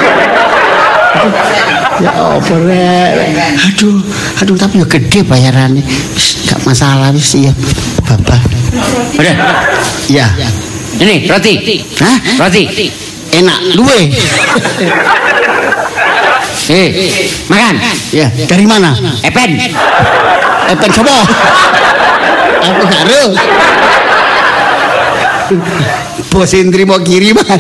Ya 2.01 2.12
apa 2.18 2.55
rek? 2.66 3.12
Aduh, 3.72 4.01
aduh 4.41 4.55
tapi 4.57 4.82
ya 4.82 4.86
gede 4.89 5.22
bayarannya. 5.22 5.86
Gak 6.49 6.59
masalah 6.66 7.14
wis 7.14 7.38
iya. 7.38 7.53
Bapak. 8.01 8.41
Udah. 9.20 9.36
Ya. 10.09 10.28
Ini 10.97 11.30
roti. 11.30 11.82
Hah? 12.01 12.18
Roti. 12.41 12.64
Enak, 13.32 13.80
luwe. 13.80 14.12
Eh, 16.72 16.88
makan. 17.51 17.76
Ya, 18.16 18.32
dari 18.47 18.64
mana? 18.64 18.95
Epen. 19.28 19.59
Epen 20.72 20.89
coba. 20.95 21.16
Aku 22.64 22.84
karo. 22.88 23.24
Bos 26.32 26.51
terima 26.51 26.95
kiriman. 27.03 27.59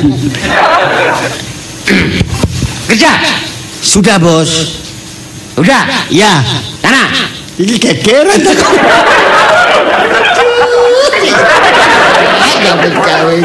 Kerja. 2.91 3.07
Sudah, 3.79 4.19
Bos. 4.19 4.83
Udah. 5.55 6.11
Ya. 6.11 6.43
Sana. 6.83 7.07
Ini 7.55 7.79
gawe. 12.91 13.35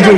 Aduh. 0.00 0.16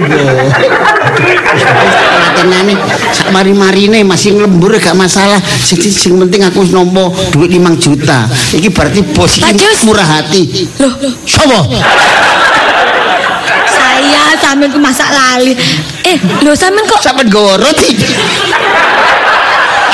Tenane 2.38 2.78
sak 3.10 3.34
mari-marine 3.34 4.06
masih 4.06 4.38
nglembur 4.38 4.78
gak 4.78 4.94
masalah. 4.94 5.42
Sing 5.42 5.82
sing 5.82 6.14
penting 6.14 6.46
aku 6.46 6.62
wis 6.62 6.70
nampa 6.70 7.10
duit 7.34 7.50
5 7.50 7.82
juta. 7.82 8.30
Iki 8.30 8.70
berarti 8.70 9.02
bos 9.10 9.42
iki 9.42 9.66
murah 9.90 10.06
hati. 10.06 10.70
Loh, 10.78 10.94
loh, 11.02 11.12
Sopo? 11.26 11.66
saya 13.68 14.38
sampean 14.38 14.70
ku 14.70 14.78
masak 14.78 15.10
lali. 15.10 15.58
Eh, 16.08 16.16
lho 16.40 16.52
sampean 16.56 16.88
kok 16.88 17.00
Sampeyan 17.04 17.28
gawa 17.28 17.60
roti. 17.60 17.90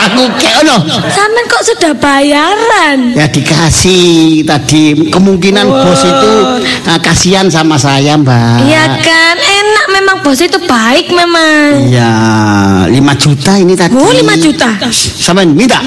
Aku 0.05 0.29
kayak 0.37 0.63
ono. 0.63 0.77
sampean 1.11 1.45
kok 1.49 1.63
sudah 1.65 1.93
bayaran? 1.97 3.17
Ya 3.17 3.27
dikasih 3.27 4.45
tadi 4.45 5.11
kemungkinan 5.11 5.65
bos 5.65 6.03
itu 6.05 6.33
uh, 6.87 6.99
kasihan 7.01 7.49
sama 7.51 7.81
saya, 7.81 8.15
Mbak. 8.21 8.69
Iya 8.69 8.85
kan, 9.01 9.37
enak 9.41 9.87
memang 9.91 10.17
bos 10.21 10.39
itu 10.39 10.61
baik 10.69 11.09
memang. 11.09 11.89
Iya, 11.89 12.13
5 12.93 13.01
juta 13.17 13.53
ini 13.59 13.75
tadi. 13.75 13.97
Oh, 13.97 14.13
5 14.13 14.45
juta. 14.45 14.69
Sampeyan 14.93 15.57
minta? 15.57 15.81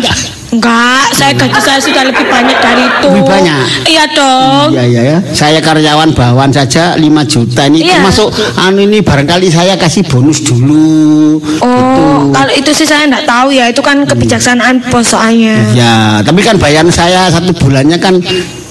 Enggak, 0.48 1.12
saya 1.12 1.36
gaji 1.36 1.60
saya 1.60 1.80
sudah 1.80 2.08
lebih 2.08 2.24
banyak 2.24 2.58
dari 2.64 2.88
itu. 2.88 3.08
Lebih 3.12 3.24
banyak? 3.28 3.64
Iya 3.84 4.04
dong. 4.16 4.68
Iya 4.72 4.84
iya 4.88 5.02
ya. 5.04 5.18
Saya 5.36 5.60
karyawan 5.60 6.16
bawahan 6.16 6.52
saja 6.56 6.95
5 6.95 7.04
juta 7.28 7.68
ini 7.68 7.84
Iya. 7.84 8.00
termasuk 8.00 8.32
anu 8.56 8.80
ini 8.88 9.04
barangkali 9.04 9.52
saya 9.52 9.76
kasih 9.76 10.08
bonus 10.08 10.39
dulu. 10.48 11.43
Oh, 11.60 12.32
kalau 12.32 12.54
itu 12.56 12.72
sih 12.72 12.88
saya 12.88 13.04
enggak 13.12 13.28
tahu 13.28 13.52
ya, 13.52 13.68
itu 13.68 13.84
kan 13.84 14.08
kebijaksanaan 14.08 14.80
bos 14.88 15.12
soalnya. 15.12 15.60
Ya, 15.76 16.24
tapi 16.24 16.39
kan 16.39 16.56
bayaran 16.56 16.95
saya 16.95 17.28
satu 17.28 17.52
bulannya 17.52 18.00
kan 18.00 18.16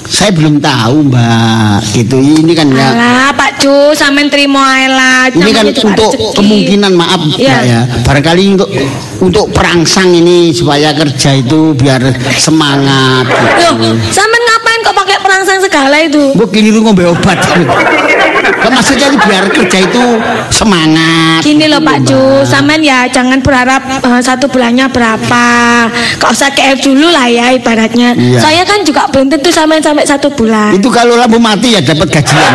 saya 0.06 0.30
belum 0.30 0.58
tahu, 0.58 1.06
Mbak. 1.06 1.78
Gitu. 1.92 2.16
Ini 2.16 2.52
kan 2.52 2.68
ya 2.70 2.88
Alah, 2.90 3.30
Pak 3.32 3.58
Cu, 3.58 3.92
sampean 3.92 4.26
terima 4.26 4.86
lah. 4.86 5.28
ini 5.28 5.50
kan 5.50 5.64
untuk 5.66 6.12
rezeki. 6.12 6.36
kemungkinan 6.36 6.92
maaf. 6.92 7.20
Mbak 7.26 7.40
ya. 7.40 7.80
Barangkali 8.02 8.42
untuk 8.54 8.68
untuk 9.18 9.44
perangsang 9.50 10.12
ini 10.12 10.50
supaya 10.50 10.92
kerja 10.92 11.34
itu 11.34 11.72
biar 11.72 12.00
semangat 12.36 13.24
Loh, 13.58 13.74
gitu. 13.74 13.90
sampean 14.10 14.42
ngapain 14.44 14.75
pakai 15.06 15.22
perangsang 15.22 15.62
segala 15.62 16.02
itu? 16.02 16.34
Gue 16.34 16.50
keliru 16.50 16.82
ngombe 16.82 17.06
obat. 17.06 17.38
Maksudnya 18.66 19.14
biar 19.14 19.46
kerja 19.54 19.78
itu 19.86 20.04
semangat. 20.50 21.46
Gini 21.46 21.70
loh 21.70 21.78
Pak. 21.78 22.02
Ju, 22.02 22.42
sampean 22.42 22.82
ya 22.82 23.06
jangan 23.06 23.38
berharap 23.38 23.86
eh, 23.86 24.18
satu 24.18 24.50
bulannya 24.50 24.90
berapa. 24.90 25.46
Gak 26.18 26.30
usah 26.34 26.50
KF 26.50 26.82
dulu 26.82 27.06
lah 27.06 27.30
ya 27.30 27.54
ibaratnya. 27.54 28.18
Iya. 28.18 28.42
Saya 28.42 28.62
kan 28.66 28.82
juga 28.82 29.06
belum 29.14 29.30
tentu 29.30 29.54
sampean 29.54 29.78
sampai 29.78 30.02
satu 30.02 30.26
bulan. 30.34 30.74
Itu 30.74 30.90
kalau 30.90 31.14
lampu 31.14 31.38
mati 31.38 31.78
ya 31.78 31.80
dapat 31.86 32.10
gajian. 32.10 32.54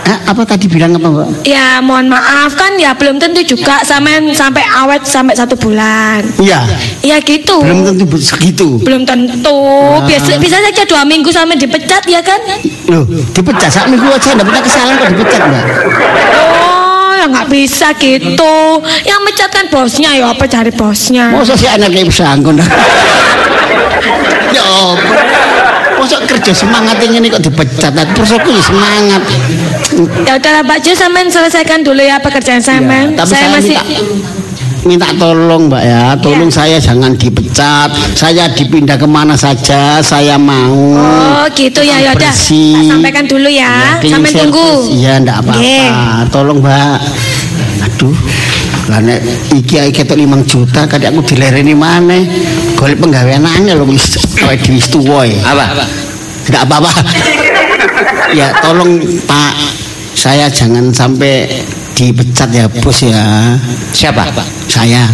Eh, 0.00 0.18
apa 0.26 0.42
tadi 0.48 0.66
bilang 0.66 0.96
apa, 0.96 1.06
Mbak? 1.06 1.28
Ya 1.44 1.78
mohon 1.84 2.08
maaf 2.08 2.56
kan 2.56 2.74
ya 2.80 2.96
belum 2.96 3.20
tentu 3.20 3.44
juga 3.44 3.84
sampean 3.84 4.32
sampai 4.32 4.64
awet 4.64 5.04
sampai 5.04 5.36
satu 5.36 5.54
bulan. 5.54 6.24
Iya. 6.40 6.64
Ya 7.04 7.16
gitu. 7.20 7.60
Belum 7.60 7.84
tentu 7.84 8.04
segitu. 8.16 8.80
Belum 8.80 9.04
tentu. 9.04 9.60
Biasa 10.08 10.40
bisa 10.40 10.56
saja 10.58 10.82
dua 10.88 11.02
minggu 11.04 11.28
sampai 11.30 11.60
dipecat 11.60 12.02
ya 12.08 12.24
kan? 12.24 12.40
Loh, 12.88 13.04
dipecat 13.36 13.70
sak 13.70 13.86
minggu 13.92 14.08
aja 14.08 14.34
enggak 14.34 14.46
punya 14.48 14.62
kesalahan 14.64 14.94
kok 14.98 15.08
dipecat, 15.14 15.40
Mbak. 15.46 15.64
Oh, 16.34 17.12
ya 17.14 17.26
nggak 17.28 17.48
bisa 17.52 17.92
gitu. 18.00 18.56
Yang 19.04 19.20
mecat 19.28 19.50
kan 19.52 19.64
bosnya 19.68 20.10
ya 20.16 20.32
apa 20.32 20.44
cari 20.48 20.72
bosnya. 20.74 21.30
Masa 21.30 21.54
si 21.54 21.68
anaknya 21.68 22.08
bisa 22.08 22.24
angkon. 22.34 22.58
ya 24.56 24.64
apa? 24.64 25.12
Masa 26.00 26.16
kerja 26.24 26.52
semangat 26.56 26.96
ini 27.04 27.28
kok 27.28 27.44
dipecat? 27.44 27.92
Terus 27.92 28.32
aku 28.32 28.48
ya 28.48 28.62
semangat. 28.64 29.22
Ya 30.22 30.32
udahlah 30.34 30.62
Pak 30.62 30.78
Ju, 30.80 30.92
sampean 30.92 31.26
selesaikan 31.26 31.80
dulu 31.80 32.00
ya 32.00 32.16
pekerjaan 32.16 32.60
sampean. 32.60 33.12
Ya, 33.12 33.22
tapi 33.22 33.32
saya, 33.34 33.48
masih 33.52 33.76
minta 33.76 33.84
minta 34.80 35.08
tolong 35.14 35.68
mbak 35.68 35.82
ya 35.84 36.16
tolong 36.16 36.48
saya 36.48 36.80
jangan 36.80 37.12
dipecat 37.12 37.92
saya 38.16 38.48
dipindah 38.48 38.96
ke 38.96 39.04
mana 39.04 39.36
saja 39.36 40.00
saya 40.00 40.40
mau 40.40 40.96
Oh 40.96 41.44
gitu 41.52 41.84
ya 41.84 42.00
ya 42.00 42.16
udah. 42.16 42.32
Bersih. 42.32 42.88
Sampaikan 42.88 43.28
dulu 43.28 43.52
ya. 43.52 44.00
clean 44.00 44.16
Sampai 44.16 44.32
tunggu. 44.32 44.88
iya 44.88 45.20
enggak 45.20 45.44
apa-apa 45.44 45.60
Nggih. 45.60 45.88
tolong 46.32 46.58
mbak 46.64 46.96
aduh 47.80 48.16
lah 48.88 49.00
nek 49.04 49.20
iki 49.52 49.76
ae 49.78 49.92
ketok 49.92 50.16
5 50.16 50.48
juta 50.48 50.80
kadang 50.88 51.12
aku 51.14 51.28
dilereni 51.28 51.76
maneh 51.76 52.24
golek 52.74 52.96
penggawean 52.96 53.44
angel 53.44 53.84
lho 53.84 53.86
wis 53.86 54.16
kowe 54.34 54.50
wis 54.56 54.88
tuwa 54.88 55.28
ya 55.28 55.44
Apa? 55.44 55.84
enggak 56.48 56.62
apa-apa 56.64 56.90
ya 58.38 58.48
tolong 58.64 58.96
Pak 59.28 59.52
saya 60.20 60.52
jangan 60.52 60.92
sampai 60.92 61.48
dipecat 61.96 62.52
ya 62.52 62.68
bos 62.68 63.00
ya 63.00 63.56
Siapa? 63.96 64.28
saya 64.68 65.08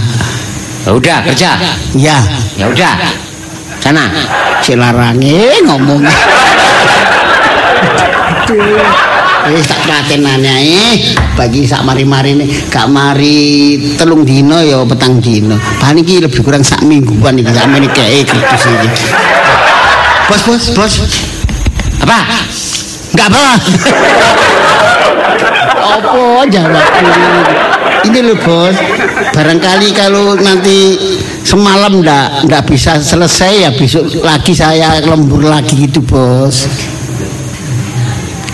Ya 0.82 0.90
Udah 0.90 1.18
kerja. 1.22 1.50
ya 1.94 2.18
Ya 2.54 2.66
udah. 2.66 2.94
Sana. 3.78 4.10
si 4.58 4.74
larange 4.74 5.62
ngomong 5.62 6.02
Wis 9.46 9.62
tak 9.62 9.78
pratenane 9.86 10.50
ae 10.50 10.86
bagi 11.38 11.62
sak 11.62 11.86
mari-mari 11.86 12.34
ini 12.34 12.44
gak 12.66 12.90
mari 12.90 13.78
telung 13.94 14.26
dino 14.26 14.58
ya 14.58 14.82
petang 14.82 15.22
dino. 15.22 15.54
Bahan 15.78 16.02
iki 16.02 16.18
lebih 16.18 16.42
kurang 16.42 16.66
sak 16.66 16.82
mingguan 16.82 17.38
iki 17.38 17.54
sak 17.54 17.70
meniki 17.70 17.94
kayak 17.94 18.26
gitu 18.26 18.56
sih. 18.58 18.74
Bos, 20.26 20.42
bos, 20.42 20.64
bos. 20.74 20.94
Apa? 22.02 22.42
Enggak 23.16 23.32
apa. 23.32 23.48
Apa 25.96 26.44
jawabku? 26.52 27.08
Ini 28.12 28.20
loh 28.22 28.36
bos, 28.44 28.76
barangkali 29.32 29.88
kalau 29.96 30.36
nanti 30.36 31.00
semalam 31.40 32.04
ndak 32.04 32.44
ndak 32.44 32.62
bisa 32.68 33.00
selesai 33.00 33.66
ya 33.66 33.70
besok 33.72 34.20
lagi 34.20 34.52
saya 34.52 35.00
lembur 35.00 35.48
lagi 35.48 35.88
gitu 35.88 36.04
bos. 36.04 36.68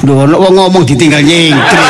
Duh, 0.07 0.31
ono 0.31 0.39
wong 0.47 0.55
ngomong 0.55 0.83
ditinggal 0.87 1.27
nyingkri. 1.27 1.83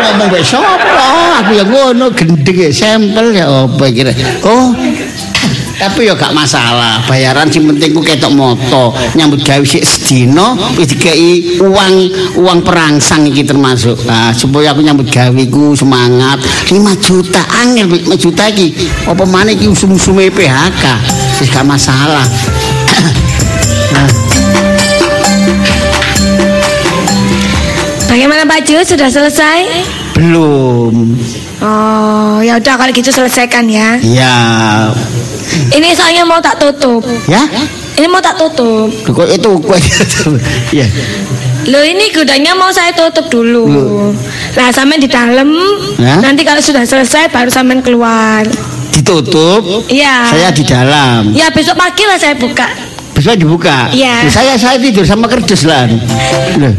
ngomong 0.00 0.28
besok 0.28 0.60
apa? 0.60 1.40
Aku 1.40 1.56
ya 1.56 1.64
ngono 1.64 2.12
gendeng 2.12 2.56
ya 2.56 2.70
sampel 2.70 3.32
ya 3.32 3.48
apa 3.48 3.84
kira. 3.88 4.12
Oh, 4.44 4.76
tapi 5.80 6.04
ya 6.04 6.12
gak 6.12 6.36
masalah. 6.36 7.00
Bayaran 7.08 7.48
sing 7.48 7.64
penting 7.64 7.96
ku 7.96 8.04
ketok 8.04 8.36
moto. 8.36 8.92
Nyambut 9.16 9.40
gawe 9.40 9.64
sik 9.64 9.80
sedina 9.80 10.52
wis 10.76 10.92
dikei 10.92 11.56
uang 11.64 11.94
uang 12.36 12.58
perangsang 12.60 13.24
iki 13.24 13.40
termasuk. 13.48 13.96
Nah, 14.04 14.36
supaya 14.36 14.76
aku 14.76 14.84
nyambut 14.84 15.08
gawe 15.08 15.42
ku 15.48 15.72
semangat. 15.72 16.36
5 16.68 16.76
juta 17.00 17.40
angel 17.64 17.88
5 17.88 18.12
juta 18.20 18.44
iki. 18.52 18.76
Apa 19.08 19.24
maneh 19.24 19.56
iki 19.56 19.72
usum-usume 19.72 20.28
PHK 20.28 20.84
wis 21.40 21.48
gak 21.48 21.64
masalah. 21.64 22.28
Bagaimana 28.10 28.42
Pak 28.42 28.66
Ju 28.66 28.82
sudah 28.82 29.06
selesai? 29.06 29.58
belum. 30.20 30.94
Oh, 31.64 32.44
ya 32.44 32.60
udah 32.60 32.74
kalau 32.76 32.92
gitu 32.92 33.08
selesaikan 33.08 33.64
ya. 33.68 33.96
ya 34.04 34.36
Ini 35.70 35.88
soalnya 35.92 36.22
mau 36.22 36.38
tak 36.38 36.56
tutup. 36.56 37.02
ya 37.26 37.42
Ini 37.94 38.06
mau 38.06 38.18
tak 38.18 38.36
tutup. 38.36 38.88
kok 39.04 39.28
itu 39.28 39.50
kue 39.60 39.78
ya 40.78 40.86
Loh 41.68 41.84
ini 41.84 42.08
gudangnya 42.08 42.56
mau 42.56 42.72
saya 42.72 42.88
tutup 42.90 43.28
dulu. 43.28 43.68
Nah, 44.56 44.72
sampean 44.72 44.96
di 44.96 45.06
dalam. 45.06 45.44
Ya. 45.96 46.16
Nanti 46.18 46.40
kalau 46.40 46.58
sudah 46.58 46.82
selesai 46.82 47.28
baru 47.28 47.48
sampean 47.48 47.80
keluar. 47.80 48.42
ditutup 48.90 49.62
Iya. 49.86 50.26
saya 50.26 50.48
di 50.50 50.66
dalam 50.66 51.30
Ya 51.30 51.46
besok 51.48 51.78
pagi 51.78 52.02
lah 52.02 52.18
saya 52.18 52.34
buka. 52.34 52.66
Bisa 53.20 53.36
dibuka. 53.36 53.92
Iya. 53.92 54.24
Loh, 54.24 54.32
Saya 54.32 54.56
saya 54.56 54.80
tidur 54.80 55.04
sama 55.04 55.28
kerdus 55.28 55.68
lan. 55.68 56.00
Loh, 56.56 56.72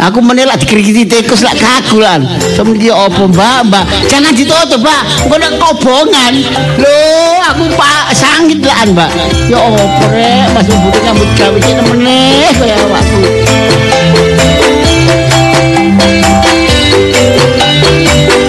aku 0.00 0.24
menelak 0.24 0.56
dikrikiti 0.64 1.04
tikus 1.04 1.44
lak 1.44 1.60
kaku 1.60 2.00
lan. 2.00 2.24
Semeniki 2.56 2.88
opo 2.88 3.28
mbak 3.28 3.68
mbak? 3.68 3.84
Jangan 4.08 4.32
ditutup 4.32 4.80
mbak. 4.80 5.02
Engko 5.28 5.36
nek 5.36 5.52
kobongan. 5.60 6.32
Loh, 6.80 7.36
aku 7.52 7.68
pak 7.76 8.16
sangit 8.16 8.64
lan 8.64 8.96
mbak. 8.96 9.12
Ya 9.52 9.60
opo 9.60 10.04
rek, 10.08 10.56
masih 10.56 10.74
butuh 10.80 11.00
nyambut 11.04 11.30
gawe 11.36 11.58
iki 11.60 11.72
meneh 11.92 12.48
kaya 12.56 12.76
awakku. 12.88 13.20